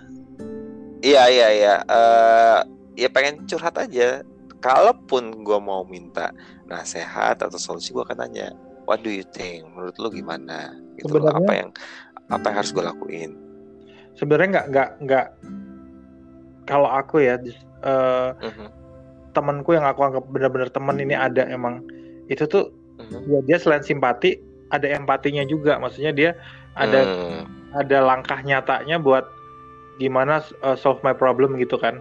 iya 1.02 1.24
iya 1.30 1.48
iya, 1.54 1.76
Eh, 1.86 2.60
ya 2.98 3.10
pengen 3.14 3.46
curhat 3.46 3.78
aja. 3.78 4.26
Kalaupun 4.60 5.48
gue 5.48 5.60
mau 5.62 5.88
minta 5.88 6.36
nasehat 6.68 7.40
atau 7.40 7.56
solusi, 7.56 7.96
gue 7.96 8.04
akan 8.04 8.28
tanya, 8.28 8.52
what 8.84 9.00
do 9.00 9.08
you 9.08 9.24
think? 9.24 9.64
Menurut 9.72 9.96
lu 10.02 10.12
gimana? 10.12 10.76
Gitu 11.00 11.16
loh, 11.16 11.32
apa 11.32 11.52
yang 11.56 11.70
apa 12.28 12.44
yang 12.52 12.56
harus 12.60 12.72
gue 12.76 12.84
lakuin? 12.84 13.32
Sebenarnya 14.20 14.48
nggak 14.60 14.68
nggak 14.70 14.90
nggak 15.08 15.26
kalau 16.68 16.90
aku 16.92 17.24
ya 17.24 17.40
eh, 17.40 18.30
Mhm, 18.44 18.68
temanku 19.32 19.74
yang 19.74 19.88
aku 19.88 20.04
anggap 20.04 20.28
benar-benar 20.28 20.70
teman 20.70 21.00
ini 21.00 21.16
ada 21.16 21.48
emang 21.48 21.80
itu 22.28 22.44
tuh 22.44 22.70
ya 23.26 23.40
dia 23.48 23.58
selain 23.58 23.82
simpati 23.82 24.36
ada 24.70 24.86
empatinya 24.86 25.42
juga 25.48 25.80
maksudnya 25.80 26.12
dia 26.12 26.32
ada 26.76 27.08
Hmm. 27.08 27.44
ada 27.74 28.02
langkah 28.04 28.42
nyatanya 28.44 29.00
buat 29.00 29.26
gimana 29.98 30.44
uh, 30.62 30.76
solve 30.76 31.00
my 31.02 31.16
problem 31.16 31.56
gitu 31.58 31.80
kan 31.80 31.98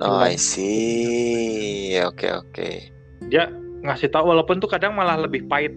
Oh, 0.00 0.16
I 0.16 0.40
see. 0.40 1.92
Oke, 2.00 2.32
oke. 2.32 2.70
dia 3.28 3.52
ngasih 3.84 4.08
tahu 4.08 4.32
walaupun 4.32 4.56
tuh 4.56 4.68
kadang 4.72 4.96
malah 4.96 5.20
lebih 5.20 5.44
pahit 5.44 5.76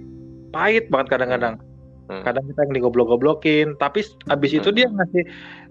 pahit 0.50 0.88
banget 0.88 1.12
kadang-kadang 1.12 1.60
Hmm. 1.60 1.73
Kadang 2.22 2.46
kita 2.46 2.60
yang 2.70 2.74
digoblok-goblokin 2.78 3.68
tapi 3.82 4.06
abis 4.30 4.52
itu 4.54 4.70
dia 4.70 4.86
ngasih 4.92 5.24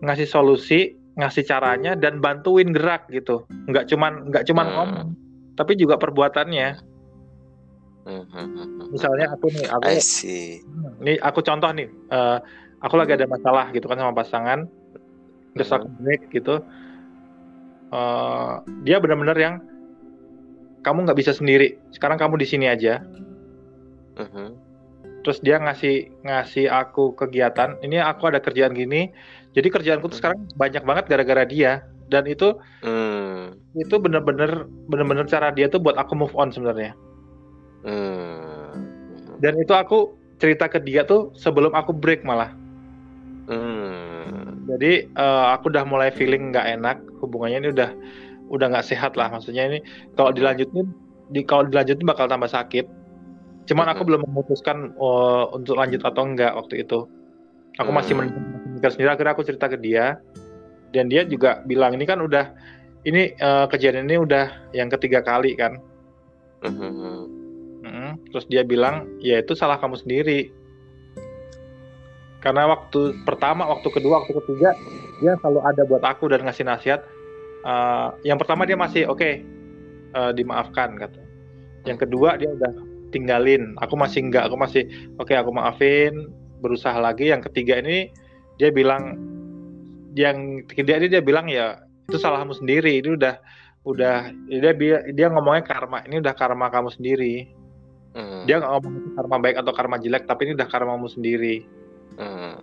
ngasih 0.03 0.27
solusi 0.27 0.99
ngasih 1.15 1.45
caranya 1.45 1.93
dan 1.95 2.19
bantuin 2.19 2.73
gerak 2.73 3.07
gitu. 3.13 3.45
Nggak 3.69 3.87
cuman 3.93 4.33
nggak 4.33 4.45
cuman 4.49 4.67
Hmm. 4.67 4.75
ngomong 4.75 5.09
tapi 5.55 5.77
juga 5.77 6.01
perbuatannya. 6.01 6.91
Hmm, 8.03 8.27
hmm, 8.27 8.35
hmm, 8.35 8.67
hmm, 8.67 8.87
misalnya 8.91 9.31
hmm. 9.31 9.35
aku 9.39 9.47
nih 9.55 9.67
aku 9.71 9.87
nih 11.07 11.17
aku 11.23 11.39
contoh 11.47 11.71
nih 11.71 11.87
eh, 11.87 12.39
aku 12.83 12.95
lagi 12.99 13.15
ada 13.15 13.31
masalah 13.31 13.71
gitu 13.71 13.87
kan 13.87 13.95
sama 13.95 14.11
pasangan 14.11 14.67
terus 15.55 15.71
aku 15.71 15.87
break 16.01 16.33
gitu. 16.35 16.65
Eh, 17.93 18.53
dia 18.89 18.97
benar-benar 18.99 19.37
yang 19.39 19.55
kamu 20.83 21.07
nggak 21.07 21.19
bisa 21.21 21.31
sendiri 21.37 21.79
sekarang 21.95 22.19
kamu 22.19 22.41
di 22.41 22.47
sini 22.49 22.67
aja. 22.67 23.05
Terus 25.23 25.39
dia 25.39 25.57
ngasih 25.57 26.11
ngasih 26.23 26.67
aku 26.67 27.15
kegiatan 27.15 27.79
ini 27.81 27.99
aku 27.99 28.29
ada 28.29 28.43
kerjaan 28.43 28.75
gini 28.75 29.11
jadi 29.55 29.69
kerjaanku 29.71 30.07
tuh 30.07 30.19
Hmm. 30.19 30.19
sekarang 30.19 30.41
banyak 30.55 30.83
banget 30.83 31.05
gara-gara 31.09 31.45
dia 31.47 31.73
dan 32.11 32.27
itu 32.27 32.59
Hmm. 32.85 33.57
itu 33.73 33.95
bener-bener 33.97 34.67
bener-bener 34.87 35.25
cara 35.27 35.49
dia 35.49 35.71
tuh 35.71 35.81
buat 35.81 35.97
aku 35.97 36.13
move 36.13 36.35
on 36.35 36.51
sebenarnya 36.51 36.93
Hmm. 37.83 39.39
dan 39.39 39.55
itu 39.59 39.73
aku 39.73 40.15
cerita 40.39 40.67
ke 40.67 40.83
dia 40.83 41.07
tuh 41.07 41.31
sebelum 41.35 41.73
aku 41.73 41.95
break 41.95 42.23
malah 42.23 42.51
Hmm. 43.47 44.67
jadi 44.67 45.07
eh, 45.07 45.47
aku 45.55 45.71
udah 45.71 45.83
mulai 45.83 46.11
feeling 46.15 46.55
nggak 46.55 46.79
enak 46.79 46.97
hubungannya 47.19 47.67
ini 47.67 47.69
udah 47.75 47.91
udah 48.53 48.67
nggak 48.69 48.87
sehat 48.87 49.17
lah 49.17 49.33
maksudnya 49.33 49.67
ini 49.67 49.79
kalau 50.15 50.31
dilanjutin 50.31 50.93
di 51.33 51.41
kalau 51.43 51.65
dilanjutin 51.67 52.05
bakal 52.05 52.29
tambah 52.29 52.47
sakit 52.47 52.85
cuman 53.69 53.87
aku 53.95 54.03
belum 54.05 54.23
memutuskan 54.27 54.93
eh, 54.95 55.45
untuk 55.55 55.79
lanjut 55.79 56.03
atau 56.03 56.23
enggak 56.27 56.53
waktu 56.55 56.83
itu. 56.87 57.07
Aku 57.81 57.91
masih 57.91 58.15
Hmm. 58.19 58.29
men- 58.29 58.37
masih 58.37 58.71
mikir 58.77 58.91
sendiri. 58.93 59.11
Akhirnya 59.15 59.33
aku 59.33 59.45
cerita 59.47 59.67
ke 59.71 59.79
dia. 59.81 60.19
Dan 60.93 61.09
dia 61.09 61.25
juga 61.25 61.65
bilang 61.65 61.97
ini 61.97 62.05
kan 62.05 62.21
udah 62.21 62.53
ini 63.09 63.33
eh, 63.33 63.67
kejadian 63.71 64.07
ini 64.07 64.21
udah 64.21 64.73
yang 64.77 64.93
ketiga 64.93 65.25
kali 65.25 65.57
kan. 65.57 65.81
Mm, 67.83 68.15
terus 68.31 68.47
dia 68.47 68.63
bilang 68.63 69.09
ya 69.19 69.43
itu 69.43 69.57
salah 69.59 69.81
kamu 69.81 69.99
sendiri. 69.99 70.53
Karena 72.43 72.67
waktu 72.67 73.23
pertama 73.23 73.67
waktu 73.71 73.89
kedua 73.91 74.23
waktu 74.23 74.35
ketiga 74.43 74.75
dia 75.23 75.39
selalu 75.39 75.61
ada 75.63 75.83
buat 75.87 76.03
aku 76.03 76.27
dan 76.31 76.43
ngasih 76.47 76.67
nasihat 76.67 77.03
Eh, 77.63 78.09
yang 78.27 78.43
pertama 78.43 78.67
dia 78.67 78.75
masih 78.75 79.07
oke 79.07 79.23
eh, 80.13 80.33
dimaafkan 80.35 80.99
kata. 80.99 81.23
Yang 81.87 81.99
kedua 82.07 82.35
dia 82.35 82.51
udah 82.51 82.73
tinggalin 83.13 83.77
aku 83.77 83.95
masih 83.95 84.25
enggak 84.25 84.49
aku 84.49 84.57
masih 84.57 84.89
oke 85.21 85.31
aku 85.31 85.53
maafin 85.53 86.33
berusaha 86.63 86.97
lagi. 86.97 87.29
Yang 87.29 87.53
ketiga 87.53 87.83
ini 87.83 88.09
dia 88.57 88.73
bilang 88.73 89.19
yang 90.17 90.65
ketiga 90.65 90.97
ini 91.03 91.07
dia 91.13 91.21
bilang 91.21 91.51
ya 91.51 91.83
itu 92.09 92.17
salahmu 92.17 92.57
sendiri. 92.57 93.03
Ini 93.03 93.11
udah 93.19 93.35
udah 93.83 94.31
dia 94.47 94.99
dia 95.11 95.27
ngomongnya 95.27 95.67
karma 95.67 96.07
ini 96.07 96.23
udah 96.23 96.35
karma 96.39 96.71
kamu 96.71 96.89
sendiri. 96.95 97.51
Hmm. 98.13 98.45
dia 98.45 98.61
nggak 98.61 98.69
ngomong 98.77 98.93
itu 98.93 99.09
karma 99.17 99.37
baik 99.41 99.57
atau 99.57 99.73
karma 99.73 99.97
jelek 99.97 100.29
tapi 100.29 100.45
ini 100.45 100.53
udah 100.53 100.69
karmamu 100.69 101.09
sendiri. 101.09 101.65
Hmm. 102.21 102.61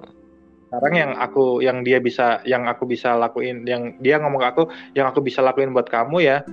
sekarang 0.70 0.94
yang 0.94 1.12
aku 1.18 1.66
yang 1.66 1.82
dia 1.82 1.98
bisa 1.98 2.46
yang 2.46 2.70
aku 2.70 2.86
bisa 2.86 3.18
lakuin 3.18 3.66
yang 3.66 3.98
dia 3.98 4.22
ngomong 4.22 4.38
ke 4.38 4.48
aku 4.54 4.64
yang 4.94 5.10
aku 5.10 5.26
bisa 5.26 5.42
lakuin 5.42 5.74
buat 5.74 5.90
kamu 5.90 6.22
ya 6.22 6.46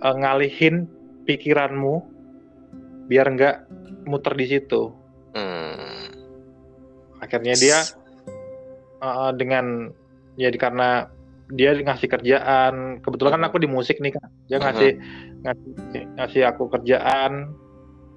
eh, 0.00 0.14
ngalihin 0.16 0.88
pikiranmu 1.28 2.00
biar 3.10 3.26
nggak 3.34 3.56
muter 4.06 4.34
di 4.38 4.46
situ. 4.46 4.94
Hmm. 5.30 6.10
akhirnya 7.20 7.54
dia 7.54 7.78
eh, 8.98 9.30
dengan 9.38 9.94
ya 10.34 10.48
karena 10.54 11.10
dia 11.50 11.74
ngasih 11.74 12.08
kerjaan. 12.08 13.02
Kebetulan 13.02 13.38
kan 13.38 13.44
aku 13.50 13.58
di 13.58 13.68
musik 13.68 13.98
nih 13.98 14.14
kak. 14.14 14.28
Dia 14.46 14.58
ngasih 14.62 14.90
ngasih 15.42 15.70
ngasih 16.16 16.42
aku 16.46 16.70
kerjaan 16.70 17.50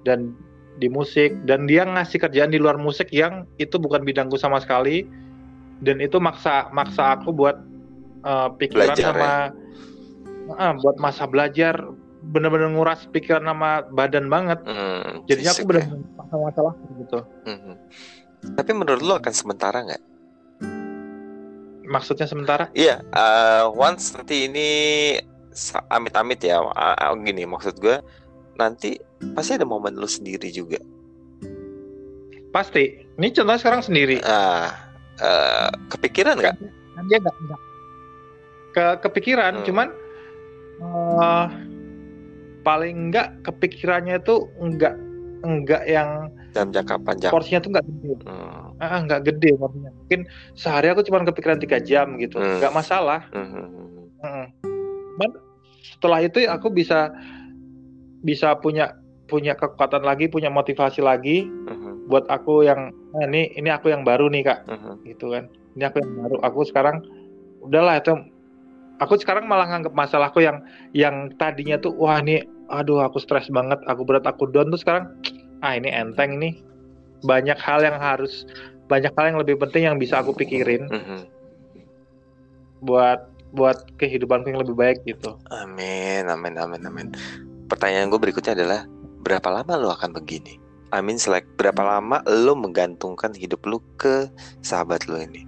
dan 0.06 0.34
di 0.78 0.86
musik. 0.86 1.34
Dan 1.44 1.66
dia 1.66 1.82
ngasih 1.82 2.22
kerjaan 2.22 2.54
di 2.54 2.62
luar 2.62 2.78
musik 2.78 3.10
yang 3.10 3.46
itu 3.58 3.76
bukan 3.76 4.06
bidangku 4.06 4.38
sama 4.38 4.62
sekali. 4.62 5.06
Dan 5.82 5.98
itu 5.98 6.22
maksa 6.22 6.70
maksa 6.70 7.18
aku 7.18 7.34
buat 7.34 7.58
uh, 8.22 8.54
pikiran 8.56 8.94
Belajar, 8.94 9.14
sama 9.14 9.32
uh, 10.54 10.72
buat 10.80 10.96
masa 11.02 11.24
belajar 11.26 11.74
bener-bener 12.26 12.68
nguras 12.68 13.04
pikiran 13.08 13.44
sama 13.44 13.84
badan 13.86 14.26
banget 14.26 14.58
Hmm, 14.62 15.24
jadinya 15.24 15.52
aku 15.52 15.62
fisik 15.62 15.76
ya. 15.76 15.86
sama 16.16 16.36
masalah 16.42 16.74
gitu 16.96 17.18
Mhm. 17.44 17.74
Tapi 18.54 18.70
menurut 18.72 19.00
lo 19.00 19.14
akan 19.16 19.32
sementara 19.32 19.80
nggak? 19.82 20.02
maksudnya 21.84 22.24
sementara 22.24 22.72
Iya, 22.72 23.04
eh, 23.04 23.64
once 23.68 24.16
nanti 24.16 24.48
ini 24.48 24.68
amit-amit 25.86 26.40
ya, 26.40 26.64
ah, 26.64 27.12
gini 27.14 27.44
maksud 27.44 27.76
gue 27.76 28.00
nanti 28.54 28.96
pasti 29.30 29.54
ada 29.54 29.64
momen 29.64 29.94
lu 29.94 30.06
sendiri 30.06 30.48
juga. 30.48 30.80
pasti 32.50 32.86
ini 33.12 33.28
contohnya 33.28 33.58
sekarang 33.58 33.82
sendiri 33.82 34.22
Ah, 34.22 34.70
eh, 35.16 35.70
kepikiran 35.90 36.38
nggak? 36.38 36.54
Kan 36.94 37.04
dia 37.04 37.18
nggak 37.18 37.36
ke 38.70 38.84
kepikiran 39.02 39.52
Hmm. 39.56 39.64
cuman 39.64 39.88
eh, 40.76 41.46
paling 42.64 43.12
enggak 43.12 43.36
kepikirannya 43.44 44.18
itu 44.18 44.48
enggak 44.58 44.96
enggak 45.44 45.84
yang 45.84 46.32
Dalam 46.56 46.72
jangka 46.72 46.96
panjang. 47.04 47.30
porsinya 47.30 47.60
tuh 47.60 47.70
enggak 47.76 47.86
gede. 47.86 48.12
Hmm, 48.24 48.80
ah 48.80 48.96
enggak 48.96 49.20
gede 49.26 49.50
porsinya. 49.54 49.90
Mungkin 49.92 50.20
sehari 50.54 50.88
aku 50.88 51.04
cuma 51.04 51.20
kepikiran 51.22 51.60
tiga 51.60 51.78
jam 51.78 52.16
gitu. 52.16 52.40
Hmm. 52.40 52.58
enggak 52.58 52.72
masalah. 52.72 53.20
Mhm, 53.30 53.64
Heeh. 54.18 54.46
Cuman 55.14 55.30
setelah 55.84 56.24
itu 56.24 56.40
aku 56.48 56.72
bisa 56.72 57.12
bisa 58.24 58.56
punya 58.56 58.96
punya 59.24 59.52
kekuatan 59.52 60.00
lagi 60.00 60.28
punya 60.28 60.48
motivasi 60.48 61.00
lagi 61.00 61.44
mhm, 61.44 62.08
buat 62.08 62.24
aku 62.28 62.64
yang 62.64 62.92
nah, 63.12 63.24
ini 63.28 63.52
ini 63.52 63.68
aku 63.68 63.92
yang 63.92 64.00
baru 64.00 64.32
nih 64.32 64.48
kak. 64.48 64.64
Mhm. 64.64 65.04
gitu 65.04 65.28
kan. 65.28 65.44
Ini 65.76 65.90
aku 65.90 66.00
yang 66.00 66.12
baru. 66.16 66.36
Aku 66.40 66.64
sekarang 66.64 67.04
udahlah 67.60 68.00
itu 68.00 68.14
aku 68.96 69.18
sekarang 69.18 69.44
malah 69.44 69.66
nganggap 69.66 69.92
masalahku 69.92 70.38
yang 70.38 70.62
yang 70.94 71.28
tadinya 71.34 71.76
tuh 71.76 71.92
wah 71.96 72.20
ini 72.22 72.46
aduh 72.72 73.04
aku 73.04 73.20
stres 73.20 73.48
banget 73.52 73.80
aku 73.84 74.02
berat 74.04 74.24
aku 74.24 74.48
down 74.48 74.72
tuh 74.72 74.80
sekarang 74.80 75.04
ah 75.60 75.76
ini 75.76 75.92
enteng 75.92 76.40
nih 76.40 76.60
banyak 77.24 77.56
hal 77.56 77.80
yang 77.84 77.96
harus 77.96 78.44
banyak 78.88 79.12
hal 79.16 79.32
yang 79.32 79.38
lebih 79.40 79.56
penting 79.56 79.88
yang 79.88 79.96
bisa 79.96 80.20
aku 80.20 80.36
pikirin 80.36 80.88
mhm. 80.88 81.24
buat 82.84 83.32
buat 83.54 83.86
kehidupanku 83.96 84.50
yang 84.50 84.60
lebih 84.60 84.74
baik 84.74 84.98
gitu 85.06 85.38
Amin, 85.54 86.26
amin, 86.26 86.58
amin, 86.58 86.82
amin. 86.90 87.08
Pertanyaan 87.70 88.10
gue 88.10 88.18
berikutnya 88.18 88.58
adalah 88.58 88.82
berapa 89.22 89.46
lama 89.46 89.78
lo 89.78 89.94
akan 89.94 90.10
begini? 90.10 90.58
I 90.90 90.98
mean, 91.02 91.18
like 91.30 91.46
berapa 91.54 91.78
lama 91.78 92.22
lo 92.26 92.58
menggantungkan 92.58 93.30
hidup 93.34 93.62
lo 93.66 93.78
ke 93.94 94.26
sahabat 94.62 95.06
lo 95.06 95.18
ini, 95.18 95.42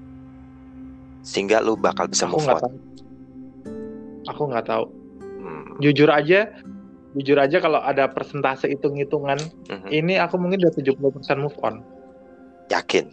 sehingga 1.27 1.62
lo 1.62 1.75
bakal 1.75 2.07
bisa 2.11 2.27
aku 2.27 2.39
move 2.39 2.47
on. 2.47 2.59
tahu 2.62 2.75
aku 4.27 4.43
nggak 4.51 4.67
tahu 4.67 4.87
Hmm, 5.47 5.79
jujur 5.79 6.11
aja 6.11 6.51
jujur 7.17 7.41
aja 7.41 7.57
kalau 7.64 7.81
ada 7.81 8.12
persentase 8.12 8.69
hitung-hitungan 8.69 9.41
mhm. 9.73 9.89
ini 9.89 10.21
aku 10.21 10.37
mungkin 10.37 10.61
udah 10.61 10.73
70% 10.77 11.41
move 11.41 11.57
on. 11.64 11.81
Yakin? 12.69 13.09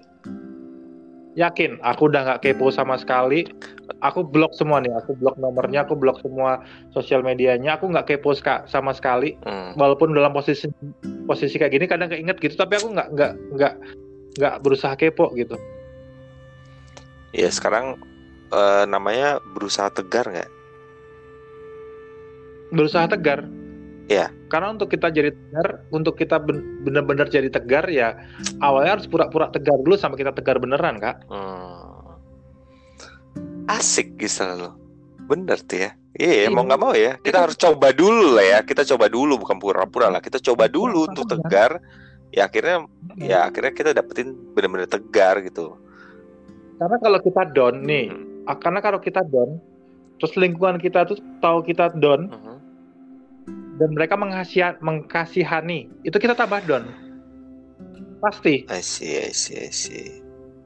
yakin. 1.33 1.81
Aku 1.81 2.09
udah 2.13 2.21
nggak 2.25 2.41
kepo 2.45 2.69
sama 2.69 2.93
sekali. 2.99 3.45
Aku 4.05 4.21
blok 4.21 4.53
semua 4.53 4.79
nih 4.79 4.93
aku 4.93 5.17
blok 5.17 5.35
nomornya 5.41 5.81
aku 5.85 5.97
blok 5.97 6.21
semua 6.21 6.61
sosial 6.93 7.25
medianya. 7.25 7.77
Aku 7.77 7.89
nggak 7.89 8.05
kepo 8.05 8.37
ska- 8.37 8.69
sama 8.69 8.93
sekali. 8.93 9.33
Hmm, 9.41 9.73
walaupun 9.73 10.13
dalam 10.13 10.29
posisi 10.29 10.69
posisi 11.25 11.57
kayak 11.57 11.73
gini 11.73 11.85
kadang 11.89 12.13
keinget 12.13 12.37
gitu 12.37 12.53
tapi 12.53 12.77
aku 12.77 12.93
nggak 12.93 13.09
nggak 13.17 13.33
nggak 13.57 13.73
nggak 14.37 14.55
berusaha 14.61 14.93
kepo 14.93 15.33
gitu. 15.33 15.57
Ya 17.33 17.49
sekarang 17.49 17.97
eh, 18.53 18.85
namanya 18.85 19.41
berusaha 19.41 19.89
tegar 19.89 20.29
nggak? 20.29 20.51
berusaha 22.73 23.05
tegar 23.05 23.45
Iya. 24.03 24.27
karena 24.47 24.71
untuk 24.71 24.87
kita 24.87 25.07
jadi 25.09 25.31
tegar 25.31 25.67
untuk 25.89 26.13
kita 26.13 26.35
ben- 26.37 26.83
benar-benar 26.83 27.27
jadi 27.27 27.47
tegar 27.47 27.87
ya 27.87 28.19
awalnya 28.59 28.99
harus 28.99 29.07
pura-pura 29.07 29.47
tegar 29.47 29.79
dulu 29.79 29.95
sampai 29.95 30.19
kita 30.19 30.31
tegar 30.31 30.59
beneran 30.59 30.99
kak 30.99 31.23
Hmm. 31.25 32.19
Asik 33.63 34.19
gitu 34.19 34.43
lo. 34.43 34.75
Bener 35.23 35.55
tuh 35.57 35.87
ya. 35.87 35.91
Iya, 36.13 36.45
Iya. 36.45 36.47
mau 36.51 36.61
nggak 36.61 36.77
mau 36.77 36.91
ya. 36.91 37.15
Kita 37.17 37.47
harus 37.47 37.55
coba 37.55 37.89
dulu 37.89 38.35
lah 38.35 38.43
ya. 38.43 38.59
Kita 38.61 38.83
coba 38.85 39.07
dulu, 39.07 39.39
bukan 39.39 39.57
pura-pura 39.57 40.11
lah. 40.11 40.19
Kita 40.19 40.37
coba 40.37 40.67
dulu 40.67 41.07
untuk 41.07 41.25
tegar. 41.25 41.79
Ya 42.29 42.45
akhirnya, 42.45 42.85
ya 43.15 43.47
akhirnya 43.47 43.71
kita 43.71 43.89
dapetin 43.93 44.35
bener-bener 44.51 44.85
tegar 44.85 45.39
gitu. 45.39 45.79
karena 46.73 46.97
kalau 46.99 47.19
kita 47.21 47.43
down 47.47 47.75
nih 47.79 48.05
Hmm. 48.09 48.59
karena 48.59 48.79
kalau 48.81 48.99
kita 48.99 49.21
down 49.23 49.55
terus 50.17 50.33
lingkungan 50.35 50.75
kita 50.75 51.05
tuh 51.05 51.15
tahu 51.39 51.61
kita 51.61 51.95
down 51.95 52.27
Mhm. 52.27 52.52
Dan 53.75 53.89
mereka 53.91 54.13
mengkasihani 54.79 55.79
itu 56.01 56.15
kita 56.15 56.33
tambah 56.33 56.61
down 56.63 56.85
pasti 58.19 58.63
I 58.67 58.79
see, 58.79 59.19
I 59.19 59.31
see, 59.31 59.57
I 59.59 59.69
see. 59.69 60.07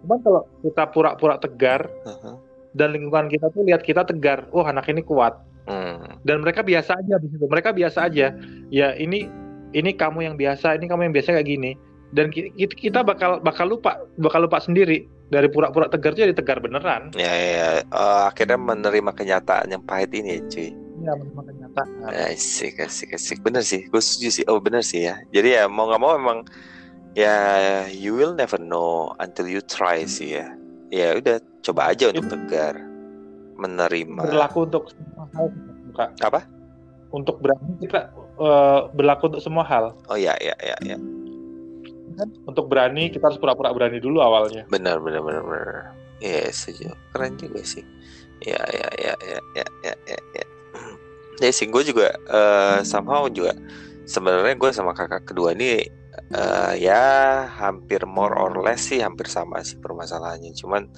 cuman 0.03 0.19
kalau 0.21 0.41
kita 0.61 0.83
pura-pura 0.87 1.35
tegar 1.37 1.89
Mhm. 2.05 2.33
dan 2.73 2.93
lingkungan 2.93 3.27
kita 3.27 3.49
tuh 3.49 3.63
lihat 3.63 3.81
kita 3.81 4.03
tegar 4.03 4.45
oh 4.51 4.61
anak 4.61 4.85
ini 4.87 5.01
kuat 5.01 5.33
Hmm. 5.65 5.99
dan 6.23 6.39
mereka 6.39 6.63
biasa 6.63 6.95
aja 6.95 7.15
di 7.17 7.27
situ 7.27 7.43
mereka 7.43 7.75
biasa 7.75 8.07
aja 8.07 8.31
ya 8.69 8.87
ini 8.95 9.27
ini 9.73 9.91
kamu 9.91 10.23
yang 10.23 10.35
biasa 10.35 10.73
ini 10.73 10.87
kamu 10.87 11.09
yang 11.09 11.13
biasa 11.13 11.35
kayak 11.35 11.43
gini 11.45 11.71
dan 12.09 12.31
ki- 12.31 12.55
ki- 12.55 12.87
kita 12.87 13.03
bakal 13.03 13.43
bakal 13.43 13.67
lupa 13.67 13.99
bakal 14.15 14.47
lupa 14.47 14.63
sendiri 14.63 15.03
dari 15.27 15.51
pura-pura 15.51 15.91
tegar 15.91 16.15
jadi 16.15 16.31
tegar 16.31 16.63
beneran 16.63 17.11
Ya, 17.19 17.27
ya. 17.27 17.67
Eh, 17.83 17.83
akhirnya 18.23 18.55
menerima 18.55 19.11
kenyataan 19.11 19.67
yang 19.67 19.83
pahit 19.83 20.15
ini 20.15 20.39
cuy. 20.47 20.71
Ya 21.07 21.15
menerima 21.15 21.43
kenyataan 21.47 21.87
Asik, 22.35 22.75
asik, 22.83 23.09
asik. 23.15 23.39
Bener 23.39 23.63
sih, 23.63 23.87
gue 23.87 24.01
setuju 24.01 24.29
sih. 24.41 24.45
Oh, 24.51 24.59
bener 24.59 24.83
sih 24.83 25.07
ya. 25.07 25.15
Jadi 25.31 25.55
ya 25.55 25.65
mau 25.71 25.87
nggak 25.87 26.01
mau 26.01 26.13
emang 26.19 26.43
ya 27.15 27.35
you 27.89 28.13
will 28.13 28.35
never 28.35 28.59
know 28.59 29.15
until 29.23 29.47
you 29.47 29.63
try 29.63 30.03
sih 30.03 30.37
ya. 30.37 30.51
Ya 30.91 31.15
udah, 31.19 31.39
coba 31.63 31.91
aja 31.91 32.11
untuk 32.11 32.31
tegar, 32.31 32.79
menerima. 33.59 34.23
berlaku 34.23 34.67
untuk 34.67 34.83
semua 34.91 35.25
hal 35.35 35.47
Kak. 35.97 36.09
Apa? 36.23 36.41
untuk 37.11 37.39
berani 37.39 37.71
kita 37.79 38.11
eh, 38.39 38.79
berlaku 38.91 39.31
untuk 39.31 39.43
semua 39.43 39.63
hal 39.63 39.95
Oh 40.11 40.19
ya, 40.19 40.35
ya, 40.43 40.55
ya, 40.59 40.75
ya. 40.83 40.97
kan 42.17 42.29
untuk 42.49 42.67
berani 42.67 43.07
kita 43.13 43.31
harus 43.31 43.39
pura-pura 43.39 43.71
berani 43.71 44.01
dulu 44.03 44.19
awalnya 44.19 44.67
Benar, 44.67 44.99
benar, 44.99 45.21
benar, 45.23 45.43
benar. 45.43 45.95
Iya, 46.17 46.49
setuju. 46.49 46.97
Keren 47.13 47.37
juga 47.37 47.61
sih. 47.61 47.85
Ya, 48.41 48.57
ya, 48.73 48.89
ya, 48.97 49.13
ya, 49.21 49.37
ya, 49.53 49.65
ya, 49.85 49.93
ya. 50.09 50.19
ya. 50.33 50.45
Ya 51.37 51.51
sih, 51.53 51.69
gue 51.69 51.83
juga 51.85 52.13
eh 52.29 52.79
somehow 52.81 53.29
juga 53.29 53.53
sebenarnya 54.09 54.57
gue 54.57 54.69
sama 54.73 54.97
kakak 54.97 55.29
kedua 55.29 55.53
ini 55.53 55.85
eh 56.33 56.73
ya 56.81 57.45
hampir 57.45 58.03
more 58.09 58.33
or 58.33 58.57
less 58.65 58.89
sih 58.89 58.99
hampir 59.05 59.29
sama 59.29 59.61
sih 59.61 59.77
permasalahannya. 59.77 60.51
Cuman 60.57 60.89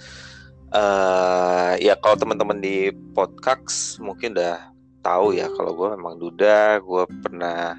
eh 0.71 1.71
ya 1.83 1.99
kalau 1.99 2.15
teman-teman 2.15 2.63
di 2.63 2.93
podcast 3.11 3.99
mungkin 3.99 4.37
udah 4.37 4.71
tahu 5.03 5.35
ya 5.35 5.51
kalau 5.51 5.75
gue 5.75 5.87
memang 5.99 6.15
duda, 6.15 6.79
gue 6.79 7.03
pernah 7.23 7.75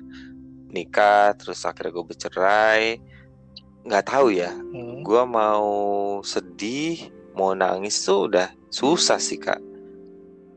nikah, 0.69 1.33
terus 1.41 1.65
akhirnya 1.65 1.97
gue 1.97 2.05
bercerai. 2.05 2.85
Nggak 3.89 4.05
tahu 4.05 4.37
ya, 4.37 4.53
Hmm. 4.53 5.01
gue 5.01 5.23
mau 5.25 5.65
sedih 6.21 7.09
mau 7.33 7.57
nangis 7.57 7.97
tuh 8.05 8.29
udah 8.29 8.53
susah 8.69 9.17
sih 9.17 9.41
kak 9.41 9.57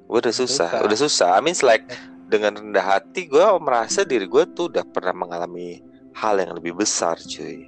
udah 0.10 0.34
susah, 0.34 0.70
Susah. 0.70 0.84
udah 0.84 0.98
susah. 0.98 1.30
I 1.38 1.42
mean 1.42 1.56
like 1.64 1.86
dengan 2.28 2.56
rendah 2.58 2.86
hati 2.98 3.30
gue 3.30 3.44
merasa 3.62 4.02
diri 4.04 4.26
gue 4.26 4.44
tuh 4.56 4.72
udah 4.72 4.84
pernah 4.88 5.14
mengalami 5.14 5.80
hal 6.18 6.40
yang 6.40 6.58
lebih 6.58 6.78
besar 6.78 7.18
cuy. 7.20 7.68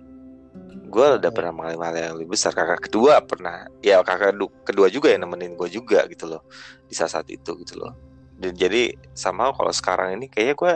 Gue 0.85 1.05
udah 1.19 1.31
Hmm. 1.31 1.37
pernah 1.37 1.51
mengalami 1.53 1.83
hal 1.85 1.95
yang 1.95 2.15
lebih 2.19 2.35
besar. 2.37 2.51
Kakak 2.55 2.87
kedua 2.89 3.19
pernah 3.23 3.67
ya 3.83 3.99
kakak 4.01 4.35
du- 4.37 4.53
kedua 4.63 4.87
juga 4.87 5.11
yang 5.11 5.27
nemenin 5.27 5.55
gue 5.59 5.69
juga 5.69 6.05
gitu 6.07 6.29
loh 6.29 6.41
di 6.87 6.93
saat 6.95 7.11
saat 7.13 7.27
itu 7.29 7.51
gitu 7.61 7.77
loh. 7.79 7.93
Dan 8.35 8.55
jadi 8.55 8.91
sama 9.15 9.51
kalau 9.55 9.71
sekarang 9.71 10.19
ini 10.19 10.27
kayaknya 10.27 10.55
gue 10.55 10.73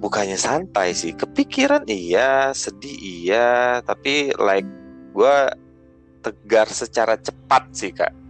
bukannya 0.00 0.36
santai 0.36 0.92
sih. 0.92 1.12
Kepikiran 1.16 1.88
iya 1.88 2.52
sedih 2.52 2.96
iya 3.00 3.80
tapi 3.80 4.32
like 4.36 4.68
gue 5.14 5.36
tegar 6.24 6.68
secara 6.72 7.20
cepat 7.20 7.68
sih 7.76 7.92
kak 7.92 8.23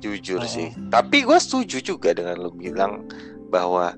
jujur 0.00 0.40
Oh. 0.40 0.48
sih 0.48 0.72
tapi 0.88 1.22
gue 1.22 1.36
setuju 1.36 1.78
juga 1.86 2.10
dengan 2.10 2.36
lo 2.36 2.50
bilang 2.50 3.04
bahwa 3.48 3.92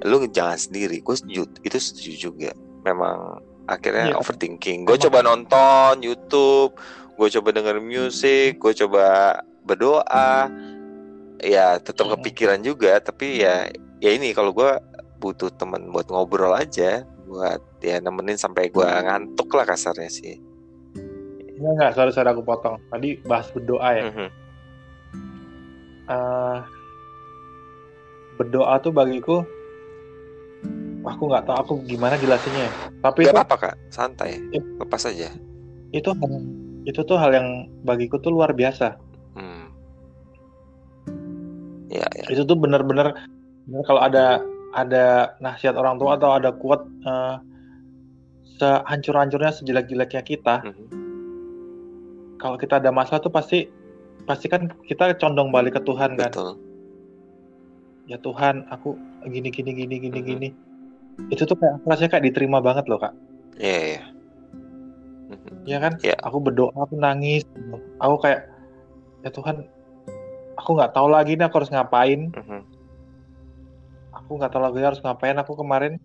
lu 0.00 0.22
jangan 0.26 0.54
sendiri 0.54 0.98
gue 0.98 1.12
setuju 1.12 1.42
itu 1.60 1.76
setuju 1.76 2.12
juga 2.24 2.50
memang 2.82 3.42
akhirnya 3.66 4.10
Iya. 4.10 4.16
overthinking 4.16 4.86
gue 4.86 4.96
coba 5.00 5.20
nonton 5.20 6.00
YouTube 6.00 6.78
gue 7.14 7.28
coba 7.30 7.48
denger 7.50 7.76
musik 7.78 8.56
gue 8.56 8.72
coba 8.76 9.36
berdoa 9.62 10.48
ya 11.38 11.76
tetap 11.76 12.06
Hmm. 12.06 12.14
kepikiran 12.16 12.60
juga 12.60 12.98
tapi 12.98 13.42
ya 13.42 13.66
ya 13.98 14.10
ini 14.10 14.30
kalau 14.30 14.50
gue 14.50 14.70
butuh 15.18 15.50
teman 15.52 15.90
buat 15.90 16.06
ngobrol 16.06 16.54
aja 16.54 17.02
buat 17.24 17.58
ya 17.80 17.98
nemenin 17.98 18.34
sampai 18.34 18.70
gue 18.70 18.86
ngantuk 18.86 19.50
lah 19.52 19.66
kasarnya 19.66 20.08
sih 20.08 20.38
Enggak, 21.58 21.74
enggak, 21.74 21.90
sorry, 21.92 22.12
sorry 22.14 22.30
aku 22.30 22.46
potong. 22.46 22.78
Tadi 22.86 23.18
bahas 23.20 23.50
berdoa 23.50 23.90
ya. 23.90 24.02
Mhm. 24.06 24.28
Eh, 26.08 26.58
berdoa 28.34 28.78
tuh 28.78 28.90
bagiku, 28.90 29.44
aku 31.04 31.22
nggak 31.26 31.44
tahu 31.44 31.56
aku 31.58 31.72
gimana 31.84 32.16
jelasinnya. 32.16 32.70
ya. 32.70 32.72
Tapi 32.98 33.26
Gak 33.26 33.30
itu, 33.30 33.36
apa-apa 33.36 33.56
kak 33.60 33.74
santai 33.90 34.40
Iya. 34.50 34.62
lepas 34.78 35.02
aja 35.04 35.30
itu 35.88 36.10
itu 36.84 37.00
tuh 37.02 37.16
hal 37.16 37.32
yang 37.32 37.48
bagiku 37.82 38.18
tuh 38.18 38.32
luar 38.32 38.52
biasa. 38.52 38.96
hmm. 39.34 39.64
ya 41.88 42.04
ya 42.04 42.24
Itu 42.28 42.44
tuh 42.44 42.56
bener-bener 42.56 43.12
bener 43.64 43.82
kalau 43.84 44.00
ada 44.00 44.40
ada 44.72 45.32
nasihat 45.38 45.76
orang 45.76 45.96
tua 45.96 46.16
atau 46.16 46.34
ada 46.34 46.52
kuat 46.52 46.82
eh, 47.04 47.36
sehancur-hancurnya 48.58 49.54
sejelek-jeleknya 49.54 50.22
kita, 50.22 50.66
Mhm. 50.66 50.84
kalau 52.36 52.58
kita 52.58 52.76
ada 52.76 52.90
masalah 52.90 53.22
tuh 53.22 53.30
pasti 53.30 53.70
pasti 54.28 54.46
kan 54.46 54.68
kita 54.84 55.16
condong 55.16 55.48
balik 55.48 55.74
ke 55.74 55.82
Tuhan 55.82 56.14
kan. 56.14 56.28
betul 56.28 56.60
Ya 58.04 58.16
Tuhan, 58.16 58.64
aku 58.68 58.96
gini 59.28 59.48
gini 59.48 59.72
gini 59.74 59.96
gini 59.98 60.20
Mhm. 60.20 60.24
gini. 60.24 60.48
Itu 61.28 61.44
tuh 61.44 61.56
kayak 61.56 61.84
rasanya 61.84 62.10
kayak 62.10 62.24
diterima 62.28 62.60
banget 62.60 62.88
loh 62.88 62.96
kak. 62.96 63.12
Iya 63.56 63.80
iya. 63.90 64.02
Mhm. 65.28 65.68
ya 65.68 65.76
kan 65.76 65.92
Iya. 66.00 66.16
aku 66.24 66.40
berdoa 66.40 66.72
aku 66.72 66.96
nangis 66.96 67.44
aku 68.00 68.16
kayak 68.24 68.48
ya 69.20 69.28
Tuhan 69.28 69.60
aku 70.56 70.70
nggak 70.72 70.96
tahu 70.96 71.04
lagi 71.12 71.36
nih 71.36 71.44
aku 71.44 71.60
harus 71.60 71.68
ngapain 71.68 72.32
Mhm. 72.32 72.60
aku 74.08 74.40
nggak 74.40 74.48
tahu 74.48 74.62
lagi 74.64 74.80
harus 74.80 75.04
ngapain 75.04 75.36
aku 75.36 75.52
kemarin 75.52 76.00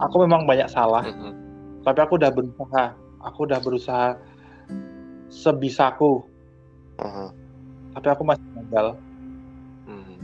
aku 0.00 0.24
memang 0.24 0.48
banyak 0.48 0.72
salah 0.72 1.04
Mhm. 1.04 1.32
tapi 1.84 2.00
aku 2.00 2.16
udah 2.16 2.32
berusaha 2.32 2.84
aku 3.20 3.38
udah 3.44 3.60
berusaha 3.60 4.08
sebisaku 5.28 6.24
Mhm. 6.96 7.28
Tapi 7.92 8.08
aku 8.08 8.22
masih 8.22 8.44
gagal 8.56 8.86
Mhm. 9.84 10.16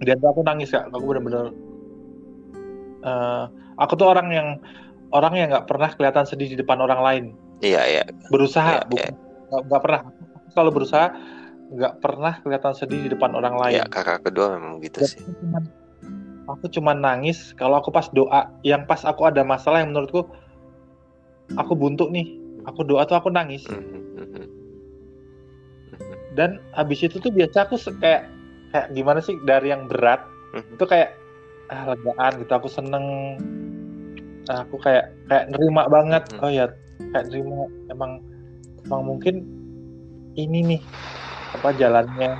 dan 0.00 0.18
aku 0.18 0.40
nangis 0.40 0.70
kak 0.70 0.86
aku 0.86 1.04
bener-bener 1.04 1.52
eh, 3.00 3.44
aku 3.76 3.92
tuh 3.94 4.08
orang 4.08 4.28
yang 4.30 4.48
orang 5.10 5.34
yang 5.34 5.48
nggak 5.50 5.66
pernah 5.66 5.90
kelihatan 5.90 6.24
sedih 6.24 6.48
di 6.48 6.56
depan 6.56 6.78
orang 6.78 7.00
lain 7.00 7.24
Iya 7.60 7.82
iya. 7.86 8.02
berusaha 8.28 8.80
Iya, 8.80 8.88
bukan 8.88 9.12
nggak 9.50 9.60
nggak 9.66 9.82
pernah 9.82 10.00
aku 10.06 10.48
selalu 10.50 10.70
berusaha 10.72 11.06
nggak 11.70 11.94
pernah 11.98 12.32
kelihatan 12.40 12.74
sedih 12.74 13.00
di 13.00 13.08
depan 13.10 13.30
orang 13.30 13.54
lain 13.56 13.74
Iya 13.76 13.86
kakak 13.86 14.24
kedua 14.24 14.56
memang 14.56 14.80
gitu 14.80 14.98
Dan 14.98 15.08
sih. 15.08 15.20
aku 15.20 15.32
cuman 15.36 15.62
aku 16.46 16.64
cuman 16.68 16.96
nangis 16.98 17.38
kalau 17.54 17.76
aku 17.76 17.88
pas 17.88 18.08
doa 18.08 18.50
yang 18.62 18.82
pas 18.84 19.02
aku 19.02 19.22
ada 19.22 19.42
masalah 19.42 19.82
yang 19.82 19.92
menurutku 19.92 20.26
aku 21.52 21.72
buntu 21.74 22.08
nih 22.08 22.26
aku 22.62 22.82
doa 22.82 23.02
tuh 23.04 23.14
aku 23.14 23.28
nangis 23.28 23.66
Mhm. 23.66 24.00
Mhm. 24.16 24.44
Dan 26.40 26.56
habis 26.72 27.04
itu 27.04 27.20
tuh 27.20 27.28
biasa 27.28 27.68
aku 27.68 27.76
kayak 28.00 28.24
kayak 28.72 28.88
gimana 28.90 29.20
sih 29.20 29.36
dari 29.44 29.68
yang 29.68 29.84
berat 29.84 30.24
Mhm. 30.50 30.72
itu 30.74 30.84
kayak 30.84 31.12
ah 31.68 31.84
legaan 31.86 32.32
gitu 32.40 32.48
aku 32.50 32.66
seneng 32.66 33.36
Ah, 34.48 34.64
aku 34.64 34.80
kayak 34.80 35.12
kayak 35.28 35.52
nerima 35.52 35.84
banget 35.86 36.24
Hmm. 36.32 36.42
oh 36.42 36.50
ya 36.50 36.66
kayak 37.12 37.28
nerima 37.28 37.54
emang 37.86 38.18
emang 38.82 39.00
mungkin 39.04 39.44
ini 40.34 40.58
nih 40.64 40.82
apa 41.52 41.70
jalannya 41.70 42.32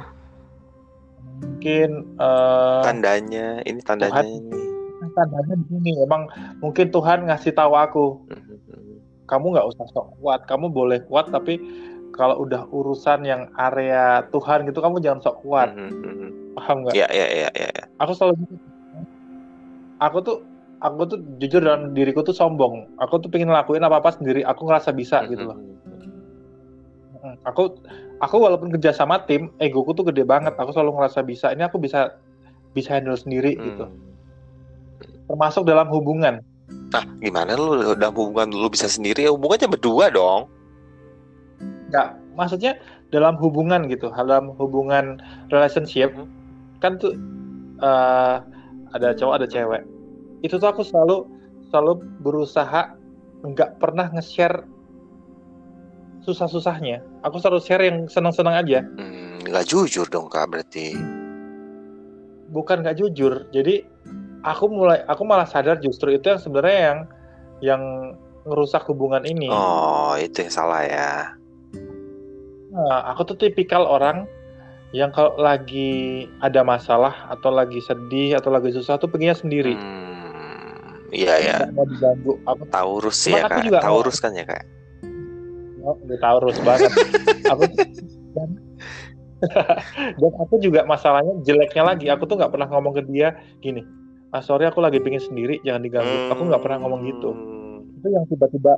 mungkin 1.39 1.91
eh 2.17 2.81
Tandanya 2.83 3.61
ini 3.63 3.81
tandanya 3.81 4.17
Tuhan. 4.17 4.27
ini. 4.27 4.63
tandanya 5.11 5.55
di 5.55 5.67
sini 5.69 5.93
emang 6.01 6.27
mungkin 6.59 6.89
Tuhan 6.89 7.27
ngasih 7.27 7.53
tahu 7.53 7.73
aku 7.75 8.07
Mhm. 8.27 8.59
Mhm. 8.65 8.97
kamu 9.27 9.47
nggak 9.53 9.69
usah 9.69 9.87
sok 9.89 10.07
kuat 10.19 10.41
kamu 10.45 10.67
boleh 10.67 10.99
kuat 11.05 11.29
tapi 11.29 11.61
kalau 12.11 12.43
udah 12.43 12.67
urusan 12.69 13.23
yang 13.23 13.49
area 13.55 14.27
Tuhan 14.29 14.65
gitu 14.65 14.79
kamu 14.79 14.99
jangan 14.99 15.21
sok 15.21 15.37
kuat 15.41 15.71
Mhm. 15.73 15.91
Mhm. 15.93 16.29
paham 16.53 16.77
nggak 16.83 16.95
Iya 16.95 17.07
iya 17.09 17.27
iya 17.29 17.49
iya. 17.53 17.71
iya. 17.71 17.85
aku 17.97 18.13
selalu 18.13 18.35
gitu. 18.41 18.55
aku 19.99 20.19
tuh 20.21 20.37
aku 20.79 21.03
tuh 21.07 21.19
jujur 21.37 21.61
dalam 21.61 21.93
diriku 21.93 22.21
tuh 22.21 22.33
sombong 22.33 22.89
aku 22.97 23.19
tuh 23.19 23.29
pengen 23.29 23.49
ngelakuin 23.49 23.81
apa 23.81 23.99
apa 23.99 24.11
sendiri 24.13 24.41
aku 24.43 24.65
ngerasa 24.65 24.91
bisa 24.91 25.23
gitu 25.27 25.45
loh 25.47 25.59
Mhm. 25.59 25.79
Mm, 27.21 27.37
aku 27.45 27.77
aku 28.17 28.37
walaupun 28.39 28.73
kerja 28.73 28.97
sama 28.97 29.21
tim 29.21 29.53
egoku 29.57 29.93
tuh 29.93 30.09
gede 30.09 30.25
banget 30.25 30.57
aku 30.57 30.73
selalu 30.73 30.97
ngerasa 30.97 31.21
bisa 31.21 31.53
ini 31.53 31.61
aku 31.61 31.77
bisa 31.77 32.17
bisa 32.73 32.97
handle 32.97 33.13
sendiri 33.15 33.55
gitu 33.55 33.85
Hmm. 33.85 33.99
termasuk 35.27 35.65
dalam 35.65 35.89
hubungan 35.89 36.41
Nah, 36.91 37.03
gimana 37.19 37.55
lu 37.55 37.95
dalam 37.95 38.15
hubungan 38.15 38.51
lu 38.51 38.67
bisa 38.67 38.87
sendiri? 38.87 39.23
Ya 39.23 39.31
hubungannya 39.31 39.67
berdua 39.69 40.07
dong. 40.07 40.47
Nggak 41.91 42.09
maksudnya 42.33 42.79
dalam 43.11 43.35
hubungan 43.37 43.91
gitu 43.91 44.09
dalam 44.09 44.55
hubungan 44.57 45.19
relationship 45.51 46.15
Mhm. 46.15 46.27
kan 46.79 46.97
tuh 46.97 47.13
eh, 47.79 48.37
ada 48.91 49.09
cowok 49.13 49.35
ada 49.37 49.47
cewek 49.47 49.83
itu 50.41 50.55
tuh 50.55 50.69
aku 50.69 50.81
selalu 50.81 51.27
selalu 51.69 51.93
berusaha 52.21 52.95
nggak 53.43 53.77
pernah 53.77 54.07
nge-share 54.11 54.63
susah-susahnya 56.21 57.01
aku 57.23 57.41
selalu 57.41 57.61
share 57.61 57.83
yang 57.83 58.05
senang-senang 58.07 58.57
aja 58.57 58.81
Hmm, 58.97 59.41
nggak 59.43 59.67
jujur 59.67 60.05
dong 60.07 60.29
kak 60.29 60.47
berarti. 60.47 60.93
bukan 62.51 62.83
nggak 62.83 62.99
jujur 62.99 63.47
jadi 63.49 63.87
aku 64.43 64.65
mulai 64.67 65.01
aku 65.07 65.23
malah 65.23 65.47
sadar 65.47 65.79
justru 65.79 66.13
itu 66.13 66.27
yang 66.27 66.41
sebenarnya 66.41 66.81
yang 66.83 66.99
yang 67.61 67.83
ngerusak 68.43 68.83
hubungan 68.85 69.23
ini 69.23 69.47
Oh 69.47 70.17
itu 70.17 70.43
yang 70.43 70.53
salah 70.53 70.83
ya. 70.83 71.37
Nah, 72.71 73.11
aku 73.11 73.27
tuh 73.27 73.37
tipikal 73.37 73.83
orang 73.83 74.31
yang 74.91 75.11
kalau 75.11 75.35
lagi 75.37 76.27
ada 76.39 76.63
masalah 76.63 77.27
atau 77.29 77.51
lagi 77.51 77.79
sedih 77.79 78.35
atau 78.35 78.51
lagi 78.51 78.71
susah 78.71 78.99
tuh 78.99 79.07
pengennya 79.07 79.39
sendiri 79.39 79.75
Hmm, 79.79 80.99
iya 81.11 81.35
ya. 81.39 81.57
mau 81.71 81.87
diganggu 81.87 82.39
aku 82.43 82.63
Taurus 82.67 83.19
ya 83.27 83.47
kak. 83.47 83.63
juga 83.63 83.79
Taurus 83.83 84.19
kan 84.19 84.35
ya 84.35 84.43
kak. 84.43 84.63
Oh, 85.81 85.95
Taurus 86.19 86.59
banget. 86.61 86.91
aku 87.47 87.63
dan, 88.35 88.51
dan 90.21 90.33
aku 90.39 90.55
juga 90.61 90.85
masalahnya 90.85 91.39
jeleknya 91.43 91.83
lagi. 91.87 92.07
Aku 92.11 92.27
tuh 92.27 92.37
nggak 92.37 92.53
pernah 92.53 92.69
ngomong 92.69 92.99
ke 92.99 93.03
dia 93.07 93.33
gini. 93.59 93.83
Ah 94.31 94.43
sorry 94.43 94.67
aku 94.67 94.79
lagi 94.79 94.99
pingin 94.99 95.19
sendiri, 95.19 95.59
jangan 95.63 95.83
diganggu. 95.83 96.31
Aku 96.31 96.47
nggak 96.47 96.63
pernah 96.63 96.79
ngomong 96.85 97.01
gitu. 97.07 97.31
Hmm, 97.33 97.99
Itu 97.99 98.07
yang 98.11 98.25
tiba-tiba, 98.29 98.75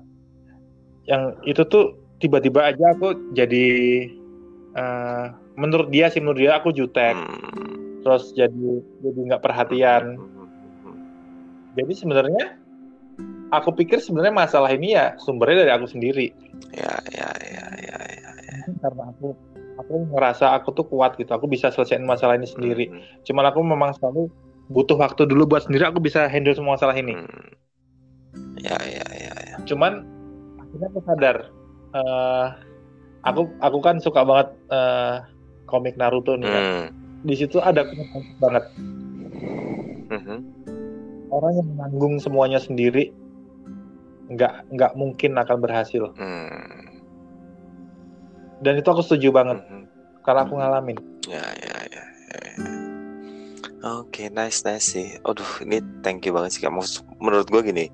yang 1.04 1.22
itu 1.44 1.60
tuh 1.66 1.98
tiba-tiba 2.22 2.70
aja 2.70 2.94
aku 2.94 3.34
jadi 3.34 3.66
eh, 4.78 5.24
menurut 5.58 5.90
dia 5.90 6.06
sih 6.08 6.22
menurut 6.22 6.38
dia 6.38 6.52
aku 6.62 6.70
jutek. 6.70 7.18
hmm, 7.18 8.06
Terus 8.06 8.30
jadi 8.38 8.68
jadi 9.02 9.20
nggak 9.34 9.42
perhatian. 9.42 10.02
hmm, 10.16 10.46
hmm, 10.86 10.96
Jadi 11.74 11.92
sebenarnya 11.98 12.44
aku 13.50 13.74
pikir 13.74 13.98
sebenarnya 13.98 14.34
masalah 14.34 14.70
ini 14.70 14.94
ya 14.94 15.18
sumbernya 15.18 15.66
dari 15.66 15.72
aku 15.74 15.86
sendiri. 15.90 16.30
Ya 16.70 16.94
ya 17.10 17.28
ya 17.42 17.66
ya 17.82 17.98
ya. 18.06 18.30
ya. 18.38 18.56
Karena 18.78 19.10
aku 19.10 19.34
aku 19.82 19.94
ngerasa 20.12 20.52
aku 20.56 20.68
tuh 20.76 20.86
kuat 20.88 21.16
gitu 21.16 21.32
aku 21.32 21.48
bisa 21.48 21.72
selesaiin 21.72 22.04
masalah 22.04 22.36
ini 22.36 22.48
sendiri 22.48 22.86
Hmm, 22.88 23.02
cuman 23.24 23.44
aku 23.50 23.60
memang 23.64 23.90
selalu 23.96 24.28
butuh 24.72 24.96
waktu 25.00 25.26
dulu 25.28 25.56
buat 25.56 25.66
sendiri 25.66 25.88
aku 25.88 25.98
bisa 26.00 26.28
handle 26.28 26.54
semua 26.56 26.76
masalah 26.76 26.96
ini 26.96 27.16
hmm. 27.16 27.50
Ya 28.62 28.76
ya 28.78 29.06
ya 29.12 29.32
ya. 29.32 29.56
cuman 29.68 30.04
akhirnya 30.60 30.86
aku 30.92 31.00
sadar 31.04 31.36
eh, 31.92 32.46
aku 33.22 33.42
aku 33.62 33.78
kan 33.80 33.96
suka 34.02 34.24
banget 34.24 34.48
eh, 34.72 35.14
komik 35.68 35.94
Naruto 35.96 36.34
nih 36.36 36.48
kan. 36.48 36.62
Hmm, 36.62 36.86
di 37.22 37.34
situ 37.38 37.62
ada 37.62 37.86
banget 38.42 38.64
mhm. 40.10 40.38
orang 41.30 41.52
yang 41.56 41.68
menanggung 41.76 42.14
semuanya 42.18 42.58
sendiri 42.58 43.14
nggak 44.32 44.72
nggak 44.72 44.92
mungkin 44.96 45.36
akan 45.36 45.58
berhasil 45.60 46.12
Hmm, 46.16 46.88
dan 48.64 48.80
itu 48.80 48.88
aku 48.88 49.04
setuju 49.04 49.30
banget 49.30 49.60
mhm. 49.62 49.86
karena 50.24 50.40
aku 50.44 50.54
ngalamin 50.58 50.98
Ya, 51.30 51.38
ya, 51.38 51.76
ya, 51.86 52.02
ya, 52.02 52.38
ya. 52.50 52.54
Oke, 53.82 54.26
nice, 54.30 54.66
nice 54.66 54.94
sih. 54.94 55.08
Aduh, 55.22 55.46
ini 55.62 55.78
thank 56.02 56.26
you 56.26 56.34
banget 56.34 56.58
sih. 56.58 56.62
Kamu 56.66 56.82
menurut 57.22 57.46
gue 57.46 57.62
gini, 57.62 57.86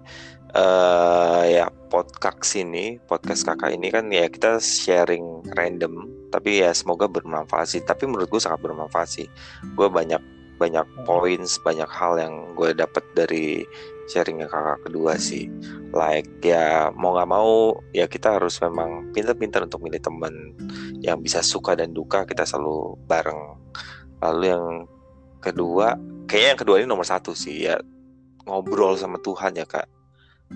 eh 0.55 1.45
ya 1.61 1.67
podcast 1.93 2.57
ini, 2.57 3.01
podcast 3.09 3.45
kakak 3.49 3.73
ini 3.77 3.89
kan 3.93 4.09
ya 4.13 4.29
kita 4.29 4.61
sharing 4.61 5.45
random, 5.57 6.09
tapi 6.33 6.65
ya 6.65 6.73
semoga 6.73 7.09
bermanfaat 7.09 7.69
sih. 7.77 7.83
Tapi 7.85 8.09
menurut 8.09 8.29
gue 8.33 8.41
sangat 8.41 8.61
bermanfaat 8.65 9.09
sih. 9.09 9.29
Gue 9.77 9.89
banyak 9.89 10.21
banyak 10.59 10.87
points, 11.07 11.61
banyak 11.63 11.87
hal 11.87 12.19
yang 12.19 12.35
gue 12.59 12.75
dapat 12.75 13.05
dari 13.15 13.63
sharingnya 14.11 14.49
kakak 14.51 14.89
kedua 14.89 15.21
sih. 15.21 15.47
Like 15.93 16.29
ya 16.41 16.93
mau 16.97 17.17
nggak 17.17 17.31
mau 17.31 17.79
ya 17.93 18.09
kita 18.09 18.41
harus 18.41 18.61
memang 18.65 19.13
pintar-pintar 19.13 19.65
untuk 19.69 19.85
milih 19.85 20.01
teman 20.01 20.33
yang 21.05 21.23
bisa 21.23 21.45
suka 21.45 21.79
dan 21.79 21.95
duka 21.95 22.27
kita 22.27 22.43
selalu 22.43 22.99
bareng 23.07 23.59
lalu 24.19 24.45
yang 24.51 24.67
kedua 25.39 25.95
kayaknya 26.27 26.49
yang 26.55 26.61
kedua 26.61 26.77
ini 26.83 26.87
nomor 26.91 27.07
satu 27.07 27.33
sih 27.33 27.71
ya 27.71 27.79
ngobrol 28.47 28.99
sama 28.99 29.23
Tuhan 29.23 29.55
ya 29.55 29.67
kak 29.69 29.87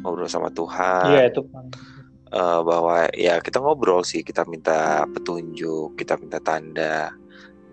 ngobrol 0.00 0.28
sama 0.30 0.48
Tuhan. 0.48 1.12
Iya 1.12 1.22
itu. 1.28 1.42
eh, 2.32 2.60
bahwa 2.64 3.12
ya 3.12 3.36
kita 3.44 3.60
ngobrol 3.60 4.00
sih 4.00 4.24
kita 4.24 4.48
minta 4.48 5.04
petunjuk 5.04 6.00
kita 6.00 6.16
minta 6.16 6.40
tanda. 6.40 7.12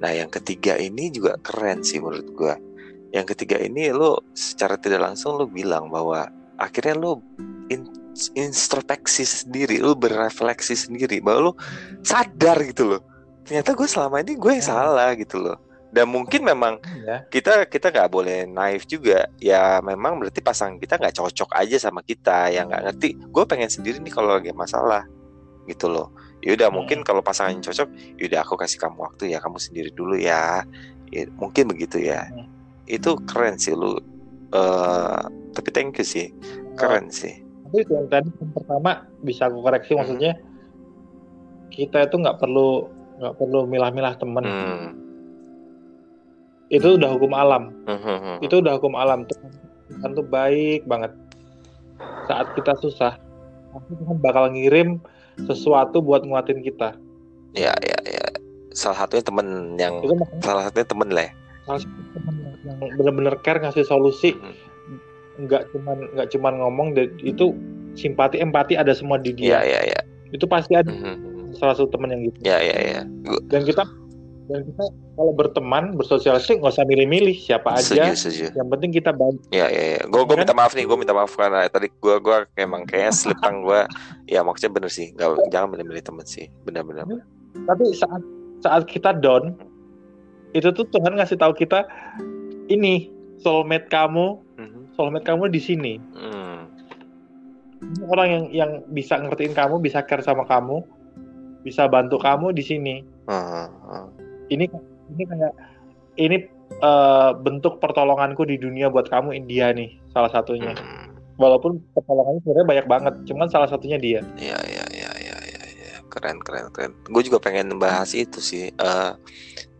Nah 0.03 0.11
yang 0.11 0.27
ketiga 0.27 0.75
ini 0.75 1.07
juga 1.11 1.39
keren 1.39 1.79
sih 1.79 2.03
menurut 2.03 2.27
gua. 2.35 2.55
Yang 3.15 3.35
ketiga 3.35 3.57
ini 3.63 3.89
lo 3.95 4.19
secara 4.35 4.75
tidak 4.75 4.99
langsung 5.07 5.39
lo 5.39 5.47
bilang 5.47 5.87
bahwa 5.87 6.27
akhirnya 6.59 6.99
lo 6.99 7.23
in- 7.71 7.87
introspeksi 8.35 9.23
sendiri 9.23 9.79
lo 9.79 9.95
berefleksi 9.95 10.75
sendiri 10.75 11.23
bahwa 11.23 11.51
lo 11.51 11.53
sadar 12.03 12.59
gitu 12.67 12.95
loh. 12.95 13.01
Ternyata 13.47 13.73
gue 13.73 13.87
selama 13.89 14.21
ini 14.21 14.35
gue 14.37 14.51
yang 14.59 14.61
Ya. 14.61 14.69
salah 14.75 15.09
gitu 15.15 15.39
loh 15.41 15.68
dan 15.89 16.05
mungkin 16.05 16.45
memang 16.45 16.77
Ya. 17.01 17.25
kita 17.27 17.65
kita 17.65 17.89
nggak 17.89 18.09
boleh 18.09 18.45
naif 18.45 18.85
juga. 18.85 19.25
Ya 19.41 19.81
memang 19.81 20.21
berarti 20.21 20.37
pasangan 20.39 20.77
kita 20.77 21.01
nggak 21.01 21.17
cocok 21.17 21.49
aja 21.51 21.77
sama 21.81 22.05
kita. 22.05 22.53
Yang 22.53 22.65
nggak 22.69 22.83
ngerti. 22.85 23.09
Gue 23.33 23.43
pengen 23.49 23.69
sendiri 23.69 23.97
nih 23.97 24.13
kalau 24.13 24.37
lagi 24.37 24.53
masalah 24.53 25.09
gitu 25.65 25.89
loh. 25.89 26.13
Yaudah 26.45 26.69
mungkin 26.69 27.01
kalau 27.01 27.19
pasangan 27.19 27.57
yang 27.57 27.65
cocok 27.65 27.89
yaudah 28.21 28.45
aku 28.45 28.53
kasih 28.55 28.77
kamu 28.77 29.01
waktu 29.01 29.33
ya. 29.33 29.41
Kamu 29.41 29.57
sendiri 29.57 29.89
dulu 29.89 30.13
ya. 30.15 30.61
Ya, 31.09 31.25
mungkin 31.35 31.69
begitu 31.69 31.97
ya. 31.99 32.29
Hmm. 32.29 32.45
itu 32.85 33.17
keren 33.25 33.57
sih 33.57 33.73
lu. 33.73 33.97
Eh 34.49 35.19
tapi 35.53 35.69
thank 35.69 35.97
you 35.97 36.05
sih. 36.05 36.29
Keren 36.77 37.09
sih. 37.09 37.41
Tapi 37.69 37.85
yang 37.85 38.05
tadi 38.09 38.29
yang 38.29 38.49
pertama 38.49 38.91
bisa 39.21 39.45
aku 39.45 39.61
koreksi 39.61 39.93
Hmm. 39.93 40.05
maksudnya 40.05 40.33
kita 41.69 42.05
itu 42.05 42.15
nggak 42.17 42.37
perlu 42.37 42.89
nggak 43.19 43.35
perlu 43.35 43.59
milah-milah 43.65 44.13
temen. 44.17 44.45
hmm. 44.45 44.87
Itu 46.69 46.95
udah 46.95 47.09
hukum 47.11 47.33
alam. 47.33 47.73
Hmm, 47.85 47.97
hmm, 47.97 48.17
hmm. 48.19 48.37
Itu 48.41 48.61
udah 48.61 48.77
hukum 48.77 48.93
alam. 48.93 49.25
Tuhan, 49.25 50.09
tuh 50.13 50.23
baik 50.23 50.85
banget. 50.85 51.11
Saat 52.25 52.53
kita 52.53 52.77
susah, 52.77 53.17
Tuhan 53.89 54.17
bakal 54.21 54.53
ngirim 54.53 55.01
sesuatu 55.39 55.99
buat 55.99 56.21
nguatin 56.21 56.61
kita. 56.61 56.95
ya 57.49 57.73
ya 57.81 57.97
ya 58.05 58.25
salah 58.69 59.01
satunya 59.01 59.25
temen 59.25 59.47
yang 59.75 60.05
Itu 60.05 60.13
makanya 60.13 60.43
salah 60.45 60.63
satunya 60.69 60.85
temen 60.85 61.09
lah 61.09 61.23
ya. 61.25 61.33
salah 61.65 61.79
satu 61.81 62.01
temen 62.13 62.33
yang 62.61 62.77
bener-bener 62.93 63.33
care 63.41 63.57
ngasih 63.57 63.81
solusi 63.81 64.37
Hmm. 64.37 64.53
nggak 65.39 65.73
cuman 65.73 65.97
nggak 66.13 66.27
cuman 66.29 66.53
ngomong 66.61 66.87
dan 66.93 67.09
itu 67.17 67.57
simpati 67.95 68.37
empati 68.37 68.77
ada 68.77 68.93
semua 68.93 69.17
di 69.17 69.33
ya 69.33 69.65
dia 69.65 69.81
ya 69.81 69.81
ya 69.81 70.01
itu 70.29 70.45
pasti 70.45 70.77
ada 70.77 70.93
Hmm, 70.93 71.01
hmm, 71.01 71.17
hmm. 71.17 71.45
salah 71.57 71.73
satu 71.73 71.89
temen 71.89 72.13
yang 72.13 72.21
gitu 72.29 72.37
ya 72.45 72.61
ya 72.61 72.77
ya 72.77 73.01
dan 73.49 73.61
kita 73.65 73.81
dan 74.49 74.65
kita 74.65 74.81
kalau 75.13 75.31
berteman 75.31 75.93
bersosialisasi 75.93 76.57
nggak 76.57 76.73
usah 76.73 76.83
milih-milih 76.83 77.37
siapa 77.37 77.77
aja 77.77 78.09
setuju 78.09 78.17
setuju 78.17 78.45
yang 78.57 78.67
penting 78.67 78.89
kita 78.91 79.13
baik 79.13 79.37
Ya 79.49 79.69
ya 79.69 79.83
ya. 79.95 80.01
Gue 80.03 80.25
gue 80.25 80.33
Kan? 80.33 80.41
minta 80.41 80.53
maaf 80.53 80.73
nih, 80.73 80.83
gue 80.83 80.97
minta 80.97 81.13
maaf 81.13 81.29
karena 81.31 81.65
tadi 81.65 81.87
gue 81.87 82.15
gua 82.17 82.49
emang 82.55 82.83
kayaknya 82.83 83.13
slip 83.13 83.37
tang 83.39 83.61
gue. 83.61 83.85
Ya 84.33 84.41
maksudnya 84.41 84.73
bener 84.73 84.89
sih, 84.89 85.09
nggak 85.11 85.49
jangan 85.49 85.69
milih-milih 85.69 86.01
temen 86.01 86.25
sih, 86.25 86.49
bener-bener. 86.63 87.05
tapi 87.65 87.93
saat 87.93 88.21
saat 88.59 88.83
kita 88.85 89.13
down 89.15 89.53
itu 90.51 90.69
tuh 90.69 90.85
Tuhan 90.87 91.13
ngasih 91.13 91.37
tahu 91.37 91.53
kita 91.53 91.85
ini 92.67 93.09
soulmate 93.37 93.85
kamu 93.87 94.37
Mhm. 94.57 94.79
soulmate 94.93 95.23
kamu 95.23 95.45
di 95.47 95.57
sini 95.57 95.93
Hmm. 96.11 96.65
Orang 98.05 98.27
yang 98.27 98.45
yang 98.51 98.71
bisa 98.89 99.15
ngertiin 99.15 99.53
kamu 99.53 99.79
bisa 99.79 100.03
care 100.03 100.19
sama 100.19 100.43
kamu 100.43 100.83
bisa 101.59 101.85
bantu 101.85 102.17
kamu 102.17 102.51
di 102.51 102.61
sini 102.61 102.95
ah. 103.25 104.05
Ini 104.49 104.65
ini 105.09 105.23
kayak 105.25 105.53
ini 106.17 106.37
eh, 106.75 107.31
bentuk 107.39 107.79
pertolonganku 107.79 108.43
di 108.43 108.57
dunia 108.57 108.89
buat 108.89 109.07
kamu 109.07 109.33
India 109.33 109.71
nih 109.71 109.97
salah 110.11 110.29
satunya 110.29 110.73
Hmm. 110.75 111.15
walaupun 111.39 111.79
pertolongannya 111.95 112.43
sebenarnya 112.43 112.67
banyak 112.67 112.87
banget 112.87 113.13
cuman 113.25 113.47
salah 113.47 113.69
satunya 113.69 113.95
dia 113.95 114.19
Ya 114.35 114.59
ya 114.67 114.83
ya 114.91 115.11
ya 115.15 115.37
ya 115.39 115.63
ya. 115.63 115.93
Keren 116.09 116.41
keren 116.41 116.67
keren. 116.73 116.91
Gue 117.07 117.21
juga 117.21 117.37
pengen 117.39 117.77
bahas 117.77 118.11
itu 118.11 118.41
sih. 118.41 118.73
eh, 118.73 119.11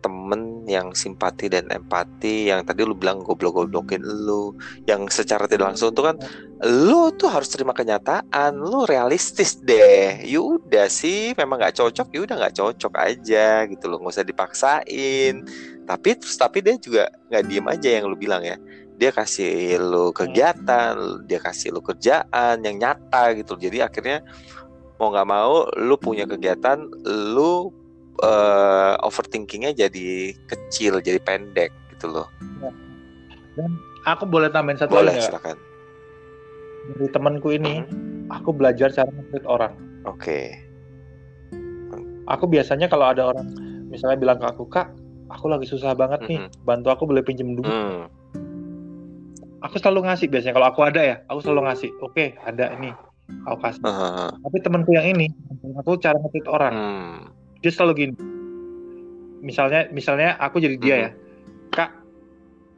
temen 0.00 0.64
yang 0.64 0.96
simpati 0.96 1.52
dan 1.52 1.68
empati 1.68 2.48
yang 2.48 2.64
tadi 2.64 2.82
lu 2.84 2.96
bilang 2.96 3.20
goblok-goblokin 3.20 4.00
lu 4.00 4.56
yang 4.88 5.06
secara 5.12 5.44
tidak 5.44 5.72
langsung 5.72 5.92
tuh 5.92 6.10
kan 6.10 6.16
lu 6.64 7.08
tuh 7.16 7.28
harus 7.32 7.48
terima 7.48 7.72
kenyataan 7.72 8.56
lu 8.56 8.84
realistis 8.84 9.56
deh. 9.64 10.20
Yaudah 10.24 10.88
sih 10.92 11.32
memang 11.36 11.60
nggak 11.60 11.76
cocok 11.76 12.12
yaudah 12.12 12.36
nggak 12.36 12.56
cocok 12.56 12.92
aja 13.00 13.64
gitu 13.68 13.84
loh 13.88 14.00
nggak 14.00 14.14
usah 14.16 14.26
dipaksain. 14.26 15.34
Tapi 15.88 16.08
terus 16.20 16.36
tapi 16.36 16.60
dia 16.60 16.76
juga 16.76 17.08
nggak 17.32 17.44
diem 17.48 17.66
aja 17.68 17.88
yang 17.88 18.04
lu 18.08 18.16
bilang 18.16 18.44
ya. 18.44 18.60
Dia 19.00 19.08
kasih 19.16 19.80
lu 19.80 20.12
kegiatan 20.12 21.24
dia 21.24 21.40
kasih 21.40 21.72
lu 21.72 21.80
kerjaan 21.80 22.60
yang 22.60 22.76
nyata 22.76 23.32
gitu. 23.40 23.56
Jadi 23.56 23.80
akhirnya 23.80 24.20
mau 25.00 25.08
nggak 25.08 25.28
mau 25.32 25.64
lu 25.80 25.96
punya 25.96 26.28
kegiatan 26.28 26.84
lu 27.32 27.72
eh, 28.22 28.94
overthinkingnya 29.04 29.72
jadi 29.72 30.34
kecil 30.48 31.00
jadi 31.00 31.18
pendek 31.20 31.72
gitu 31.96 32.10
loh. 32.10 32.28
Aku 34.08 34.24
boleh 34.24 34.48
tambahin 34.48 34.80
satu 34.80 34.96
boleh 34.96 35.12
lagi 35.12 35.28
silakan. 35.28 35.56
Dari 36.96 37.08
temanku 37.12 37.52
ini 37.52 37.84
aku 38.32 38.56
belajar 38.56 38.88
cara 38.92 39.10
nge 39.12 39.44
orang. 39.44 39.76
Oke. 40.08 40.56
Aku 42.30 42.46
biasanya 42.46 42.86
kalau 42.86 43.10
ada 43.10 43.28
orang 43.28 43.50
misalnya 43.90 44.16
bilang 44.16 44.38
ke 44.38 44.46
aku 44.46 44.64
kak 44.70 44.94
aku 45.30 45.50
lagi 45.50 45.66
susah 45.66 45.98
banget 45.98 46.22
nih 46.30 46.46
bantu 46.62 46.94
aku 46.94 47.02
boleh 47.10 47.26
pinjem 47.26 47.58
duit. 47.58 47.66
Hmm, 47.66 48.06
aku 49.60 49.82
selalu 49.82 50.06
ngasih 50.06 50.26
biasanya 50.30 50.54
kalau 50.56 50.68
aku 50.70 50.80
ada 50.86 51.00
ya 51.02 51.16
aku 51.26 51.38
selalu 51.42 51.70
ngasih 51.70 51.90
oke 52.02 52.24
ada 52.42 52.70
ini 52.78 52.90
aku 53.46 53.56
kasih. 53.62 53.82
Ah, 53.86 54.30
tapi 54.30 54.56
temanku 54.62 54.90
yang 54.94 55.06
ini 55.10 55.30
aku 55.78 55.98
cara 55.98 56.16
nge 56.18 56.42
orang. 56.46 56.72
Hmm, 56.72 57.18
dia 57.60 57.70
selalu 57.72 57.92
gini. 57.96 58.14
Misalnya 59.40 59.88
misalnya 59.92 60.36
aku 60.40 60.60
jadi 60.60 60.76
dia 60.76 60.96
ya. 60.96 61.10
Kak 61.72 61.90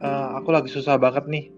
eh, 0.03 0.29
aku 0.39 0.49
lagi 0.51 0.69
susah 0.71 0.99
banget 0.99 1.27
nih. 1.27 1.51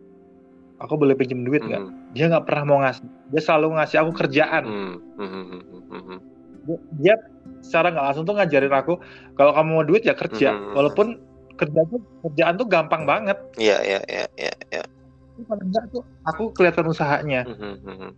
Aku 0.82 0.99
boleh 0.99 1.15
pinjem 1.15 1.47
duit 1.47 1.63
nggak? 1.63 1.82
Hmm, 1.88 2.11
dia 2.11 2.28
nggak 2.28 2.45
pernah 2.45 2.63
mau 2.67 2.80
ngasih. 2.84 3.05
Dia 3.32 3.41
selalu 3.41 3.80
ngasih 3.80 3.97
aku 4.03 4.11
kerjaan. 4.11 4.63
Hmm, 4.65 4.95
hmm, 5.17 5.30
hmm, 5.30 5.45
hmm, 5.45 5.61
hmm, 5.71 6.03
hmm. 6.03 6.19
dia, 6.67 6.78
dia 6.99 7.15
secara 7.63 7.95
nggak 7.95 8.05
langsung 8.11 8.26
tuh 8.28 8.36
ngajarin 8.36 8.76
aku 8.76 8.93
kalau 9.39 9.51
kamu 9.55 9.69
mau 9.71 9.86
duit 9.88 10.03
ya 10.03 10.13
kerja. 10.13 10.53
Mhm. 10.53 10.73
walaupun 10.76 11.07
kerja 11.55 11.82
tuh 11.88 12.01
kerjaan 12.28 12.53
tuh 12.59 12.67
gampang 12.67 13.07
banget. 13.07 13.39
Iya, 13.55 13.80
iya, 13.82 13.99
iya, 14.11 14.26
iya, 14.36 14.53
iya. 14.69 14.84
Tapi 14.84 15.43
paling 15.47 15.67
enggak 15.71 15.86
tuh 15.95 16.03
aku 16.28 16.51
kelihatan 16.51 16.86
usahanya. 16.91 17.47
Hmm, 17.47 18.11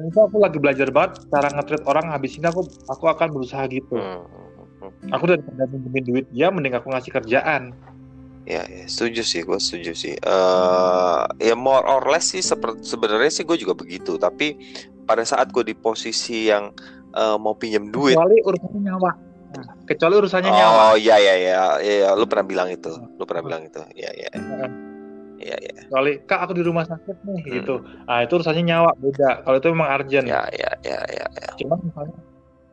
hmm, 0.00 0.08
hmm, 0.08 0.08
hmm. 0.08 0.10
itu 0.10 0.18
aku 0.24 0.36
lagi 0.40 0.58
belajar 0.58 0.88
banget 0.88 1.12
cara 1.28 1.48
nge-treat 1.52 1.84
orang 1.84 2.06
habis 2.08 2.32
ini 2.40 2.46
aku 2.48 2.64
aku 2.88 3.04
akan 3.12 3.28
berusaha 3.36 3.64
gitu 3.68 4.00
Hmm, 4.00 4.24
hmm, 4.24 4.88
hmm. 4.88 5.12
aku 5.12 5.24
daripada 5.28 5.68
pinjemin 5.68 6.04
duit 6.08 6.26
dia 6.32 6.48
mending 6.48 6.72
aku 6.72 6.88
ngasih 6.88 7.12
kerjaan 7.12 7.76
Ya, 8.48 8.64
ya, 8.66 8.88
setuju 8.88 9.20
sih, 9.22 9.44
gue 9.44 9.60
setuju 9.60 9.92
sih. 9.94 10.16
eh 10.16 11.20
ya 11.38 11.54
more 11.54 11.84
or 11.86 12.02
less 12.08 12.32
sih 12.34 12.40
sebenarnya 12.42 13.30
sih 13.30 13.44
gue 13.44 13.54
juga 13.54 13.76
begitu. 13.76 14.16
Tapi 14.16 14.56
pada 15.04 15.22
saat 15.22 15.52
gue 15.52 15.60
di 15.62 15.76
posisi 15.76 16.48
yang 16.48 16.72
eh, 17.14 17.36
mau 17.36 17.54
pinjam 17.54 17.92
duit, 17.92 18.16
kecuali 18.16 18.40
urusannya 18.42 18.80
nyawa 18.90 19.10
Nah, 19.50 19.66
kecuali 19.82 20.14
urusannya 20.14 20.46
nyawa 20.46 20.94
oh 20.94 20.96
iya 20.96 21.18
iya 21.18 21.34
iya, 21.34 21.58
iya, 21.82 22.08
lu 22.14 22.22
pernah 22.30 22.46
bilang 22.46 22.70
itu, 22.70 22.94
lu 23.18 23.26
pernah 23.26 23.42
bilang 23.42 23.66
itu, 23.66 23.82
iya 23.98 24.10
iya, 24.14 24.30
iya 25.40 25.56
iya, 25.56 25.72
kecuali 25.74 26.12
kak 26.22 26.40
aku 26.44 26.52
di 26.52 26.62
rumah 26.62 26.84
sakit 26.84 27.16
nih 27.24 27.40
Hmm. 27.40 27.52
gitu. 27.56 27.74
Ah 28.04 28.20
itu 28.20 28.32
urusannya 28.36 28.62
nyawa 28.62 28.92
beda. 28.94 29.42
Kalau 29.42 29.56
itu 29.56 29.68
memang 29.68 29.88
urgent. 29.90 30.26
Iya 30.26 30.42
iya 30.52 30.70
iya 30.82 30.98
iya, 31.08 31.26
iya. 31.26 31.48
cuman 31.58 31.78
misalnya 31.82 32.16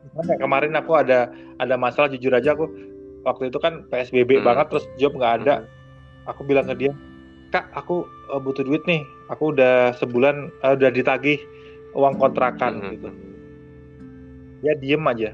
misalnya 0.04 0.36
kemarin 0.36 0.72
aku 0.74 0.92
ada 0.94 1.18
ada 1.56 1.74
masalah 1.74 2.08
jujur 2.08 2.30
aja 2.30 2.52
aku 2.52 2.68
waktu 3.24 3.48
itu 3.48 3.58
kan 3.58 3.88
PSBB 3.88 4.38
Hmm. 4.38 4.46
banget 4.46 4.66
terus 4.68 4.84
job 4.96 5.12
nggak 5.12 5.34
ada. 5.42 5.64
Aku 6.26 6.44
bilang 6.44 6.64
ke 6.64 6.76
dia 6.76 6.92
kak 7.48 7.72
aku 7.72 8.04
eh, 8.28 8.38
butuh 8.38 8.62
duit 8.62 8.84
nih. 8.84 9.00
Aku 9.28 9.50
udah 9.50 9.96
sebulan 9.96 10.36
eh, 10.60 10.72
udah 10.76 10.90
ditagih 10.90 11.40
uang 11.92 12.16
kontrakan 12.16 12.78
Hmm, 12.78 12.90
gitu. 12.92 13.08
hmm, 13.08 13.32
dia 14.60 14.74
diem 14.76 15.02
aja. 15.02 15.30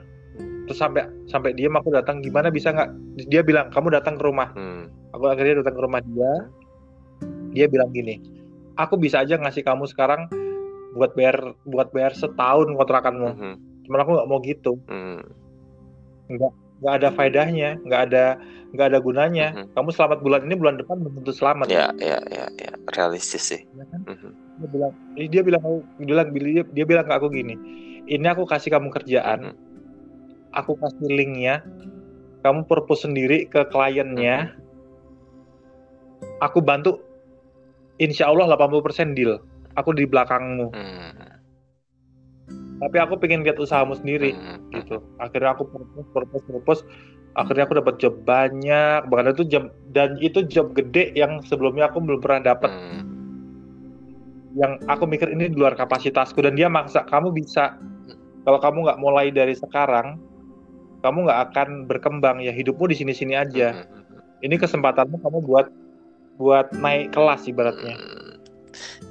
Terus 0.64 0.78
sampai 0.78 1.02
sampai 1.26 1.52
diem 1.52 1.74
aku 1.74 1.90
datang 1.90 2.22
gimana 2.22 2.48
bisa 2.48 2.70
nggak? 2.70 2.88
Dia 3.28 3.42
bilang 3.42 3.68
kamu 3.68 3.92
datang 3.92 4.16
ke 4.16 4.24
rumah. 4.24 4.48
Hmm, 4.54 4.88
aku 5.12 5.28
akhirnya 5.28 5.60
datang 5.60 5.76
ke 5.76 5.82
rumah 5.82 6.00
dia 6.00 6.32
dia 7.54 7.70
bilang 7.70 7.94
gini 7.94 8.18
aku 8.74 8.98
bisa 8.98 9.22
aja 9.22 9.38
ngasih 9.38 9.62
kamu 9.62 9.86
sekarang 9.86 10.26
buat 10.94 11.14
bayar 11.18 11.58
buat 11.66 11.90
bayar 11.90 12.14
setahun 12.14 12.70
kontrakanmu. 12.78 13.30
Hmm, 13.34 13.56
cuman 13.86 13.98
aku 13.98 14.10
nggak 14.14 14.28
mau 14.30 14.38
gitu. 14.46 14.72
Hmm, 14.86 15.26
nggak 16.30 16.94
ada 17.02 17.08
faedahnya 17.10 17.82
nggak 17.82 18.00
ada 18.10 18.24
nggak 18.74 18.86
ada 18.94 18.98
gunanya. 19.02 19.46
Mhm. 19.54 19.66
kamu 19.74 19.90
selamat 19.90 20.18
bulan 20.22 20.40
ini 20.46 20.54
bulan 20.54 20.76
depan 20.78 20.96
belum 21.02 21.14
tentu 21.22 21.32
selamat. 21.34 21.66
Ya 21.70 21.90
ya 21.98 22.18
ya 22.30 22.46
ya, 22.54 22.72
realistis 22.94 23.42
sih. 23.42 23.60
Ya 23.74 23.84
kan? 23.90 24.00
Mhm, 24.06 24.30
dia 24.34 24.68
bilang 24.70 24.92
dia 25.18 25.42
bilang 25.42 25.62
aku 25.62 25.78
dia 25.98 26.06
bilang 26.06 26.28
dia, 26.30 26.62
dia 26.62 26.84
bilang 26.86 27.04
ke 27.06 27.14
aku 27.14 27.26
gini 27.30 27.54
ini 28.04 28.26
aku 28.28 28.44
kasih 28.46 28.70
kamu 28.70 28.92
kerjaan 28.92 29.50
mhm, 29.50 29.54
aku 30.54 30.78
kasih 30.78 31.10
linknya 31.10 31.64
kamu 32.44 32.68
purpose 32.68 33.08
sendiri 33.08 33.48
ke 33.48 33.64
kliennya. 33.72 34.52
Aku 36.44 36.60
bantu 36.60 37.00
insya 37.96 38.28
Allah 38.28 38.50
80% 38.50 39.14
deal. 39.14 39.38
Aku 39.74 39.90
di 39.90 40.06
belakangmu. 40.06 40.70
Hmm. 40.70 41.12
tapi 42.74 43.00
aku 43.00 43.16
pengen 43.16 43.46
lihat 43.46 43.56
usahamu 43.56 43.96
sendiri 43.96 44.34
Hmm. 44.34 44.60
gitu. 44.74 45.00
Akhirnya 45.16 45.54
aku 45.56 45.64
purpose 45.64 46.08
purpose 46.12 46.44
purpose 46.44 46.80
akhirnya 47.32 47.64
aku 47.64 47.80
dapat 47.80 47.94
job 47.96 48.14
banyak 48.22 49.08
bahkan 49.08 49.32
itu 49.32 49.46
job 49.46 49.64
dan 49.90 50.18
itu 50.20 50.44
job 50.44 50.74
gede 50.74 51.14
yang 51.16 51.40
sebelumnya 51.42 51.88
aku 51.88 52.02
belum 52.02 52.20
pernah 52.20 52.52
dapat 52.52 52.68
Hmm. 52.68 53.00
yang 54.54 54.78
aku 54.86 55.06
mikir 55.06 55.30
ini 55.32 55.48
di 55.48 55.56
luar 55.56 55.74
kapasitasku 55.74 56.38
dan 56.38 56.54
dia 56.54 56.68
maksa 56.68 57.02
kamu 57.02 57.32
bisa. 57.32 57.78
Kalau 58.44 58.58
kamu 58.60 58.84
nggak 58.84 59.00
mulai 59.00 59.32
dari 59.32 59.54
sekarang 59.56 60.20
kamu 61.00 61.24
nggak 61.24 61.40
akan 61.50 61.68
berkembang. 61.88 62.42
Ya 62.42 62.52
hidupmu 62.52 62.84
di 62.90 62.96
sini-sini 62.98 63.34
aja. 63.34 63.72
Hmm. 63.72 64.02
ini 64.44 64.60
kesempatanmu 64.60 65.24
kamu 65.24 65.38
buat 65.40 65.72
buat 66.36 66.70
naik 66.74 67.10
kelas 67.10 67.46
ibaratnya 67.46 67.94
Hmm. 67.94 68.22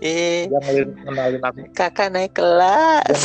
Eh, 0.04 0.52
dia 0.52 0.60
ngenalin, 0.60 0.90
ngenalin 1.08 1.42
aku 1.42 1.58
kakak 1.72 2.12
naik 2.12 2.36
kelas. 2.36 3.08
dia 3.08 3.24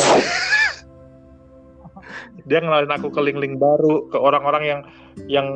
ngenalin, 1.83 2.47
dia 2.47 2.59
ngenalin 2.63 2.93
aku 2.95 3.09
ke 3.11 3.21
link-link 3.21 3.55
baru 3.59 4.07
ke 4.07 4.15
orang-orang 4.15 4.63
yang 4.65 4.81
yang 5.27 5.49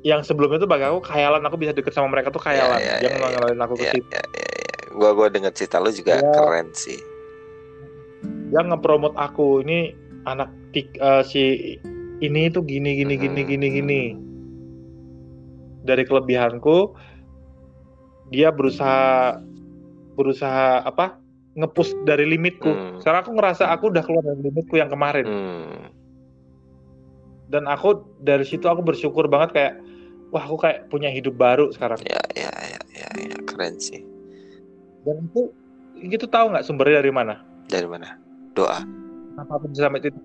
yang 0.00 0.20
sebelumnya 0.22 0.56
tuh 0.56 0.70
bagi 0.70 0.88
aku 0.88 1.04
khayalan 1.04 1.44
aku 1.44 1.60
bisa 1.60 1.76
deket 1.76 1.92
sama 1.92 2.08
mereka 2.08 2.30
tuh 2.30 2.40
khayalan 2.40 2.80
Ya, 2.80 2.96
ya, 2.96 2.96
dia 3.04 3.08
ya, 3.12 3.28
ngenalin 3.28 3.60
aku 3.60 3.74
ke 3.76 3.84
Ya, 3.84 3.92
situ 3.92 4.08
ya, 4.08 4.22
ya, 4.24 4.46
ya. 4.48 4.66
Gua 4.96 5.10
gua 5.12 5.26
denger 5.28 5.52
cerita 5.52 5.76
lu 5.76 5.90
juga 5.90 6.16
Ya. 6.16 6.32
keren 6.32 6.72
sih. 6.72 7.00
dia 8.46 8.62
ngepromot 8.62 9.12
aku 9.12 9.60
ini 9.60 9.92
anak 10.24 10.48
tik 10.72 10.88
eh, 10.96 11.22
si 11.22 11.76
ini 12.18 12.48
tuh 12.48 12.64
gini 12.64 12.96
gini 12.96 13.14
gini 13.14 13.40
Hmm. 13.42 13.50
gini 13.50 13.66
gini 13.70 14.02
dari 15.82 16.02
kelebihanku 16.02 16.94
dia 18.28 18.50
berusaha 18.50 19.38
berusaha 20.12 20.82
apa 20.82 21.18
ngepush 21.54 21.92
dari 22.02 22.26
limitku 22.26 22.68
Hmm. 22.68 22.98
sekarang 22.98 23.20
aku 23.22 23.32
ngerasa 23.32 23.64
aku 23.68 23.88
udah 23.88 24.02
keluar 24.02 24.24
dari 24.24 24.40
limitku 24.42 24.74
yang 24.74 24.88
kemarin 24.88 25.24
Hmm. 25.24 25.88
dan 27.46 27.64
aku 27.64 27.94
dari 28.18 28.42
situ 28.42 28.66
aku 28.66 28.82
bersyukur 28.82 29.24
banget 29.26 29.50
kayak 29.52 29.74
wah 30.28 30.42
aku 30.42 30.58
kayak 30.58 30.88
punya 30.88 31.08
hidup 31.08 31.34
baru 31.34 31.70
sekarang 31.70 32.02
Ya, 32.02 32.18
ya, 32.34 32.50
ya, 32.66 32.80
ya, 32.92 33.08
ya, 33.14 33.38
keren 33.44 33.78
sih. 33.78 34.02
dan 35.02 35.22
itu 35.22 35.48
itu 35.96 36.26
tahu 36.26 36.50
nggak 36.50 36.62
sumbernya 36.62 36.98
dari 36.98 37.10
mana 37.10 37.34
Dari 37.66 37.86
mana? 37.86 38.18
Doa. 38.52 38.82
apa 39.36 39.54
pun 39.54 39.70
sampai 39.70 40.00
titik 40.00 40.18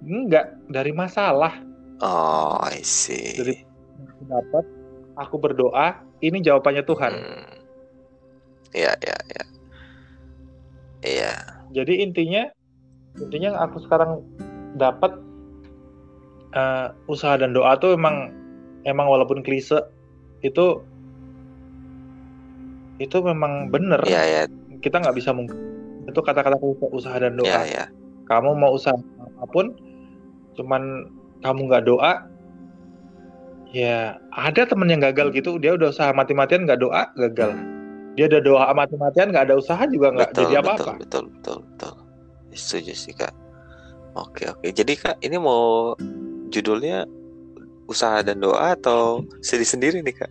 enggak 0.00 0.46
dari 0.68 0.90
masalah 0.90 1.64
Oh, 1.98 2.54
I 2.62 2.78
see. 2.80 3.34
Dari- 3.34 3.66
dapat 4.22 4.62
aku 5.18 5.36
berdoa 5.36 5.98
ini 6.22 6.38
jawabannya 6.40 6.86
Tuhan 6.86 7.12
Hmm. 7.18 7.46
Iya, 8.76 8.92
iya, 9.00 9.16
iya. 9.32 9.44
Iya. 10.98 11.32
jadi 11.72 12.04
intinya 12.04 12.42
intinya 13.18 13.64
aku 13.64 13.80
sekarang 13.82 14.22
dapat 14.76 15.14
eh, 16.52 16.86
usaha 17.10 17.34
dan 17.40 17.56
doa 17.56 17.74
tuh 17.80 17.96
emang 17.96 18.30
emang 18.84 19.08
walaupun 19.08 19.40
klise 19.42 19.78
itu 20.44 20.82
itu 22.98 23.16
memang 23.22 23.70
bener 23.70 24.02
Iya, 24.06 24.22
ya, 24.26 24.42
kita 24.82 25.02
nggak 25.02 25.16
bisa 25.16 25.30
mungkin 25.34 25.54
itu 26.08 26.20
kata-kata 26.24 26.56
usaha 26.90 27.14
dan 27.20 27.36
doa 27.36 27.46
ya, 27.46 27.62
ya. 27.66 27.84
kamu 28.26 28.56
mau 28.58 28.74
usaha 28.74 28.96
apa 29.38 29.46
pun 29.54 29.76
cuman 30.58 31.06
kamu 31.44 31.60
nggak 31.70 31.84
doa 31.86 32.26
ya 33.72 34.16
ada 34.32 34.64
temen 34.64 34.88
yang 34.88 35.04
gagal 35.04 35.32
gitu 35.36 35.60
dia 35.60 35.76
udah 35.76 35.92
usaha 35.92 36.10
mati-matian 36.16 36.64
nggak 36.64 36.80
doa 36.80 37.12
gagal 37.20 37.52
dia 38.16 38.26
udah 38.26 38.40
doa 38.40 38.66
mati-matian 38.72 39.30
nggak 39.30 39.52
ada 39.52 39.56
usaha 39.60 39.82
juga 39.86 40.10
nggak 40.10 40.32
Betul, 40.32 40.42
jadi 40.42 40.54
betul, 40.56 40.64
apa-apa 40.64 40.92
betul, 40.98 41.24
betul, 41.36 41.58
betul. 41.62 41.94
Setuju 42.58 42.92
sih, 42.98 43.14
Kak. 43.14 43.30
Oke, 44.18 44.50
oke. 44.50 44.74
Jadi, 44.74 44.98
Kak, 44.98 45.22
ini 45.22 45.38
mau 45.38 45.94
judulnya 46.50 47.06
usaha 47.86 48.20
dan 48.26 48.42
doa 48.42 48.74
atau 48.74 49.22
sedih 49.46 49.68
sendiri 49.68 50.02
nih, 50.02 50.16
Kak? 50.18 50.30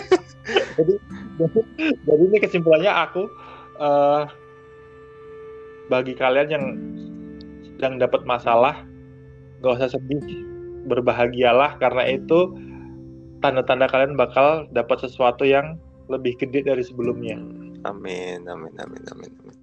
jadi 0.76 0.94
jadi 2.04 2.22
ini 2.26 2.38
kesimpulannya 2.42 2.92
aku 2.92 3.22
eh, 3.80 4.22
bagi 5.86 6.12
kalian 6.18 6.48
yang 6.50 6.64
sedang 7.64 7.96
dapat 7.96 8.26
masalah 8.28 8.84
gak 9.64 9.80
usah 9.80 9.96
sedih 9.96 10.20
berbahagialah 10.90 11.78
karena 11.78 12.10
itu 12.10 12.58
tanda-tanda 13.40 13.86
kalian 13.86 14.18
bakal 14.18 14.66
dapat 14.74 15.06
sesuatu 15.06 15.46
yang 15.46 15.78
lebih 16.10 16.34
gede 16.36 16.66
dari 16.66 16.82
sebelumnya 16.82 17.38
Amin, 17.80 18.44
amin, 18.44 18.76
amin, 18.76 19.02
amin, 19.08 19.32
amin. 19.40 19.56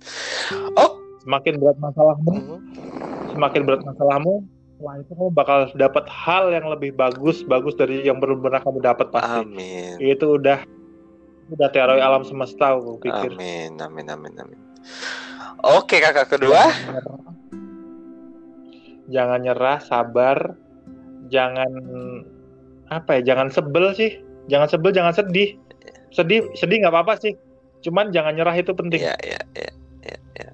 Oh, 0.74 0.98
semakin 1.22 1.62
berat 1.62 1.78
masalahmu 1.78 2.34
mhm. 2.34 2.60
semakin 3.36 3.62
berat 3.68 3.84
masalahmu 3.86 4.42
setelah 4.78 4.96
itu 5.02 5.12
kamu 5.18 5.30
bakal 5.34 5.58
dapat 5.74 6.06
hal 6.06 6.54
yang 6.54 6.66
lebih 6.70 6.94
bagus 6.94 7.42
bagus 7.46 7.74
dari 7.74 8.06
yang 8.06 8.22
belum 8.22 8.46
pernah 8.46 8.62
kamu 8.62 8.80
dapat 8.82 9.10
pasti 9.10 9.42
amin, 9.42 9.98
itu 9.98 10.38
udah 10.38 10.62
udah 11.50 11.68
teori 11.74 11.98
alam 11.98 12.22
semesta 12.22 12.78
aku 12.78 13.02
pikir 13.02 13.34
amin, 13.34 13.78
amin, 13.82 14.06
amin, 14.10 14.34
amin. 14.38 14.60
Oke, 15.66 15.98
kakak 15.98 16.30
kedua. 16.30 16.70
jangan 19.10 19.40
nyerah 19.42 19.82
sabar 19.82 20.54
jangan 21.30 21.72
apa 22.88 23.20
ya 23.20 23.34
jangan 23.34 23.48
sebel 23.52 23.92
sih 23.94 24.12
jangan 24.48 24.68
sebel 24.72 24.92
jangan 24.96 25.12
sedih 25.12 25.60
sedih 26.16 26.48
sedih 26.56 26.78
nggak 26.84 26.94
apa-apa 26.94 27.20
sih 27.20 27.34
cuman 27.84 28.10
jangan 28.16 28.34
nyerah 28.36 28.56
itu 28.56 28.72
penting 28.74 29.02
Ya, 29.04 29.14
ya, 29.22 29.40
ya, 29.54 29.72
ya, 30.04 30.18
ya. 30.40 30.50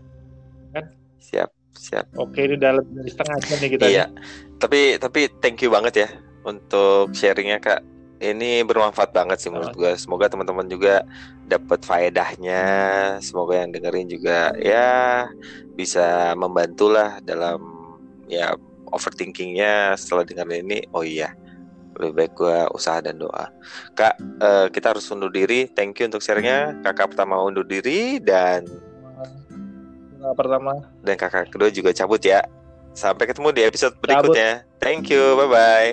Kan? 0.74 0.86
Siap, 1.22 1.50
siap. 1.78 2.06
oke 2.18 2.38
ini 2.38 2.58
udah 2.58 2.72
lebih 2.82 2.94
dari 3.00 3.10
setengah 3.14 3.38
jam 3.46 3.58
nih 3.62 3.72
kita 3.78 3.86
Iya. 3.86 4.06
nih. 4.06 4.10
Tapi 4.60 4.80
tapi 4.98 5.20
thank 5.44 5.60
you 5.62 5.70
banget 5.70 5.94
ya 6.08 6.10
untuk 6.44 7.14
sharingnya 7.14 7.60
kak. 7.62 7.82
Ini 8.24 8.64
bermanfaat 8.64 9.12
banget 9.12 9.38
sih 9.44 9.52
menurut 9.52 9.76
gue. 9.76 9.92
Semoga 10.00 10.32
teman-teman 10.32 10.64
juga 10.72 11.04
dapat 11.44 11.84
faedahnya. 11.84 12.64
Semoga 13.20 13.60
yang 13.60 13.76
dengerin 13.76 14.08
juga 14.08 14.56
ya 14.56 15.28
bisa 15.76 16.32
membantu 16.40 16.88
lah 16.88 17.20
dalam 17.20 17.60
ya 18.32 18.56
overthinkingnya 18.94 19.98
setelah 19.98 20.24
dengerin 20.24 20.70
ini. 20.70 20.80
Oh 20.94 21.02
iya, 21.02 21.34
lebih 21.98 22.14
baik 22.14 22.32
gue 22.38 22.58
usaha 22.78 23.02
dan 23.02 23.18
doa. 23.18 23.50
Kak, 23.98 24.16
eh, 24.22 24.68
kita 24.70 24.94
harus 24.96 25.10
undur 25.10 25.34
diri. 25.34 25.66
Thank 25.68 26.00
you 26.00 26.08
untuk 26.08 26.22
sharingnya. 26.22 26.78
Kakak 26.86 27.18
pertama 27.18 27.42
undur 27.42 27.66
diri 27.66 28.22
dan 28.22 28.66
Nah, 30.24 30.32
pertama 30.32 30.80
dan 31.04 31.20
kakak 31.20 31.52
kedua 31.52 31.68
juga 31.68 31.92
cabut 31.92 32.24
ya. 32.24 32.40
Sampai 32.96 33.28
ketemu 33.28 33.52
di 33.52 33.62
episode 33.68 34.00
berikutnya. 34.00 34.64
Thank 34.80 35.12
you, 35.12 35.36
bye 35.36 35.52
bye. 35.52 35.92